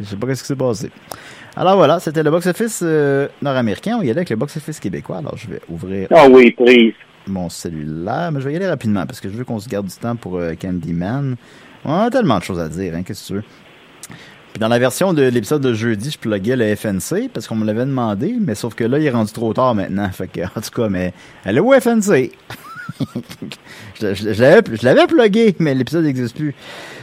Je 0.00 0.04
sais 0.04 0.16
pas 0.16 0.34
ce 0.34 0.40
qui 0.40 0.46
s'est 0.46 0.56
passé. 0.56 0.90
Alors 1.60 1.76
voilà, 1.76 2.00
c'était 2.00 2.22
le 2.22 2.30
box-office 2.30 2.80
euh, 2.82 3.28
nord-américain. 3.42 3.98
On 3.98 4.00
y 4.00 4.04
allait 4.04 4.20
avec 4.20 4.30
le 4.30 4.36
box-office 4.36 4.80
québécois. 4.80 5.18
Alors 5.18 5.36
je 5.36 5.46
vais 5.46 5.60
ouvrir 5.68 6.08
oh 6.10 6.26
oui, 6.30 6.52
please. 6.52 6.94
mon 7.26 7.50
cellulaire. 7.50 8.32
Mais 8.32 8.40
je 8.40 8.46
vais 8.46 8.54
y 8.54 8.56
aller 8.56 8.66
rapidement 8.66 9.04
parce 9.04 9.20
que 9.20 9.28
je 9.28 9.36
veux 9.36 9.44
qu'on 9.44 9.58
se 9.58 9.68
garde 9.68 9.84
du 9.84 9.94
temps 9.94 10.16
pour 10.16 10.38
euh, 10.38 10.54
Candyman. 10.54 11.36
On 11.84 11.92
a 11.92 12.08
tellement 12.08 12.38
de 12.38 12.44
choses 12.44 12.58
à 12.58 12.70
dire, 12.70 12.94
hein, 12.94 13.02
qu'est-ce 13.02 13.24
que 13.24 13.26
tu 13.26 13.34
veux? 13.34 13.44
Puis 14.54 14.58
dans 14.58 14.68
la 14.68 14.78
version 14.78 15.12
de 15.12 15.20
l'épisode 15.20 15.60
de 15.60 15.74
jeudi, 15.74 16.10
je 16.10 16.18
pluguais 16.18 16.56
le 16.56 16.74
FNC 16.74 17.28
parce 17.30 17.46
qu'on 17.46 17.56
me 17.56 17.66
l'avait 17.66 17.84
demandé, 17.84 18.38
mais 18.40 18.54
sauf 18.54 18.74
que 18.74 18.84
là, 18.84 18.98
il 18.98 19.04
est 19.04 19.10
rendu 19.10 19.30
trop 19.30 19.52
tard 19.52 19.74
maintenant. 19.74 20.08
Fait 20.12 20.28
que, 20.28 20.40
en 20.56 20.62
tout 20.62 20.70
cas, 20.74 20.88
mais 20.88 21.12
elle 21.44 21.58
est 21.58 21.60
où 21.60 21.78
FNC? 21.78 22.32
je, 24.00 24.14
je, 24.14 24.32
je 24.32 24.84
l'avais 24.86 25.06
plugué, 25.06 25.54
mais 25.58 25.74
l'épisode 25.74 26.04
n'existe 26.04 26.36
plus. 26.36 26.54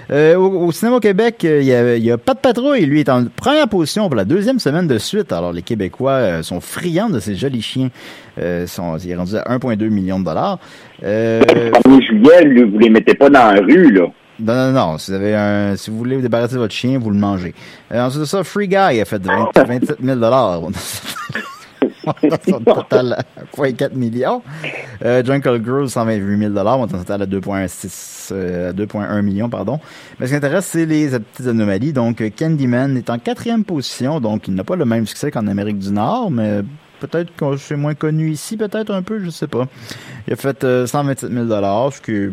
Euh, 0.09 0.35
au, 0.35 0.71
cinéma 0.71 0.97
au 0.97 0.99
Québec, 0.99 1.43
euh, 1.43 1.59
il 1.61 1.67
y, 1.67 1.73
a, 1.73 1.97
y, 1.97 2.11
a, 2.11 2.17
Pas 2.17 2.33
de 2.33 2.39
patrouille. 2.39 2.85
Lui 2.85 3.01
est 3.01 3.09
en 3.09 3.25
première 3.25 3.67
position 3.67 4.07
pour 4.07 4.15
la 4.15 4.25
deuxième 4.25 4.59
semaine 4.59 4.87
de 4.87 4.97
suite. 4.97 5.31
Alors, 5.31 5.51
les 5.51 5.61
Québécois 5.61 6.11
euh, 6.11 6.43
sont 6.43 6.61
friands 6.61 7.09
de 7.09 7.19
ces 7.19 7.35
jolis 7.35 7.61
chiens. 7.61 7.89
Euh, 8.39 8.67
sont, 8.67 8.97
il 8.97 9.11
est 9.11 9.15
rendu 9.15 9.35
à 9.35 9.57
1,2 9.57 9.89
million 9.89 10.19
de 10.19 10.25
dollars. 10.25 10.59
Euh, 11.03 11.41
juillet, 12.01 12.65
vous 12.65 12.79
les 12.79 12.89
mettez 12.89 13.15
pas 13.15 13.29
dans 13.29 13.53
la 13.53 13.61
rue, 13.61 13.91
là. 13.91 14.07
Non, 14.39 14.53
non, 14.53 14.71
non. 14.71 14.97
Si 14.97 15.11
vous, 15.11 15.17
avez 15.17 15.35
un, 15.35 15.75
si 15.75 15.89
vous 15.89 15.97
voulez 15.97 16.15
vous 16.15 16.21
débarrasser 16.21 16.55
de 16.55 16.59
votre 16.59 16.73
chien, 16.73 16.99
vous 16.99 17.09
le 17.09 17.17
mangez. 17.17 17.53
Euh, 17.91 18.01
ensuite 18.01 18.21
de 18.21 18.25
ça, 18.25 18.43
Free 18.43 18.67
Guy 18.67 18.75
a 18.75 19.05
fait 19.05 19.21
20, 19.21 19.49
27 19.55 19.97
000 20.01 20.19
dollars. 20.19 20.61
son 22.49 22.59
total 22.59 23.25
à 23.35 23.71
4 23.71 23.95
millions. 23.95 24.41
Euh, 25.03 25.23
Jungle 25.23 25.61
Cruise, 25.61 25.91
128 25.91 26.53
000 26.53 26.67
on 26.67 26.87
total 26.87 27.21
à 27.21 27.25
2,6, 27.25 28.29
euh, 28.31 28.73
2,1 28.73 29.21
millions, 29.21 29.49
pardon. 29.49 29.79
Mais 30.19 30.27
ce 30.27 30.31
qui 30.31 30.37
intéresse, 30.37 30.65
c'est 30.65 30.85
les 30.85 31.09
petites 31.09 31.47
anomalies. 31.47 31.93
Donc, 31.93 32.23
Candyman 32.37 32.97
est 32.97 33.09
en 33.09 33.19
quatrième 33.19 33.63
position, 33.63 34.19
donc 34.19 34.47
il 34.47 34.55
n'a 34.55 34.63
pas 34.63 34.75
le 34.75 34.85
même 34.85 35.05
succès 35.05 35.31
qu'en 35.31 35.47
Amérique 35.47 35.79
du 35.79 35.91
Nord, 35.91 36.31
mais 36.31 36.61
peut-être 36.99 37.35
que 37.35 37.57
c'est 37.57 37.75
moins 37.75 37.95
connu 37.95 38.31
ici, 38.31 38.57
peut-être 38.57 38.93
un 38.93 39.01
peu, 39.01 39.23
je 39.23 39.29
sais 39.29 39.47
pas. 39.47 39.67
Il 40.27 40.33
a 40.33 40.35
fait 40.35 40.85
127 40.85 41.31
000 41.31 41.45
ce 41.47 42.01
qui 42.01 42.11
est 42.11 42.31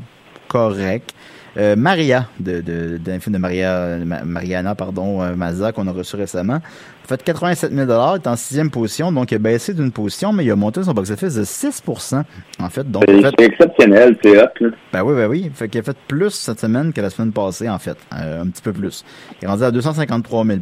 correct. 0.48 1.14
Euh, 1.56 1.76
Maria, 1.76 2.28
de, 2.40 2.60
de, 2.60 2.98
d'un 2.98 3.20
film 3.20 3.34
de 3.34 3.38
Maria, 3.38 3.98
Mariana, 4.24 4.74
pardon, 4.74 5.22
euh, 5.22 5.36
Mazza, 5.36 5.72
qu'on 5.72 5.86
a 5.86 5.92
reçu 5.92 6.16
récemment, 6.16 6.54
a 6.54 7.06
fait 7.06 7.22
87 7.22 7.72
000 7.72 8.16
est 8.16 8.26
en 8.26 8.36
sixième 8.36 8.70
position, 8.70 9.12
donc 9.12 9.30
il 9.30 9.36
a 9.36 9.38
baissé 9.38 9.72
d'une 9.72 9.92
position, 9.92 10.32
mais 10.32 10.44
il 10.44 10.50
a 10.50 10.56
monté 10.56 10.82
son 10.82 10.92
box-office 10.92 11.34
de 11.34 11.44
6% 11.44 12.22
en 12.58 12.70
fait. 12.70 12.90
Donc, 12.90 13.04
c'est, 13.06 13.20
fait, 13.20 13.40
exceptionnel, 13.40 14.16
c'est 14.22 14.36
hot. 14.42 14.48
Là. 14.60 14.68
Ben 14.92 15.02
oui, 15.04 15.14
ben 15.14 15.28
oui. 15.28 15.50
Fait 15.54 15.68
qu'il 15.68 15.80
a 15.80 15.84
fait 15.84 15.96
plus 16.08 16.30
cette 16.30 16.58
semaine 16.60 16.92
que 16.92 17.00
la 17.00 17.10
semaine 17.10 17.32
passée, 17.32 17.68
en 17.68 17.78
fait. 17.78 17.96
Euh, 18.14 18.42
un 18.42 18.48
petit 18.48 18.62
peu 18.62 18.72
plus. 18.72 19.04
Il 19.40 19.44
est 19.44 19.48
rendu 19.48 19.62
à 19.62 19.70
253 19.70 20.44
000 20.44 20.58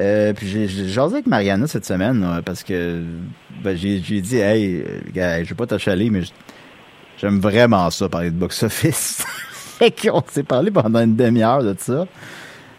euh, 0.00 0.32
puis 0.32 0.46
j'ai, 0.46 0.68
j'ai 0.68 0.86
jasé 0.86 1.14
avec 1.14 1.26
Mariana 1.26 1.66
cette 1.66 1.84
semaine, 1.84 2.24
parce 2.44 2.62
que 2.62 3.02
ben, 3.64 3.76
j'ai, 3.76 4.00
j'ai 4.00 4.20
dit, 4.20 4.36
hey, 4.36 4.84
gars, 5.12 5.42
je 5.42 5.48
vais 5.48 5.56
pas 5.56 5.66
t'achaler, 5.66 6.08
mais 6.08 6.22
j'aime 7.16 7.40
vraiment 7.40 7.90
ça, 7.90 8.08
parler 8.08 8.30
de 8.30 8.36
box-office. 8.36 9.24
On 10.12 10.22
s'est 10.28 10.42
parlé 10.42 10.70
pendant 10.70 11.00
une 11.00 11.16
demi-heure 11.16 11.62
de 11.62 11.74
ça. 11.78 12.06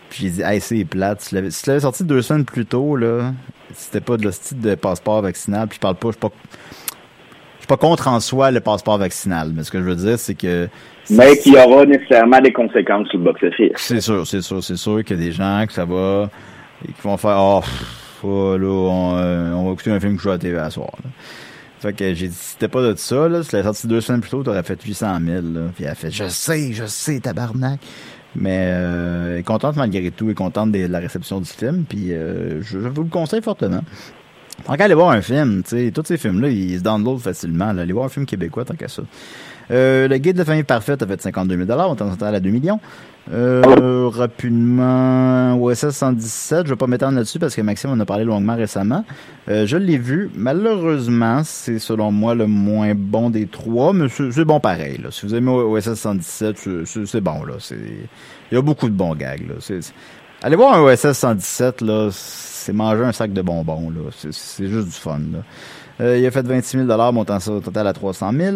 Puis 0.10 0.24
j'ai 0.24 0.30
dit, 0.30 0.42
hey, 0.42 0.60
c'est 0.60 0.86
plate. 0.86 1.22
Si 1.22 1.30
tu 1.30 1.70
l'avais 1.70 1.80
sorti 1.80 2.04
deux 2.04 2.22
semaines 2.22 2.46
plus 2.46 2.66
tôt, 2.66 2.96
là, 2.96 3.32
c'était 3.74 4.02
pas 4.02 4.18
de 4.18 4.32
style 4.32 4.60
de 4.60 4.76
passeport 4.76 5.22
vaccinal. 5.22 5.68
Puis 5.68 5.76
je 5.76 5.82
parle 5.82 5.96
pas, 5.96 6.10
je 6.10 6.14
suis 6.14 6.20
pas, 6.20 6.32
je 7.58 7.60
suis 7.60 7.68
pas 7.68 7.78
contre 7.78 8.08
en 8.08 8.20
soi 8.20 8.52
le 8.52 8.60
passeport 8.60 8.98
vaccinal. 8.98 9.52
Mais 9.56 9.64
ce 9.64 9.72
que 9.72 9.80
je 9.80 9.84
veux 9.84 9.96
dire, 9.96 10.18
c'est 10.18 10.36
que. 10.36 10.68
Mais 11.12 11.38
qu'il 11.38 11.54
y 11.54 11.58
aura 11.58 11.86
nécessairement 11.86 12.40
des 12.40 12.54
conséquences 12.54 13.08
sur 13.10 13.20
le 13.20 13.26
box-office. 13.26 13.72
C'est 13.78 14.02
sûr, 14.02 14.26
c'est 14.28 14.42
sûr, 14.42 14.64
c'est 14.64 14.78
sûr 14.78 15.04
qu'il 15.04 15.18
y 15.18 15.22
a 15.22 15.26
des 15.26 15.32
gens 15.32 15.64
que 15.68 15.74
ça 15.74 15.86
va, 15.86 16.30
et 16.88 16.92
qui 16.92 17.02
vont 17.02 17.18
faire, 17.18 17.38
oh, 17.40 17.62
oh 18.24 18.58
là, 18.58 18.68
on, 18.68 19.18
euh, 19.18 19.54
on, 19.54 19.66
va 19.66 19.74
écouter 19.74 19.90
un 19.90 20.00
film 20.00 20.14
que 20.14 20.20
je 20.20 20.24
joue 20.24 20.30
à 20.30 20.34
la 20.34 20.40
TV 20.40 20.58
à 20.58 20.70
soir. 20.70 20.92
Là. 21.04 21.10
Fait 21.80 21.94
que 21.94 22.14
j'ai 22.14 22.28
dit, 22.28 22.36
c'était 22.36 22.68
pas 22.68 22.82
de 22.82 22.94
ça, 22.96 23.30
là. 23.30 23.42
Si 23.42 23.54
l'avais 23.54 23.64
sorti 23.64 23.88
deux 23.88 24.02
semaines 24.02 24.20
plus 24.20 24.30
tôt, 24.30 24.44
t'aurais 24.44 24.64
fait 24.64 24.82
800 24.82 25.20
000, 25.26 25.42
là. 25.54 25.62
Puis 25.74 25.86
elle 25.86 25.92
a 25.92 25.96
fait, 25.96 26.12
je 26.12 26.28
sais, 26.28 26.74
je 26.74 26.86
sais, 26.86 27.20
tabarnak. 27.22 27.80
Mais 28.36 28.66
euh, 28.72 29.34
elle 29.34 29.40
est 29.40 29.44
contente 29.44 29.76
malgré 29.76 30.12
tout, 30.12 30.26
elle 30.26 30.32
est 30.32 30.36
contente 30.36 30.72
de 30.72 30.86
la 30.86 31.00
réception 31.00 31.40
du 31.40 31.50
film, 31.50 31.86
puis 31.88 32.14
euh, 32.14 32.62
je, 32.62 32.78
vous 32.78 33.04
le 33.04 33.10
conseille 33.10 33.42
fortement. 33.42 33.84
Tant 34.66 34.76
qu'à 34.76 34.84
aller 34.84 34.94
voir 34.94 35.10
un 35.12 35.22
film, 35.22 35.64
tu 35.64 35.70
sais, 35.70 35.92
tous 35.92 36.04
ces 36.06 36.18
films-là, 36.18 36.50
ils 36.50 36.78
se 36.78 36.84
downloadent 36.84 37.22
facilement. 37.22 37.72
Là. 37.72 37.86
Voir 37.86 38.06
un 38.06 38.10
film 38.10 38.26
québécois, 38.26 38.66
tant 38.66 38.76
qu'à 38.76 38.90
ça. 38.90 39.04
Euh, 39.72 40.08
le 40.08 40.18
guide 40.18 40.38
de 40.38 40.44
famille 40.44 40.64
parfaite 40.64 41.02
a 41.04 41.08
fait 41.08 41.22
52 41.22 41.66
000 41.66 41.80
on 41.80 41.96
est 41.96 42.02
en 42.02 42.10
total 42.10 42.36
à 42.36 42.40
2 42.40 42.50
millions. 42.50 42.80
Euh, 43.32 44.10
rapidement, 44.12 45.54
OSS 45.62 45.92
117, 45.92 46.66
je 46.66 46.72
vais 46.72 46.76
pas 46.76 46.88
m'étendre 46.88 47.16
là-dessus 47.16 47.38
parce 47.38 47.54
que 47.54 47.62
Maxime 47.62 47.92
en 47.92 48.00
a 48.00 48.06
parlé 48.06 48.24
longuement 48.24 48.56
récemment. 48.56 49.06
Euh, 49.50 49.68
je 49.68 49.78
l'ai 49.78 50.00
vu. 50.00 50.32
Malheureusement, 50.34 51.42
c'est 51.44 51.78
selon 51.78 52.12
moi 52.12 52.34
le 52.34 52.48
moins 52.48 52.96
bon 52.96 53.30
des 53.30 53.46
trois, 53.46 53.94
mais 53.94 54.08
c'est 54.10 54.46
bon 54.46 54.60
pareil. 54.60 55.00
Là. 55.04 55.12
Si 55.12 55.28
vous 55.28 55.36
aimez 55.36 55.52
OSS 55.52 55.94
117, 55.94 56.70
c'est 57.06 57.22
bon. 57.22 57.44
là. 57.44 57.54
Il 58.52 58.56
y 58.56 58.58
a 58.58 58.62
beaucoup 58.62 58.90
de 58.90 58.96
bons 58.96 59.14
gags. 59.14 59.48
Là. 59.48 59.80
Allez 60.42 60.56
voir 60.56 60.74
un 60.74 60.82
OSS 60.82 61.12
117, 61.12 61.82
là, 61.82 62.10
c'est 62.12 62.74
manger 62.74 63.04
un 63.04 63.12
sac 63.12 63.32
de 63.32 63.42
bonbons. 63.44 63.92
là. 63.92 64.10
C'est 64.32 64.68
juste 64.68 64.88
du 64.88 64.94
fun. 64.94 65.20
Là. 65.32 65.40
Euh, 66.02 66.18
il 66.18 66.26
a 66.26 66.32
fait 66.32 66.46
26 66.46 66.86
000 66.88 67.12
montant 67.12 67.40
ça 67.40 67.52
au 67.52 67.60
total 67.60 67.88
à 67.88 67.94
300 67.94 68.32
000 68.34 68.56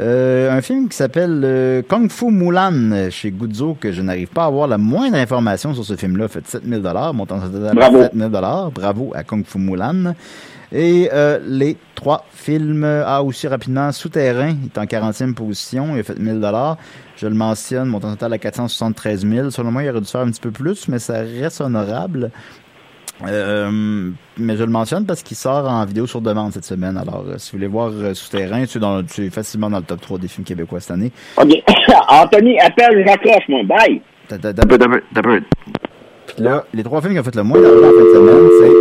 Euh, 0.00 0.50
un 0.50 0.60
film 0.60 0.88
qui 0.88 0.96
s'appelle 0.96 1.40
euh, 1.44 1.82
Kung 1.82 2.10
Fu 2.10 2.30
Mulan 2.30 3.10
chez 3.10 3.30
Guzzo 3.30 3.76
que 3.80 3.90
je 3.90 4.02
n'arrive 4.02 4.28
pas 4.28 4.44
à 4.44 4.46
avoir 4.46 4.68
la 4.68 4.78
moindre 4.78 5.16
information 5.16 5.74
sur 5.74 5.84
ce 5.84 5.96
film-là. 5.96 6.28
Fait 6.28 6.46
7000 6.46 6.82
dollars, 6.82 7.14
montant 7.14 7.40
total 7.40 7.74
Bravo. 7.74 8.02
7000 8.02 8.28
dollars. 8.28 8.70
Bravo 8.70 9.12
à 9.14 9.24
Kung 9.24 9.44
Fu 9.44 9.58
Mulan. 9.58 10.14
Et 10.70 11.08
euh, 11.12 11.38
les 11.46 11.78
trois 11.94 12.26
films, 12.30 12.84
ah 12.84 13.22
aussi 13.22 13.48
rapidement, 13.48 13.90
Souterrain, 13.90 14.50
il 14.50 14.66
est 14.66 14.78
en 14.78 14.84
40e 14.84 15.32
position, 15.32 15.94
il 15.94 16.00
a 16.00 16.02
fait 16.02 16.18
1000 16.18 16.40
dollars. 16.40 16.76
Je 17.16 17.26
le 17.26 17.34
mentionne, 17.34 17.88
montant 17.88 18.10
total 18.10 18.34
à 18.34 18.38
473 18.38 19.26
000. 19.26 19.50
Selon 19.50 19.72
moi, 19.72 19.82
il 19.82 19.88
aurait 19.88 20.00
dû 20.00 20.06
faire 20.06 20.20
un 20.20 20.30
petit 20.30 20.40
peu 20.40 20.50
plus, 20.50 20.86
mais 20.88 20.98
ça 20.98 21.20
reste 21.20 21.62
honorable. 21.62 22.30
Euh, 23.26 24.10
mais 24.36 24.56
je 24.56 24.62
le 24.62 24.70
mentionne 24.70 25.04
parce 25.04 25.22
qu'il 25.24 25.36
sort 25.36 25.68
en 25.68 25.84
vidéo 25.84 26.06
sur 26.06 26.20
demande 26.20 26.52
cette 26.52 26.64
semaine. 26.64 26.96
Alors, 26.96 27.24
euh, 27.28 27.34
si 27.38 27.50
vous 27.52 27.58
voulez 27.58 27.66
voir 27.68 27.90
euh, 27.92 28.14
Souterrain, 28.14 28.62
dans- 28.76 29.02
c'est 29.08 29.28
facilement 29.30 29.68
dans 29.70 29.78
le 29.78 29.84
top 29.84 30.00
3 30.00 30.18
des 30.18 30.28
films 30.28 30.44
québécois 30.44 30.78
cette 30.80 30.92
année. 30.92 31.10
OK. 31.36 31.48
Anthony, 32.08 32.58
appelle, 32.60 33.02
je 33.04 33.08
raccroche, 33.10 33.48
moi. 33.48 33.62
Bye! 33.64 34.00
T'as- 34.28 34.38
t'as- 34.38 34.52
t'as- 34.54 34.62
T'as 34.62 34.68
peu, 34.68 34.78
t'as 34.78 34.88
peu, 34.88 35.02
t'as 35.14 35.22
peu. 35.22 35.40
Puis 36.28 36.42
là, 36.44 36.64
les 36.72 36.84
trois 36.84 37.00
films 37.00 37.14
qui 37.14 37.18
ont 37.20 37.24
fait 37.24 37.34
le 37.34 37.42
moins 37.42 37.60
d'argent 37.60 37.78
en 37.78 37.90
fin 37.90 38.04
de 38.04 38.12
semaine, 38.14 38.48
c'est 38.60 38.72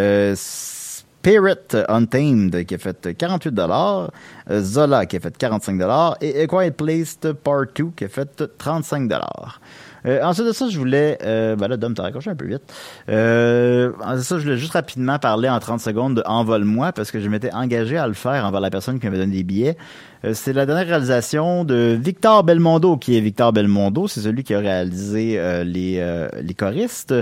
euh, 0.00 0.32
Spirit 0.36 1.56
Untamed 1.88 2.64
qui 2.64 2.74
a 2.74 2.78
fait 2.78 3.16
48 3.16 3.52
dollars, 3.52 4.10
Zola 4.50 5.06
qui 5.06 5.16
a 5.16 5.20
fait 5.20 5.36
45 5.36 5.78
dollars 5.78 6.16
et 6.20 6.42
A 6.42 6.46
Quiet 6.46 6.70
Place 6.72 7.18
Part 7.44 7.64
2 7.74 7.86
qui 7.96 8.04
a 8.04 8.08
fait 8.08 8.44
35 8.58 9.08
dollars. 9.08 9.60
Euh, 10.08 10.22
ensuite 10.22 10.46
de 10.46 10.52
ça, 10.52 10.68
je 10.68 10.78
voulais... 10.78 11.18
Euh, 11.22 11.54
ben 11.54 11.68
là, 11.68 11.76
Dom, 11.76 11.94
t'as 11.94 12.04
raccroché 12.04 12.30
un 12.30 12.34
peu 12.34 12.46
vite. 12.46 12.62
Euh, 13.08 13.92
ensuite 14.00 14.18
de 14.18 14.22
ça, 14.22 14.38
je 14.38 14.44
voulais 14.44 14.56
juste 14.56 14.72
rapidement 14.72 15.18
parler 15.18 15.48
en 15.48 15.58
30 15.60 15.80
secondes 15.80 16.16
de 16.16 16.22
Envole-moi 16.26 16.92
parce 16.92 17.10
que 17.10 17.20
je 17.20 17.28
m'étais 17.28 17.52
engagé 17.52 17.96
à 17.96 18.06
le 18.06 18.14
faire 18.14 18.44
envers 18.44 18.60
la 18.60 18.70
personne 18.70 18.98
qui 18.98 19.06
m'avait 19.06 19.18
donné 19.18 19.36
des 19.36 19.44
billets. 19.44 19.76
Euh, 20.24 20.32
c'est 20.34 20.52
la 20.52 20.66
dernière 20.66 20.86
réalisation 20.86 21.64
de 21.64 21.96
Victor 22.00 22.42
Belmondo, 22.42 22.96
qui 22.96 23.16
est 23.16 23.20
Victor 23.20 23.52
Belmondo? 23.52 24.08
C'est 24.08 24.20
celui 24.20 24.42
qui 24.42 24.54
a 24.54 24.58
réalisé 24.58 25.38
euh, 25.38 25.62
les, 25.62 25.98
euh, 25.98 26.28
les 26.40 26.54
choristes. 26.54 27.14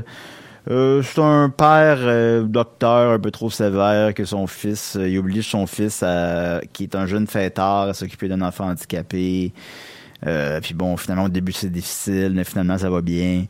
Euh, 0.68 1.00
c'est 1.02 1.20
un 1.20 1.48
père 1.48 1.98
euh, 2.00 2.42
docteur 2.42 3.12
un 3.12 3.20
peu 3.20 3.30
trop 3.30 3.50
sévère 3.50 4.12
que 4.14 4.24
son 4.24 4.48
fils, 4.48 4.96
euh, 4.96 5.08
il 5.08 5.16
oblige 5.18 5.48
son 5.48 5.66
fils 5.66 6.02
à, 6.02 6.60
qui 6.72 6.82
est 6.84 6.96
un 6.96 7.06
jeune 7.06 7.28
fêtard 7.28 7.82
à 7.88 7.94
s'occuper 7.94 8.26
d'un 8.26 8.42
enfant 8.42 8.68
handicapé. 8.70 9.52
Euh, 10.26 10.60
puis 10.60 10.74
bon, 10.74 10.96
finalement 10.96 11.24
au 11.24 11.28
début 11.28 11.52
c'est 11.52 11.70
difficile, 11.70 12.32
mais 12.34 12.44
finalement 12.44 12.78
ça 12.78 12.90
va 12.90 13.00
bien. 13.00 13.44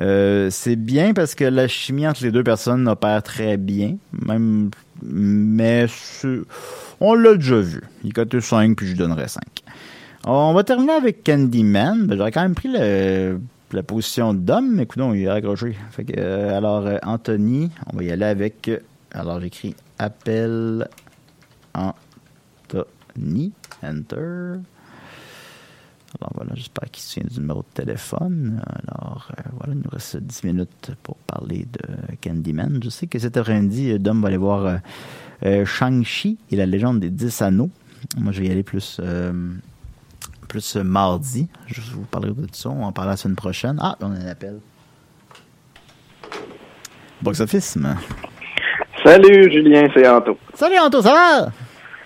Euh, 0.00 0.48
c'est 0.50 0.76
bien 0.76 1.12
parce 1.12 1.34
que 1.34 1.44
la 1.44 1.68
chimie 1.68 2.06
entre 2.06 2.22
les 2.24 2.32
deux 2.32 2.44
personnes 2.44 2.88
opère 2.88 3.22
très 3.22 3.56
bien, 3.56 3.96
même, 4.12 4.70
mais 5.02 5.86
on 7.00 7.14
l'a 7.14 7.34
déjà 7.34 7.60
vu. 7.60 7.82
Il 8.04 8.12
cote 8.12 8.38
5 8.38 8.76
puis 8.76 8.86
je 8.86 8.92
lui 8.92 8.98
donnerais 8.98 9.28
5. 9.28 9.42
On 10.24 10.54
va 10.54 10.62
terminer 10.62 10.92
avec 10.92 11.24
Candyman. 11.24 12.06
Ben, 12.06 12.16
J'aurais 12.16 12.30
quand 12.30 12.42
même 12.42 12.54
pris 12.54 12.68
la 12.68 13.82
position 13.82 14.34
d'homme, 14.34 14.76
mais 14.76 14.84
écoute, 14.84 15.02
il 15.14 15.22
est 15.22 15.28
accroché. 15.28 15.76
Euh, 16.16 16.56
alors, 16.56 16.88
Anthony, 17.02 17.70
on 17.92 17.96
va 17.96 18.04
y 18.04 18.12
aller 18.12 18.24
avec. 18.24 18.70
alors, 19.12 19.40
j'écris 19.40 19.74
appel 19.98 20.88
Anthony. 21.74 23.52
Enter. 23.82 24.60
Alors 26.20 26.32
voilà, 26.34 26.52
j'espère 26.54 26.90
qu'il 26.90 27.02
se 27.02 27.14
souvient 27.14 27.28
du 27.28 27.40
numéro 27.40 27.60
de 27.62 27.82
téléphone. 27.82 28.62
Alors 28.86 29.28
euh, 29.38 29.42
voilà, 29.58 29.72
il 29.72 29.78
nous 29.78 29.90
reste 29.90 30.16
10 30.18 30.44
minutes 30.44 30.90
pour 31.02 31.16
parler 31.16 31.66
de 31.72 31.80
Candyman. 32.22 32.80
Je 32.84 32.90
sais 32.90 33.06
que 33.06 33.18
cet 33.18 33.36
après-midi, 33.36 33.98
Dom 33.98 34.20
va 34.20 34.28
aller 34.28 34.36
voir 34.36 34.66
euh, 34.66 34.76
euh, 35.46 35.64
Shang-Chi 35.64 36.38
et 36.50 36.56
la 36.56 36.66
légende 36.66 37.00
des 37.00 37.10
10 37.10 37.42
anneaux. 37.42 37.70
Moi, 38.18 38.32
je 38.32 38.40
vais 38.42 38.48
y 38.48 38.50
aller 38.50 38.62
plus, 38.62 38.98
euh, 39.02 39.32
plus 40.48 40.76
mardi. 40.76 41.48
Je 41.66 41.80
vous 41.94 42.02
parlerai 42.02 42.32
de 42.42 42.48
ça. 42.52 42.68
On 42.68 42.84
en 42.84 42.92
parler 42.92 43.12
la 43.12 43.16
semaine 43.16 43.36
prochaine. 43.36 43.78
Ah, 43.80 43.96
on 44.00 44.12
a 44.12 44.16
un 44.16 44.26
appel. 44.26 44.58
Box 47.22 47.40
Office. 47.40 47.76
mais- 47.76 47.94
Salut 49.04 49.50
Julien, 49.50 49.88
c'est 49.94 50.06
Anto. 50.08 50.36
Salut 50.54 50.78
Anto, 50.78 51.00
ça 51.02 51.12
va? 51.12 51.52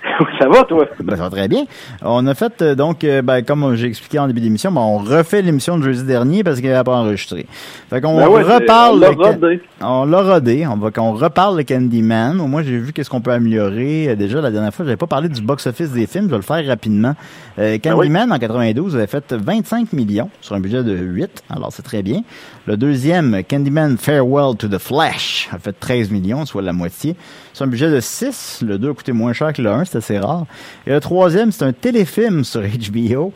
Ça 0.40 0.48
va 0.48 0.64
toi? 0.64 0.86
Ben, 1.02 1.16
ça 1.16 1.22
va 1.24 1.30
très 1.30 1.48
bien. 1.48 1.64
On 2.02 2.26
a 2.26 2.34
fait, 2.34 2.62
euh, 2.62 2.74
donc, 2.74 3.04
euh, 3.04 3.22
ben, 3.22 3.42
comme 3.42 3.74
j'ai 3.74 3.86
expliqué 3.86 4.18
en 4.18 4.26
début 4.26 4.40
d'émission, 4.40 4.70
ben, 4.72 4.80
on 4.80 4.98
refait 4.98 5.42
l'émission 5.42 5.78
de 5.78 5.84
jeudi 5.84 6.04
dernier 6.04 6.42
parce 6.44 6.60
qu'elle 6.60 6.72
n'a 6.72 6.84
pas 6.84 6.96
enregistré. 6.96 7.46
Fait 7.90 8.00
qu'on 8.00 8.16
Ben 8.16 8.28
ouais, 8.28 8.42
reparle... 8.42 8.96
on 8.96 9.00
l'a 9.00 9.10
rodé. 9.10 9.60
On 9.80 10.04
l'a 10.04 10.22
rodé. 10.22 10.66
On 10.66 10.76
va 10.76 10.90
qu'on 10.90 11.12
reparle 11.12 11.58
de 11.58 11.62
Candyman. 11.62 12.40
Au 12.40 12.46
moins, 12.46 12.62
j'ai 12.62 12.78
vu 12.78 12.92
qu'est-ce 12.92 13.10
qu'on 13.10 13.20
peut 13.20 13.32
améliorer. 13.32 14.08
Euh, 14.10 14.16
Déjà, 14.16 14.40
la 14.40 14.50
dernière 14.50 14.72
fois, 14.74 14.84
j'avais 14.84 14.96
pas 14.96 15.06
parlé 15.06 15.28
du 15.28 15.40
box-office 15.42 15.90
des 15.90 16.06
films. 16.06 16.26
Je 16.26 16.30
vais 16.30 16.36
le 16.36 16.42
faire 16.42 16.64
rapidement. 16.66 17.14
Euh, 17.58 17.78
Candyman, 17.78 18.32
en 18.32 18.38
92, 18.38 18.96
avait 18.96 19.06
fait 19.06 19.32
25 19.32 19.92
millions 19.92 20.30
sur 20.40 20.54
un 20.54 20.60
budget 20.60 20.82
de 20.82 20.96
8. 20.96 21.44
Alors, 21.50 21.72
c'est 21.72 21.82
très 21.82 22.02
bien. 22.02 22.22
Le 22.66 22.76
deuxième, 22.76 23.42
Candyman 23.48 23.96
Farewell 23.96 24.56
to 24.56 24.66
the 24.68 24.78
Flash, 24.78 25.48
a 25.52 25.58
fait 25.58 25.72
13 25.72 26.10
millions, 26.10 26.44
soit 26.46 26.62
la 26.62 26.72
moitié. 26.72 27.14
C'est 27.52 27.64
un 27.64 27.68
budget 27.68 27.90
de 27.90 28.00
6. 28.00 28.62
Le 28.66 28.76
2 28.78 28.90
a 28.90 28.94
coûté 28.94 29.12
moins 29.12 29.32
cher 29.32 29.52
que 29.52 29.62
le 29.62 29.70
1, 29.70 29.84
c'est 30.00 30.18
rare. 30.18 30.46
Et 30.86 30.90
le 30.90 31.00
troisième, 31.00 31.52
c'est 31.52 31.64
un 31.64 31.72
téléfilm 31.72 32.44
sur 32.44 32.62
HBO. 32.62 33.32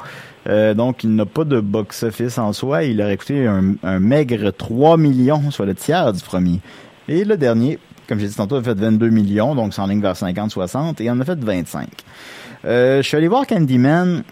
Euh, 0.48 0.74
donc, 0.74 1.04
il 1.04 1.14
n'a 1.14 1.26
pas 1.26 1.44
de 1.44 1.60
box-office 1.60 2.38
en 2.38 2.52
soi. 2.52 2.84
Il 2.84 3.00
aurait 3.02 3.16
coûté 3.16 3.46
un, 3.46 3.74
un 3.82 4.00
maigre 4.00 4.50
3 4.50 4.96
millions, 4.96 5.50
soit 5.50 5.66
le 5.66 5.74
tiers 5.74 6.12
du 6.12 6.22
premier. 6.22 6.60
Et 7.08 7.24
le 7.24 7.36
dernier, 7.36 7.78
comme 8.10 8.18
j'ai 8.18 8.26
dit 8.26 8.34
tantôt, 8.34 8.56
a 8.56 8.62
fait 8.62 8.74
22 8.74 9.08
millions, 9.08 9.54
donc 9.54 9.72
c'est 9.72 9.80
en 9.80 9.86
ligne 9.86 10.00
vers 10.00 10.14
50-60, 10.14 11.00
et 11.00 11.04
il 11.04 11.10
en 11.10 11.20
a 11.20 11.24
fait 11.24 11.38
25. 11.38 11.88
Euh, 12.64 13.02
je 13.02 13.06
suis 13.06 13.16
allé 13.16 13.28
voir 13.28 13.46
Candyman. 13.46 14.24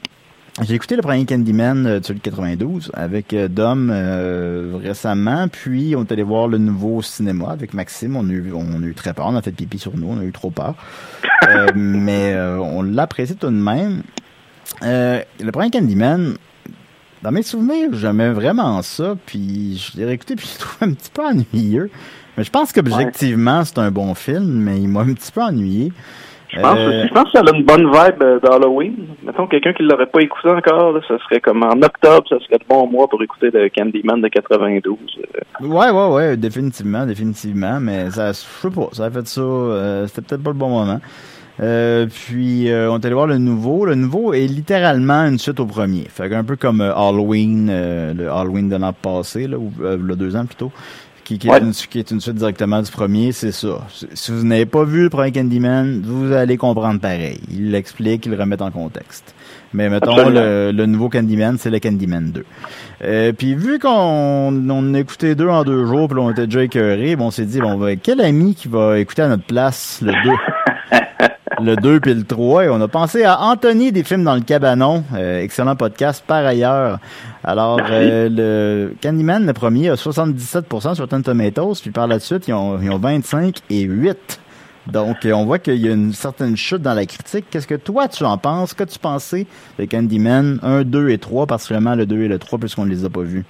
J'ai 0.60 0.74
écouté 0.74 0.96
le 0.96 1.02
premier 1.02 1.24
Candyman 1.24 1.86
euh, 1.86 2.00
celui 2.02 2.18
de 2.18 2.24
92 2.24 2.90
avec 2.92 3.32
euh, 3.32 3.46
Dom 3.46 3.90
euh, 3.92 4.72
récemment, 4.82 5.46
puis 5.46 5.94
on 5.96 6.02
est 6.02 6.10
allé 6.10 6.24
voir 6.24 6.48
le 6.48 6.58
nouveau 6.58 6.96
au 6.96 7.02
cinéma 7.02 7.50
avec 7.50 7.74
Maxime. 7.74 8.16
On 8.16 8.28
a, 8.28 8.32
eu, 8.32 8.52
on 8.52 8.82
a 8.82 8.86
eu 8.86 8.94
très 8.94 9.14
peur, 9.14 9.26
on 9.28 9.36
a 9.36 9.42
fait 9.42 9.52
pipi 9.52 9.78
sur 9.78 9.96
nous, 9.96 10.08
on 10.10 10.18
a 10.18 10.24
eu 10.24 10.32
trop 10.32 10.50
peur. 10.50 10.74
Euh, 11.48 11.68
mais 11.76 12.34
euh, 12.34 12.58
on 12.58 12.82
l'apprécie 12.82 13.36
tout 13.36 13.46
de 13.46 13.52
même. 13.52 14.02
Euh, 14.82 15.22
le 15.40 15.52
premier 15.52 15.70
Candyman, 15.70 16.34
dans 17.22 17.30
mes 17.30 17.42
souvenirs, 17.42 17.90
j'aimais 17.92 18.30
vraiment 18.30 18.82
ça, 18.82 19.16
puis 19.26 19.76
je 19.76 19.96
l'ai 19.96 20.06
réécouté, 20.06 20.34
puis 20.34 20.48
je 20.48 20.52
l'ai 20.54 20.58
trouvé 20.58 20.92
un 20.92 20.94
petit 20.94 21.10
peu 21.14 21.24
ennuyeux. 21.24 21.90
Mais 22.36 22.42
je 22.42 22.50
pense 22.50 22.72
qu'objectivement, 22.72 23.64
c'est 23.64 23.78
un 23.78 23.92
bon 23.92 24.14
film, 24.14 24.46
mais 24.46 24.80
il 24.80 24.88
m'a 24.88 25.00
un 25.00 25.12
petit 25.14 25.30
peu 25.30 25.42
ennuyé. 25.42 25.92
Je 26.48 26.60
pense, 26.60 26.78
Euh, 26.78 26.88
aussi, 26.88 27.08
je 27.08 27.14
pense 27.14 27.24
que 27.24 27.30
ça 27.38 27.40
a 27.46 27.56
une 27.56 27.64
bonne 27.64 27.86
vibe 27.86 28.22
euh, 28.22 28.40
d'Halloween. 28.40 28.94
Mettons, 29.22 29.46
quelqu'un 29.46 29.72
qui 29.74 29.82
l'aurait 29.82 30.06
pas 30.06 30.20
écouté 30.22 30.48
encore, 30.48 30.92
là, 30.92 31.00
ça 31.06 31.18
serait 31.18 31.40
comme 31.40 31.62
en 31.62 31.72
octobre, 31.82 32.26
ça 32.28 32.38
serait 32.40 32.58
le 32.60 32.66
bon 32.68 32.86
mois 32.86 33.06
pour 33.08 33.22
écouter 33.22 33.50
le 33.52 33.68
Candyman 33.68 34.20
de 34.20 34.28
92. 34.28 34.96
euh. 35.18 35.66
Ouais, 35.66 35.90
ouais, 35.90 36.14
ouais, 36.14 36.36
définitivement, 36.36 37.04
définitivement, 37.06 37.78
mais 37.80 38.10
ça, 38.10 38.28
je 38.28 38.38
sais 38.38 38.70
pas, 38.70 38.88
ça 38.92 39.04
a 39.06 39.10
fait 39.10 39.26
ça, 39.26 39.40
euh, 39.40 40.06
c'était 40.06 40.22
peut-être 40.22 40.42
pas 40.42 40.50
le 40.50 40.56
bon 40.56 40.70
moment. 40.70 41.00
Euh, 41.60 42.06
puis, 42.06 42.70
euh, 42.70 42.90
on 42.90 42.98
est 42.98 43.04
allé 43.04 43.14
voir 43.14 43.26
le 43.26 43.38
nouveau. 43.38 43.84
Le 43.84 43.96
nouveau 43.96 44.32
est 44.32 44.46
littéralement 44.46 45.24
une 45.26 45.38
suite 45.38 45.58
au 45.58 45.66
premier. 45.66 46.04
Fait 46.08 46.32
un 46.32 46.44
peu 46.44 46.54
comme 46.56 46.80
euh, 46.80 46.94
Halloween, 46.94 47.66
le 47.68 48.30
Halloween 48.30 48.68
de 48.68 48.76
l'an 48.76 48.92
passé, 48.92 49.48
là, 49.48 49.58
ou 49.58 49.72
le 49.80 50.14
deux 50.16 50.36
ans 50.36 50.46
plutôt, 50.46 50.70
qui, 51.28 51.38
qui, 51.38 51.48
Ouais. 51.50 51.58
est 51.58 51.60
une, 51.60 51.72
qui 51.72 51.98
est 51.98 52.10
une 52.10 52.20
suite 52.22 52.36
directement 52.36 52.80
du 52.80 52.90
premier, 52.90 53.32
c'est 53.32 53.52
ça. 53.52 53.86
Si 54.14 54.32
vous 54.32 54.44
n'avez 54.44 54.64
pas 54.64 54.84
vu 54.84 55.02
le 55.02 55.10
premier 55.10 55.30
Candyman, 55.30 56.00
vous 56.02 56.32
allez 56.32 56.56
comprendre 56.56 57.00
pareil. 57.00 57.38
Il 57.50 57.70
l'explique, 57.70 58.24
il 58.24 58.32
le 58.32 58.38
remet 58.40 58.60
en 58.62 58.70
contexte. 58.70 59.34
Mais 59.74 59.90
mettons, 59.90 60.30
le, 60.30 60.72
le 60.72 60.86
nouveau 60.86 61.10
Candyman, 61.10 61.58
c'est 61.58 61.68
le 61.68 61.80
Candyman 61.80 62.30
2. 62.32 62.44
Euh, 63.04 63.32
puis 63.34 63.54
vu 63.54 63.78
qu'on 63.78 63.90
on 63.90 64.94
a 64.94 64.98
écouté 64.98 65.34
deux 65.34 65.48
en 65.48 65.64
deux 65.64 65.84
jours, 65.84 66.08
puis 66.08 66.18
on 66.18 66.30
était 66.30 66.46
déjà 66.46 66.62
écœurés, 66.62 67.14
bon, 67.14 67.26
on 67.26 67.30
s'est 67.30 67.44
dit, 67.44 67.60
bon, 67.60 67.78
quel 68.02 68.22
ami 68.22 68.54
qui 68.54 68.68
va 68.68 68.98
écouter 68.98 69.20
à 69.20 69.28
notre 69.28 69.44
place 69.44 70.00
le 70.00 70.12
2? 70.12 70.30
le 71.60 71.76
2 71.76 72.00
puis 72.00 72.14
le 72.14 72.24
3. 72.24 72.64
Et 72.64 72.68
on 72.68 72.80
a 72.80 72.88
pensé 72.88 73.24
à 73.24 73.40
Anthony 73.40 73.92
des 73.92 74.04
films 74.04 74.24
dans 74.24 74.34
le 74.34 74.40
cabanon. 74.40 75.04
Euh, 75.14 75.42
excellent 75.42 75.76
podcast 75.76 76.22
par 76.26 76.44
ailleurs. 76.44 76.98
Alors, 77.44 77.80
euh, 77.90 78.28
le 78.30 78.94
Candyman, 79.02 79.46
le 79.46 79.52
premier, 79.52 79.90
a 79.90 79.94
77% 79.94 80.94
sur 80.94 81.04
Rotten 81.04 81.22
Tomatoes, 81.22 81.74
puis 81.80 81.90
par 81.90 82.06
la 82.06 82.18
suite, 82.18 82.48
ils 82.48 82.54
ont, 82.54 82.78
ils 82.80 82.90
ont 82.90 82.98
25 82.98 83.60
et 83.70 83.82
8. 83.82 84.40
Donc, 84.86 85.16
on 85.26 85.44
voit 85.44 85.58
qu'il 85.58 85.76
y 85.76 85.88
a 85.88 85.92
une 85.92 86.14
certaine 86.14 86.56
chute 86.56 86.80
dans 86.80 86.94
la 86.94 87.04
critique. 87.04 87.44
Qu'est-ce 87.50 87.66
que 87.66 87.74
toi, 87.74 88.08
tu 88.08 88.24
en 88.24 88.38
penses? 88.38 88.72
Qu'as-tu 88.72 88.98
pensé 88.98 89.46
de 89.78 89.84
Candyman 89.84 90.58
1, 90.62 90.84
2 90.84 91.10
et 91.10 91.18
3, 91.18 91.46
particulièrement 91.46 91.94
le 91.94 92.06
2 92.06 92.22
et 92.22 92.28
le 92.28 92.38
3, 92.38 92.58
puisqu'on 92.58 92.86
ne 92.86 92.90
les 92.90 93.04
a 93.04 93.10
pas 93.10 93.22
vus? 93.22 93.44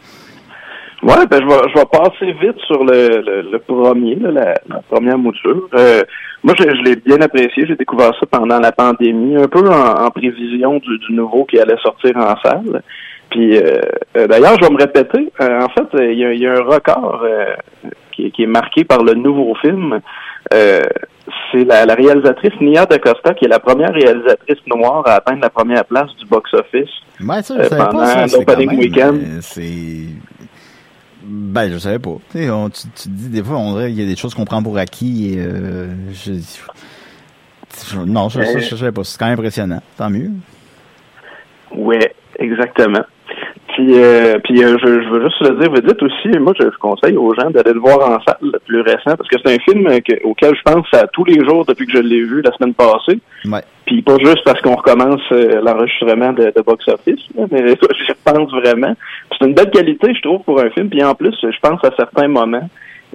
Ouais, 1.01 1.27
ben 1.31 1.41
je 1.41 1.47
vais, 1.47 1.69
je 1.73 1.79
vais 1.79 1.87
passer 1.93 2.33
vite 2.43 2.59
sur 2.67 2.83
le, 2.85 3.23
le, 3.25 3.51
le 3.53 3.59
premier, 3.61 4.17
là, 4.17 4.31
la, 4.33 4.55
la 4.69 4.83
première 4.91 5.17
mouture. 5.17 5.69
Euh, 5.75 6.03
moi, 6.43 6.55
je, 6.59 6.65
je 6.65 6.83
l'ai 6.83 6.97
bien 6.97 7.21
apprécié. 7.21 7.67
J'ai 7.67 7.77
découvert 7.77 8.13
ça 8.19 8.27
pendant 8.29 8.59
la 8.59 8.73
pandémie, 8.73 9.37
un 9.37 9.47
peu 9.47 9.61
en, 9.71 10.05
en 10.07 10.11
prévision 10.11 10.79
du, 10.79 10.99
du 10.99 11.13
nouveau 11.13 11.45
qui 11.45 11.59
allait 11.61 11.77
sortir 11.83 12.17
en 12.17 12.35
salle. 12.43 12.83
Puis, 13.31 13.57
euh, 13.59 13.79
euh, 14.17 14.27
d'ailleurs, 14.27 14.57
je 14.61 14.67
vais 14.67 14.73
me 14.73 14.79
répéter. 14.79 15.31
Euh, 15.41 15.61
en 15.61 15.69
fait, 15.69 15.87
il 16.11 16.19
y, 16.19 16.25
a, 16.25 16.33
il 16.33 16.41
y 16.41 16.47
a 16.49 16.55
un 16.55 16.63
record 16.65 17.23
euh, 17.25 17.55
qui, 18.11 18.33
qui 18.33 18.43
est 18.43 18.47
marqué 18.47 18.83
par 18.85 19.05
le 19.05 19.15
nouveau 19.15 19.55
film. 19.57 20.01
Euh, 20.53 20.81
c'est 21.53 21.65
la, 21.65 21.85
la 21.87 21.95
réalisatrice 21.95 22.59
Nia 22.61 22.87
DaCosta, 22.87 23.35
qui 23.35 23.45
est 23.45 23.49
la 23.49 23.61
première 23.61 23.93
réalisatrice 23.93 24.67
noire 24.67 25.03
à 25.07 25.17
atteindre 25.17 25.43
la 25.43 25.51
première 25.51 25.85
place 25.85 26.09
du 26.17 26.27
box-office. 26.27 26.91
Ouais, 27.21 27.43
savais 27.43 27.69
pendant 27.69 28.03
l'opening 28.33 28.79
weekend. 28.79 29.21
C'est... 29.43 30.09
Ben, 31.23 31.71
je 31.73 31.79
savais 31.79 31.99
pas. 31.99 32.17
Tu 32.31 32.39
sais, 32.39 32.51
on- 32.51 32.71
tu, 32.71 32.83
tu 32.95 33.03
te 33.05 33.09
dis, 33.09 33.29
des 33.29 33.43
fois, 33.43 33.57
on 33.59 33.73
dirait 33.75 33.89
qu'il 33.91 34.01
y 34.01 34.05
a 34.05 34.09
des 34.09 34.17
choses 34.17 34.35
qu'on 34.35 34.45
prend 34.45 34.63
pour 34.63 34.79
acquis 34.79 35.35
et, 35.35 35.39
euh, 35.41 35.89
je, 36.13 36.33
je- 36.35 37.99
non, 38.01 38.29
je, 38.29 38.41
je, 38.61 38.77
savais 38.77 38.93
pas. 38.93 39.05
C'est 39.05 39.19
quand 39.19 39.27
même 39.27 39.35
impressionnant. 39.39 39.83
Tant 39.97 40.11
mieux. 40.11 40.31
Ouais, 41.75 42.15
exactement. 42.39 43.03
Puis, 43.75 43.93
euh, 43.95 44.39
puis 44.43 44.65
euh, 44.65 44.77
je, 44.83 44.87
je 45.03 45.09
veux 45.09 45.23
juste 45.23 45.41
le 45.43 45.61
dire, 45.61 45.71
vous 45.71 45.81
dites 45.81 46.03
aussi, 46.03 46.29
moi 46.41 46.53
je, 46.59 46.65
je 46.65 46.79
conseille 46.79 47.17
aux 47.17 47.33
gens 47.35 47.51
d'aller 47.51 47.73
le 47.73 47.79
voir 47.81 47.99
en 48.11 48.19
salle, 48.25 48.39
le 48.41 48.59
plus 48.67 48.81
récent, 48.81 49.15
parce 49.17 49.29
que 49.29 49.37
c'est 49.45 49.55
un 49.55 49.59
film 49.61 49.85
que- 50.03 50.25
auquel 50.25 50.53
je 50.57 50.63
pense 50.63 50.87
à 50.95 51.07
tous 51.09 51.25
les 51.25 51.45
jours 51.47 51.65
depuis 51.65 51.87
que 51.87 51.93
je 51.93 51.99
l'ai 52.03 52.23
vu 52.25 52.43
la 52.43 52.51
semaine 52.57 52.75
passée. 52.75 53.21
Ouais. 53.45 53.63
Puis 53.89 54.03
pas 54.03 54.19
juste 54.19 54.45
parce 54.45 54.61
qu'on 54.61 54.75
recommence 54.75 55.23
euh, 55.33 55.63
l'enregistrement 55.63 56.35
de, 56.35 56.53
de 56.55 56.61
box 56.63 56.87
office, 56.89 57.21
là, 57.35 57.45
mais 57.51 57.69
je 58.07 58.13
pense 58.23 58.51
vraiment. 58.51 58.95
C'est 59.33 59.47
une 59.47 59.55
belle 59.55 59.71
qualité, 59.71 60.13
je 60.15 60.21
trouve, 60.21 60.43
pour 60.43 60.61
un 60.61 60.69
film. 60.69 60.91
Puis 60.91 61.03
en 61.03 61.15
plus, 61.15 61.35
je 61.41 61.59
pense 61.63 61.83
à 61.83 61.91
certains 61.97 62.29
moments 62.29 62.69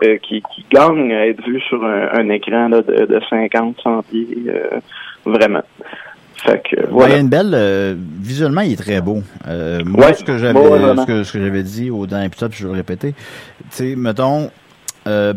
euh, 0.03 0.17
qui, 0.17 0.41
qui 0.41 0.65
gagnent 0.71 1.13
à 1.13 1.27
être 1.27 1.43
vus 1.45 1.61
sur 1.69 1.85
un, 1.85 2.09
un 2.13 2.27
écran 2.29 2.69
là, 2.69 2.81
de, 2.81 3.05
de 3.05 3.19
50, 3.29 3.77
100 3.83 4.01
pieds, 4.09 4.27
euh, 4.47 4.79
vraiment. 5.27 5.61
Fait 6.37 6.59
que 6.67 6.87
voilà. 6.89 7.13
Ryan 7.15 7.25
Bell, 7.25 7.51
euh, 7.53 7.95
visuellement, 8.21 8.61
il 8.61 8.73
est 8.73 8.81
très 8.81 8.99
beau. 8.99 9.19
Euh, 9.47 9.79
moi, 9.85 10.07
Ouais. 10.07 10.13
ce 10.15 10.23
que 10.23 10.39
j'avais, 10.39 10.57
Ouais, 10.59 10.79
ce 10.97 11.05
que, 11.05 11.23
ce 11.23 11.33
que 11.33 11.39
j'avais 11.39 11.61
dit 11.61 11.91
au 11.91 12.07
dernier 12.07 12.25
épisode, 12.25 12.49
puis 12.49 12.61
je 12.61 12.65
vais 12.67 12.73
le 12.73 12.77
répéter, 12.77 13.13
tu 13.13 13.65
sais, 13.69 13.95
mettons, 13.95 14.49
euh, 15.07 15.33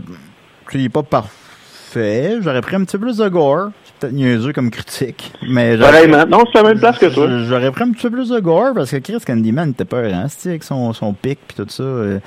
il 0.72 0.84
est 0.86 0.88
pas 0.88 1.02
parfait. 1.02 2.38
J'aurais 2.40 2.62
pris 2.62 2.76
un 2.76 2.84
petit 2.84 2.96
peu 2.96 3.04
plus 3.04 3.18
de 3.18 3.28
gore. 3.28 3.68
Peut-être 3.98 4.12
niaiseux 4.12 4.52
comme 4.52 4.70
critique, 4.70 5.32
mais 5.48 5.78
Pareillement. 5.78 6.26
Non, 6.26 6.44
c'est 6.52 6.62
la 6.62 6.68
même 6.68 6.78
place 6.78 6.98
que 6.98 7.06
toi. 7.06 7.28
J'aurais 7.48 7.70
pris 7.70 7.84
un 7.84 7.92
petit 7.92 8.02
peu 8.02 8.10
plus 8.10 8.28
de 8.28 8.38
gore 8.40 8.74
parce 8.74 8.90
que 8.90 8.96
Chris 8.98 9.16
Candyman 9.26 9.70
était 9.70 9.86
peur, 9.86 10.12
hein, 10.12 10.26
avec 10.44 10.64
son, 10.64 10.92
son 10.92 11.14
pic 11.14 11.38
puis 11.48 11.56
tout 11.56 11.66
ça. 11.70 11.82
euh, 11.82 12.18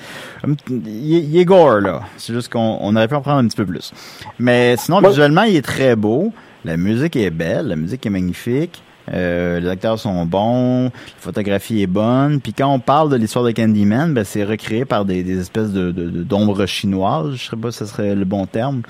il, 0.68 1.38
est- 1.38 1.46
gore 1.46 1.80
là. 1.82 2.02
C'est 2.18 2.34
juste 2.34 2.52
qu'on 2.52 2.78
on 2.82 2.96
aurait 2.96 3.08
pu 3.08 3.16
en 3.16 3.22
prendre 3.22 3.40
un 3.40 3.48
petit 3.48 3.56
peu 3.58 3.66
plus. 3.66 3.92
Mais 4.40 4.76
sinon, 4.78 5.00
visuellement, 5.02 5.44
il 5.44 5.56
est 5.56 5.62
très 5.66 5.96
beau. 5.96 6.34
La 6.66 6.76
musique 6.76 7.16
est 7.16 7.30
belle, 7.30 7.68
la 7.68 7.76
musique 7.76 8.06
est 8.06 8.10
magnifique. 8.10 8.82
euh, 9.14 9.60
les 9.60 9.68
acteurs 9.70 9.98
sont 10.00 10.26
bons, 10.26 10.86
la 10.86 10.92
photographie 11.20 11.82
est 11.82 11.88
bonne. 11.88 12.42
Puis 12.42 12.54
quand 12.54 12.72
on 12.72 12.80
parle 12.80 13.10
de 13.10 13.16
l'histoire 13.16 13.46
de 13.46 13.52
Candyman, 13.52 14.14
ben 14.14 14.24
c'est 14.24 14.44
recréé 14.44 14.86
par 14.86 15.06
des, 15.06 15.24
des 15.24 15.40
espèces 15.40 15.72
de 15.72 15.92
de- 15.92 16.10
de- 16.10 16.24
d'ombres 16.24 16.66
chinoises. 16.66 17.36
Je 17.36 17.50
sais 17.50 17.56
pas 17.56 17.72
si 17.72 17.78
ce 17.80 17.86
serait 17.86 18.14
le 18.16 18.26
bon 18.26 18.46
terme. 18.46 18.82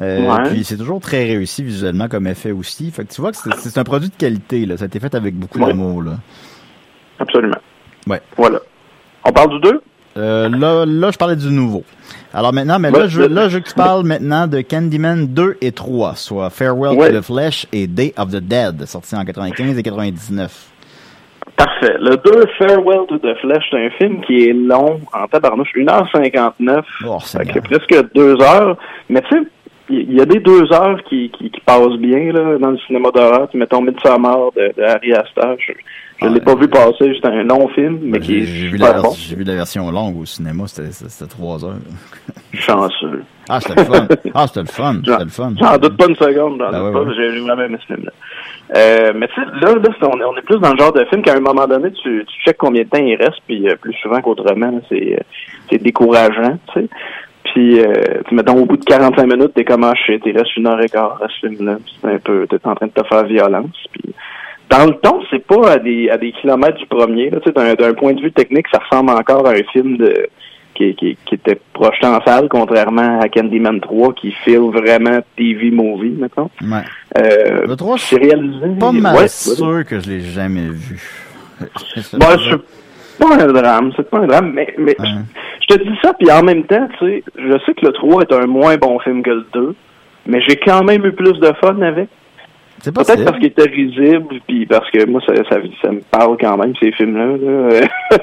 Euh, 0.00 0.20
Ouais. 0.26 0.48
Puis 0.50 0.64
c'est 0.64 0.76
toujours 0.76 1.00
très 1.00 1.24
réussi 1.24 1.62
visuellement 1.62 2.08
comme 2.08 2.26
effet 2.26 2.50
aussi. 2.50 2.90
Fait 2.90 3.04
que 3.04 3.12
tu 3.12 3.20
vois 3.20 3.30
que 3.32 3.36
c'est- 3.36 3.78
un 3.78 3.84
produit 3.84 4.08
de 4.08 4.14
qualité. 4.14 4.64
Là. 4.66 4.76
Ça 4.76 4.84
a 4.84 4.86
été 4.86 4.98
fait 5.00 5.14
avec 5.14 5.34
beaucoup 5.34 5.58
Ouais. 5.60 5.66
d'amour. 5.68 6.02
Là. 6.02 6.12
Absolument. 7.18 7.58
Ouais. 8.08 8.20
Voilà. 8.36 8.58
On 9.24 9.32
parle 9.32 9.50
du 9.50 9.60
2? 9.60 9.80
Euh, 10.16 10.48
là, 10.48 10.84
là, 10.86 11.10
je 11.10 11.16
parlais 11.16 11.36
du 11.36 11.48
nouveau. 11.50 11.84
Alors 12.34 12.52
maintenant, 12.52 12.78
mais 12.78 12.90
là, 12.90 13.06
je, 13.06 13.22
là, 13.22 13.48
je 13.48 13.58
tu 13.58 13.72
parles 13.74 14.04
maintenant 14.04 14.46
de 14.46 14.60
Candyman 14.60 15.26
2 15.26 15.56
et 15.60 15.72
3, 15.72 16.16
soit 16.16 16.50
Farewell 16.50 16.98
Ouais. 16.98 17.10
to 17.12 17.18
the 17.20 17.22
Flesh 17.24 17.66
et 17.72 17.86
Day 17.86 18.12
of 18.18 18.30
the 18.30 18.36
Dead, 18.36 18.84
sortis 18.86 19.14
en 19.16 19.24
95 19.24 19.78
et 19.78 19.82
99. 19.82 20.66
Parfait. 21.56 21.94
Le 22.00 22.16
2, 22.16 22.44
Farewell 22.58 23.06
to 23.08 23.18
the 23.18 23.34
Flesh, 23.40 23.64
c'est 23.70 23.86
un 23.86 23.90
film 23.98 24.20
qui 24.22 24.48
est 24.48 24.52
long, 24.52 25.00
en 25.12 25.26
tabarnouche, 25.28 25.68
1h59. 25.74 26.84
Oh, 27.06 27.18
Fait 27.20 27.38
c'est 27.38 27.52
que 27.52 27.58
presque 27.60 28.12
deux 28.14 28.40
heures. 28.40 28.76
Mais 29.08 29.20
tu 29.22 29.28
sais, 29.36 29.42
il 29.88 30.12
y 30.14 30.20
a 30.20 30.24
des 30.24 30.40
deux 30.40 30.72
heures 30.72 31.02
qui, 31.08 31.30
qui, 31.30 31.50
qui 31.50 31.60
passent 31.60 31.96
bien 31.98 32.32
là, 32.32 32.58
dans 32.58 32.70
le 32.70 32.78
cinéma 32.86 33.10
d'horreur. 33.10 33.48
Tu 33.50 33.56
mettons 33.58 33.82
Midsommar 33.82 34.52
de, 34.56 34.72
de 34.76 34.82
Harry 34.82 35.12
Astor. 35.12 35.56
Je, 35.58 35.72
je 36.20 36.26
l'ai 36.28 36.34
Ouais. 36.34 36.40
pas 36.40 36.54
vu 36.54 36.68
passer, 36.68 37.12
c'est 37.20 37.26
un 37.28 37.42
long 37.42 37.66
film, 37.68 37.98
mais 38.02 38.20
qui 38.20 38.34
J'ai 38.34 38.42
est 38.42 38.46
j'ai 38.46 38.68
vu, 38.68 38.78
bon. 38.78 39.10
vu 39.36 39.42
la 39.44 39.54
version 39.56 39.90
longue 39.90 40.20
au 40.20 40.24
cinéma, 40.24 40.64
c'était 40.68 40.92
c'était 40.92 41.28
3 41.30 41.64
heures. 41.64 41.74
Chanceux. 42.54 43.24
Ah, 43.48 43.60
c'était 43.60 43.80
le 43.80 43.84
fun. 43.86 44.06
Ah, 44.34 44.46
c'était 44.46 44.60
le 44.60 44.66
fun. 44.66 44.94
C'était 45.04 45.24
le 45.24 45.30
fun. 45.30 45.52
J'en 45.58 45.78
doute 45.78 45.96
pas 45.96 46.06
une 46.08 46.14
seconde, 46.16 46.60
j'en 46.60 46.70
Ben 46.70 46.92
doute 46.92 47.04
pas, 47.08 47.12
j'ai 47.16 47.40
vraiment 47.40 47.62
aimé 47.62 47.76
ce 47.80 47.92
film-là. 47.94 48.12
Euh, 48.76 49.12
mais 49.16 49.28
tu 49.28 49.34
sais, 49.34 49.46
là, 49.60 49.74
là 49.74 49.90
on, 50.02 50.20
est, 50.20 50.24
on 50.24 50.36
est 50.36 50.42
plus 50.42 50.58
dans 50.60 50.72
le 50.72 50.78
genre 50.78 50.92
de 50.92 51.04
film 51.06 51.22
qu'à 51.22 51.34
un 51.34 51.40
moment 51.40 51.66
donné, 51.66 51.90
tu, 51.92 52.24
tu 52.24 52.40
checkes 52.44 52.56
combien 52.58 52.82
de 52.84 52.88
temps 52.88 53.04
il 53.04 53.16
reste, 53.16 53.40
puis 53.46 53.68
euh, 53.68 53.74
plus 53.76 53.92
souvent 53.94 54.20
qu'autrement, 54.20 54.80
c'est 54.88 55.14
euh, 55.14 55.22
c'est 55.70 55.82
décourageant, 55.82 56.56
tu 56.72 56.80
sais. 56.82 56.88
Puis, 57.52 57.80
euh, 57.80 57.92
mettons, 58.30 58.62
au 58.62 58.64
bout 58.66 58.76
de 58.78 58.84
45 58.84 59.26
minutes, 59.26 59.52
t'es 59.54 59.64
comme, 59.64 59.84
ah, 59.84 59.94
shit, 59.94 60.22
il 60.24 60.36
reste 60.36 60.56
une 60.56 60.66
heure 60.66 60.80
et 60.80 60.88
quart 60.88 61.20
à 61.22 61.28
ce 61.28 61.46
film-là. 61.46 61.76
C'est 62.00 62.08
un 62.08 62.18
peu, 62.18 62.46
t'es 62.48 62.56
en 62.64 62.74
train 62.74 62.86
de 62.86 62.92
te 62.92 63.06
faire 63.06 63.24
violence. 63.24 63.76
Puis, 63.92 64.14
dans 64.70 64.86
le 64.86 64.94
ton, 64.94 65.20
c'est 65.30 65.46
pas 65.46 65.72
à 65.72 65.78
des, 65.78 66.08
à 66.08 66.16
des 66.16 66.32
kilomètres 66.32 66.78
du 66.78 66.86
premier. 66.86 67.28
là, 67.28 67.40
tu 67.40 67.52
sais, 67.54 67.76
D'un 67.76 67.92
point 67.94 68.14
de 68.14 68.22
vue 68.22 68.32
technique, 68.32 68.66
ça 68.72 68.78
ressemble 68.78 69.10
encore 69.10 69.46
à 69.46 69.50
un 69.52 69.62
film 69.72 69.98
de 69.98 70.28
qui, 70.74 70.94
qui, 70.94 71.18
qui 71.26 71.34
était 71.34 71.60
projeté 71.74 72.06
en 72.06 72.22
salle, 72.24 72.48
contrairement 72.48 73.20
à 73.20 73.28
Candyman 73.28 73.78
3, 73.80 74.14
qui 74.14 74.32
file 74.44 74.70
vraiment 74.72 75.20
TV 75.36 75.70
movie, 75.70 76.16
mettons. 76.18 76.48
Ouais. 76.62 76.80
Euh, 77.18 77.66
Le 77.66 77.76
3, 77.76 77.96
je 77.98 78.02
c'est 78.02 78.16
réalisé. 78.16 78.66
pas 78.80 78.92
mal 78.92 79.14
Ouais, 79.16 79.28
sûr 79.28 79.84
que 79.86 80.00
je 80.00 80.08
l'ai 80.08 80.20
jamais 80.22 80.68
vu. 80.70 80.98
Bon, 82.14 82.26
pas 83.26 83.44
un 83.44 83.46
drame, 83.52 83.92
c'est 83.96 84.08
pas 84.10 84.18
un 84.18 84.26
drame, 84.26 84.52
mais, 84.54 84.74
mais 84.78 84.96
Ouais. 84.98 85.06
je 85.68 85.74
te 85.74 85.82
dis 85.82 85.96
ça, 86.02 86.12
puis 86.14 86.30
en 86.30 86.42
même 86.42 86.64
temps, 86.64 86.88
tu 86.98 87.06
sais, 87.06 87.24
je 87.36 87.58
sais 87.66 87.74
que 87.74 87.86
le 87.86 87.92
3 87.92 88.22
est 88.22 88.32
un 88.32 88.46
moins 88.46 88.76
bon 88.76 88.98
film 89.00 89.22
que 89.22 89.30
le 89.30 89.46
2, 89.52 89.74
mais 90.26 90.40
j'ai 90.46 90.56
quand 90.56 90.82
même 90.84 91.04
eu 91.06 91.12
plus 91.12 91.38
de 91.40 91.52
fun 91.60 91.80
avec. 91.82 92.08
C'est 92.84 92.92
Peut-être 92.92 93.24
parce 93.24 93.36
qu'il 93.38 93.46
était 93.46 93.70
risible, 93.70 94.40
puis 94.48 94.66
parce 94.66 94.90
que 94.90 95.06
moi, 95.08 95.20
ça, 95.24 95.32
ça, 95.48 95.56
ça 95.80 95.92
me 95.92 96.00
parle 96.10 96.36
quand 96.40 96.56
même, 96.56 96.72
ces 96.82 96.90
films-là. 96.90 97.36
là. 97.36 97.86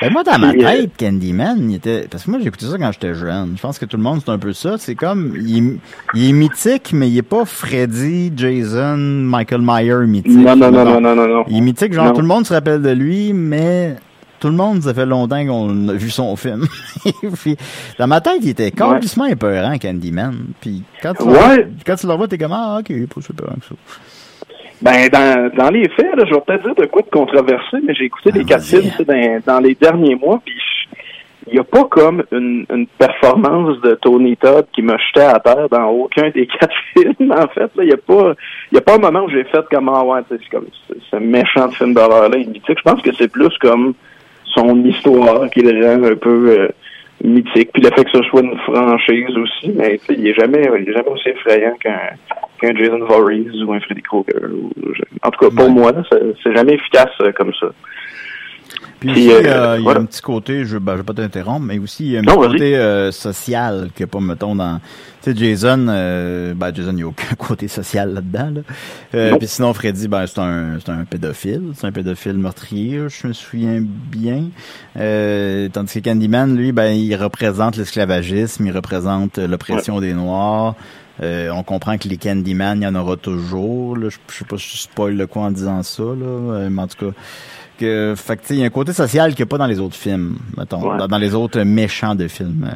Ben 0.00 0.10
moi, 0.10 0.22
dans 0.24 0.38
ma 0.38 0.48
euh, 0.48 0.52
tête, 0.54 0.90
Candyman, 0.98 1.70
il 1.70 1.76
était... 1.76 2.06
Parce 2.10 2.24
que 2.24 2.30
moi, 2.30 2.40
j'ai 2.40 2.48
écouté 2.48 2.64
ça 2.64 2.78
quand 2.78 2.90
j'étais 2.90 3.12
jeune. 3.14 3.52
Je 3.56 3.60
pense 3.60 3.78
que 3.78 3.84
tout 3.84 3.98
le 3.98 4.02
monde, 4.02 4.20
c'est 4.24 4.32
un 4.32 4.38
peu 4.38 4.52
ça. 4.54 4.78
C'est 4.78 4.94
comme... 4.94 5.34
Il 5.38 5.58
est, 5.58 5.76
il 6.14 6.30
est 6.30 6.32
mythique, 6.32 6.92
mais 6.94 7.08
il 7.08 7.18
est 7.18 7.22
pas 7.22 7.44
Freddy, 7.44 8.32
Jason, 8.34 8.96
Michael 8.96 9.60
Myers 9.62 10.06
mythique. 10.06 10.32
non, 10.38 10.56
non, 10.56 10.70
non, 10.72 10.84
non, 10.86 11.00
non, 11.00 11.14
non, 11.14 11.28
non. 11.28 11.44
Il 11.48 11.58
est 11.58 11.60
mythique, 11.60 11.92
genre 11.92 12.06
Non. 12.06 12.12
tout 12.14 12.22
le 12.22 12.26
monde 12.26 12.46
se 12.46 12.54
rappelle 12.54 12.80
de 12.82 12.90
lui, 12.90 13.32
mais 13.34 13.96
tout 14.42 14.48
le 14.48 14.54
monde, 14.56 14.82
ça 14.82 14.92
fait 14.92 15.06
longtemps 15.06 15.46
qu'on 15.46 15.88
a 15.88 15.92
vu 15.92 16.10
son 16.10 16.34
film. 16.34 16.64
Puis, 17.42 17.56
dans 17.96 18.08
ma 18.08 18.20
tête, 18.20 18.40
il 18.42 18.48
était 18.48 18.72
complètement 18.72 19.26
épeurant, 19.26 19.78
Candyman. 19.78 20.34
Puis 20.60 20.82
quand 21.00 21.14
tu, 21.14 21.24
le 21.24 21.30
Ouais. 21.30 21.68
quand 21.86 21.94
tu 21.94 22.06
le 22.06 22.12
revois, 22.12 22.26
t'es 22.26 22.38
comme, 22.38 22.52
ah, 22.52 22.80
ok, 22.80 22.88
pas 23.06 23.20
si 23.20 23.30
épeurant 23.30 23.54
que 23.54 23.66
ça. 23.66 23.74
Ben, 24.82 25.08
dans, 25.10 25.50
dans 25.56 25.70
les 25.70 25.88
faits, 25.90 26.16
là, 26.16 26.24
je 26.28 26.34
vais 26.34 26.40
peut-être 26.40 26.64
dire 26.64 26.74
de 26.74 26.86
quoi 26.86 27.02
de 27.02 27.08
controversé, 27.10 27.76
mais 27.86 27.94
j'ai 27.94 28.06
écouté 28.06 28.30
Ah, 28.34 28.38
les 28.38 28.44
quatre 28.44 28.64
films 28.64 28.90
dans, 29.06 29.40
dans 29.46 29.60
les 29.60 29.76
derniers 29.76 30.16
mois, 30.16 30.40
puis 30.44 30.54
il 31.46 31.52
n'y 31.54 31.60
a 31.60 31.64
pas 31.64 31.84
comme 31.84 32.24
une, 32.32 32.66
une 32.68 32.86
performance 32.98 33.80
de 33.82 33.94
Tony 33.94 34.36
Todd 34.36 34.66
qui 34.72 34.82
m'a 34.82 34.96
jeté 34.96 35.20
à 35.20 35.38
terre 35.38 35.68
dans 35.70 35.86
aucun 35.86 36.30
des 36.30 36.46
quatre 36.60 36.74
films, 36.92 37.30
en 37.32 37.46
fait. 37.46 37.70
Il 37.78 37.84
n'y 37.86 37.92
a 37.92 37.96
pas 37.96 38.34
y 38.72 38.78
a 38.78 38.80
pas 38.80 38.96
un 38.96 38.98
moment 38.98 39.22
où 39.24 39.30
j'ai 39.30 39.44
fait 39.44 39.64
comme 39.70 39.88
ah 39.88 40.04
ouais, 40.04 40.20
c'est 40.28 40.48
comme 40.50 40.66
ce, 41.10 41.16
méchant 41.16 41.68
de 41.68 41.74
film 41.74 41.94
d'horreur-là, 41.94 42.38
mythique. 42.38 42.64
Je 42.76 42.82
pense 42.82 43.02
que 43.02 43.12
c'est 43.14 43.30
plus 43.30 43.56
comme 43.60 43.94
son 44.54 44.84
histoire 44.84 45.48
qui 45.50 45.60
le 45.60 45.84
rend 45.86 46.02
un 46.04 46.16
peu 46.16 46.58
euh, 46.58 46.68
mythique. 47.24 47.70
Puis 47.72 47.82
le 47.82 47.90
fait 47.90 48.04
que 48.04 48.10
ce 48.10 48.22
soit 48.24 48.42
une 48.42 48.56
franchise 48.58 49.36
aussi, 49.36 49.70
mais 49.74 49.98
tu 49.98 50.06
sais, 50.06 50.14
il 50.18 50.26
est 50.28 50.34
jamais 50.34 50.62
il 50.80 50.88
est 50.88 50.92
jamais 50.92 51.08
aussi 51.08 51.28
effrayant 51.30 51.74
qu'un 51.80 51.98
qu'un 52.60 52.74
Jason 52.76 53.04
Voorhees 53.04 53.62
ou 53.66 53.72
un 53.72 53.80
Freddy 53.80 54.02
Krueger. 54.02 54.48
ou- 54.52 54.70
En 55.22 55.30
tout 55.30 55.38
cas, 55.48 55.54
pour 55.56 55.66
Ouais. 55.66 55.72
moi, 55.72 55.92
c'est 56.42 56.54
jamais 56.54 56.74
efficace 56.74 57.10
euh, 57.20 57.32
comme 57.32 57.52
ça. 57.60 57.68
Puis 59.02 59.12
Puis, 59.12 59.28
aussi, 59.32 59.46
euh, 59.46 59.50
euh, 59.50 59.74
il 59.78 59.80
y 59.80 59.80
a 59.80 59.82
voilà. 59.82 60.00
un 60.00 60.04
petit 60.04 60.20
côté, 60.20 60.64
je, 60.64 60.78
ben, 60.78 60.92
je 60.92 60.98
vais 60.98 61.02
pas 61.02 61.12
t'interrompre, 61.14 61.66
mais 61.66 61.78
aussi, 61.80 62.04
il 62.04 62.10
y 62.12 62.16
a 62.16 62.20
un 62.20 62.22
Non, 62.22 62.36
petit 62.36 62.52
côté 62.52 62.76
euh, 62.76 63.10
social 63.10 63.90
que 63.96 64.04
pas, 64.04 64.20
mettons, 64.20 64.54
dans... 64.54 64.78
Tu 65.22 65.32
sais, 65.32 65.36
Jason, 65.36 65.86
euh, 65.88 66.54
ben, 66.54 66.72
Jason, 66.72 66.90
il 66.90 66.96
n'y 66.96 67.02
a 67.02 67.06
aucun 67.08 67.34
côté 67.38 67.66
social 67.66 68.14
là-dedans, 68.14 68.52
là. 68.54 68.60
Euh, 69.16 69.36
puis 69.38 69.48
sinon, 69.48 69.74
Freddy, 69.74 70.06
ben, 70.06 70.24
c'est 70.28 70.38
un, 70.38 70.78
c'est 70.78 70.92
un 70.92 71.04
pédophile. 71.04 71.72
C'est 71.74 71.86
un 71.88 71.90
pédophile 71.90 72.38
meurtrier, 72.38 73.08
je 73.08 73.26
me 73.26 73.32
souviens 73.32 73.80
bien. 73.82 74.44
Euh, 74.96 75.68
tandis 75.72 76.00
que 76.00 76.08
Candyman, 76.08 76.56
lui, 76.56 76.70
ben, 76.70 76.92
il 76.92 77.16
représente 77.16 77.76
l'esclavagisme, 77.76 78.64
il 78.66 78.72
représente 78.72 79.38
l'oppression 79.38 80.00
des 80.00 80.12
Noirs. 80.12 80.76
Euh, 81.22 81.50
on 81.54 81.62
comprend 81.62 81.96
que 81.98 82.08
les 82.08 82.16
Candyman, 82.16 82.80
il 82.80 82.84
y 82.84 82.86
en 82.86 82.94
aura 82.94 83.16
toujours. 83.16 83.96
Là. 83.96 84.08
Je, 84.08 84.18
je 84.30 84.34
sais 84.38 84.44
pas 84.44 84.56
si 84.58 84.76
je 84.76 84.82
spoil 84.82 85.16
le 85.16 85.26
quoi 85.26 85.42
en 85.42 85.50
disant 85.50 85.82
ça, 85.82 86.02
là. 86.02 86.26
Euh, 86.26 86.68
mais 86.70 86.82
en 86.82 86.86
tout 86.88 87.06
cas, 87.06 87.12
que, 87.78 88.14
fait 88.16 88.40
il 88.50 88.56
y 88.58 88.62
a 88.62 88.66
un 88.66 88.70
côté 88.70 88.92
social 88.92 89.30
qu'il 89.34 89.44
n'y 89.44 89.48
a 89.48 89.50
pas 89.50 89.58
dans 89.58 89.66
les 89.66 89.80
autres 89.80 89.96
films, 89.96 90.36
mettons, 90.56 90.82
Ouais. 90.90 90.98
dans, 90.98 91.06
dans 91.08 91.18
les 91.18 91.34
autres 91.34 91.60
méchants 91.62 92.14
de 92.14 92.28
films. 92.28 92.68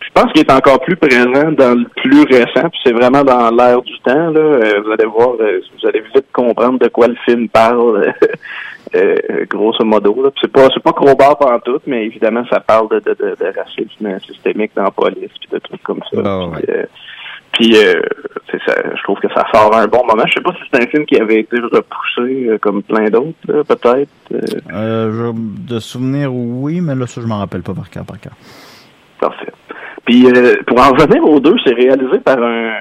Je 0.00 0.08
pense 0.12 0.32
qu'il 0.32 0.40
est 0.42 0.50
encore 0.52 0.80
plus 0.80 0.96
présent 0.96 1.52
dans 1.52 1.78
le 1.78 1.86
plus 1.96 2.22
récent, 2.24 2.68
puis 2.70 2.80
c'est 2.84 2.92
vraiment 2.92 3.22
dans 3.22 3.50
l'air 3.50 3.80
du 3.82 3.98
temps. 4.00 4.30
Là. 4.30 4.40
Euh, 4.40 4.80
vous 4.84 4.90
allez 4.92 5.04
voir, 5.06 5.30
vous 5.36 5.88
allez 5.88 6.00
vite 6.14 6.26
comprendre 6.32 6.78
de 6.78 6.88
quoi 6.88 7.06
le 7.08 7.16
film 7.26 7.48
parle, 7.48 8.12
euh, 8.94 9.14
grosso 9.48 9.84
modo. 9.84 10.32
C'est 10.40 10.50
pas 10.50 10.68
c'est 10.74 10.82
pas 10.82 10.92
Crowbar 10.92 11.36
en 11.42 11.58
tout, 11.60 11.80
mais 11.86 12.06
évidemment 12.06 12.44
ça 12.50 12.60
parle 12.60 12.88
de, 12.88 12.98
de, 13.00 13.10
de, 13.14 13.36
de 13.38 13.52
racisme 13.56 14.18
systémique 14.26 14.72
dans 14.74 14.84
la 14.84 14.90
police, 14.90 15.30
puis 15.38 15.48
de 15.52 15.58
trucs 15.58 15.82
comme 15.82 16.00
ça. 16.12 16.18
Ouais. 16.48 16.64
euh, 16.70 16.84
puis, 17.52 17.76
euh, 17.76 17.94
ça, 18.66 18.74
je 18.96 19.02
trouve 19.04 19.18
que 19.20 19.28
ça 19.34 19.44
sort 19.52 19.74
à 19.74 19.82
un 19.82 19.86
bon 19.86 20.04
moment. 20.06 20.24
Je 20.26 20.34
sais 20.34 20.40
pas 20.40 20.52
si 20.52 20.58
c'est 20.72 20.82
un 20.82 20.86
film 20.88 21.04
qui 21.06 21.16
avait 21.20 21.40
été 21.40 21.56
repoussé 21.60 22.48
euh, 22.48 22.58
comme 22.58 22.82
plein 22.82 23.08
d'autres, 23.10 23.34
peut-être. 23.46 24.08
euh. 24.32 24.38
Euh, 24.72 25.32
de 25.34 25.78
souvenir, 25.78 26.32
oui, 26.34 26.80
mais 26.80 26.94
là, 26.94 27.06
ça, 27.06 27.20
je 27.20 27.26
m'en 27.26 27.38
rappelle 27.38 27.62
pas 27.62 27.74
par 27.74 27.88
cœur, 27.90 28.04
par 28.04 28.18
cœur. 28.20 28.32
Parfait. 29.20 29.52
Puis 30.04 30.26
euh, 30.26 30.56
pour 30.66 30.80
en 30.80 30.90
revenir 30.90 31.22
aux 31.24 31.40
deux, 31.40 31.56
c'est 31.64 31.74
réalisé 31.74 32.18
par 32.24 32.38
un. 32.42 32.72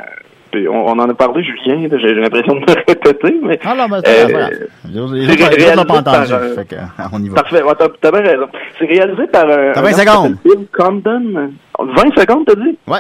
puis 0.51 0.67
on, 0.70 0.88
on 0.88 0.91
en 0.99 1.09
a 1.09 1.13
parlé, 1.13 1.43
Julien. 1.43 1.88
J'ai 1.99 2.13
l'impression 2.15 2.55
de 2.55 2.59
me 2.61 2.76
répéter, 2.88 3.39
mais. 3.43 3.59
Ah, 3.63 3.76
non, 3.76 3.93
Euh, 3.93 4.28
voilà. 4.30 4.49
Les 4.86 4.99
autres, 4.99 5.86
pas 5.86 5.99
entendu. 5.99 6.03
par, 6.03 6.26
fait 6.55 6.67
que, 6.67 6.76
on 7.11 7.22
y 7.22 7.30
va. 7.30 7.36
Parfait, 7.36 7.61
ouais, 7.61 7.74
t'as 8.01 8.11
bien 8.11 8.22
raison. 8.22 8.47
C'est 8.80 8.86
réalisé 8.86 9.28
par 9.28 9.43
un. 9.49 9.72
T'as 9.74 9.82
un 9.82 9.84
20 9.84 9.91
gars 9.91 9.91
qui 9.91 9.99
secondes. 9.99 10.36
Bill 10.45 10.67
Condon. 10.76 11.51
20 11.80 12.20
secondes, 12.20 12.45
t'as 12.47 12.55
dit? 12.55 12.78
Ouais. 12.88 12.99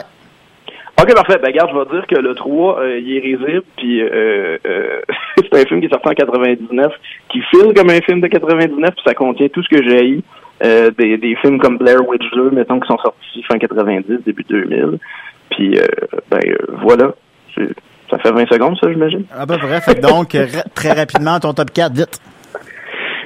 Ok, 1.01 1.13
parfait. 1.15 1.37
Ben, 1.41 1.47
regarde, 1.47 1.69
je 1.71 1.77
vais 1.77 1.97
dire 1.97 2.07
que 2.07 2.15
le 2.15 2.35
3, 2.35 2.79
euh, 2.79 2.99
il 2.99 3.15
est 3.15 3.19
risible, 3.19 3.63
puis 3.77 4.01
euh, 4.01 4.57
euh, 4.67 5.01
c'est 5.37 5.61
un 5.61 5.65
film 5.65 5.79
qui 5.79 5.85
est 5.85 5.89
sorti 5.89 6.09
en 6.09 6.13
99, 6.13 6.91
qui 7.29 7.41
file 7.43 7.73
comme 7.73 7.89
un 7.89 8.01
film 8.01 8.19
de 8.19 8.27
99, 8.27 8.89
puis 8.91 9.03
ça 9.05 9.13
contient 9.13 9.47
tout 9.47 9.63
ce 9.63 9.69
que 9.69 9.83
j'ai 9.83 9.97
haï. 9.97 10.23
Des, 10.61 11.17
des 11.17 11.37
films 11.37 11.57
comme 11.59 11.77
Blair 11.77 12.05
Witch 12.05 12.29
2, 12.35 12.51
mettons, 12.51 12.81
qui 12.81 12.87
sont 12.87 12.97
sortis 12.97 13.43
fin 13.43 13.57
90, 13.57 14.25
début 14.25 14.43
2000. 14.43 14.99
Puis, 15.51 15.79
euh, 15.79 15.85
ben, 16.29 16.41
voilà. 16.83 17.13
Ça 18.09 18.17
fait 18.17 18.31
20 18.31 18.47
secondes, 18.49 18.77
ça, 18.81 18.91
j'imagine? 18.91 19.23
À 19.31 19.47
peu 19.47 19.57
près. 19.57 19.79
Fait 19.79 20.01
donc, 20.01 20.35
très 20.75 20.91
rapidement, 20.91 21.39
ton 21.39 21.53
top 21.53 21.71
4, 21.71 21.93
vite. 21.93 22.19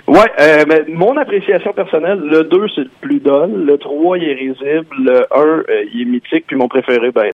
Ouais, 0.06 0.20
euh, 0.42 0.66
mais 0.68 0.84
mon 0.90 1.16
appréciation 1.16 1.72
personnelle, 1.72 2.20
le 2.20 2.44
2, 2.44 2.66
c'est 2.76 2.82
le 2.82 2.90
plus 3.00 3.20
dol. 3.20 3.64
Le 3.66 3.78
3, 3.78 4.18
il 4.18 4.30
est 4.30 4.34
risible. 4.34 4.88
Le 5.00 5.26
1, 5.32 5.40
euh, 5.40 5.64
il 5.94 6.02
est 6.02 6.06
mythique. 6.06 6.46
Puis 6.46 6.58
mon 6.58 6.68
préféré, 6.68 7.12
ben, 7.12 7.22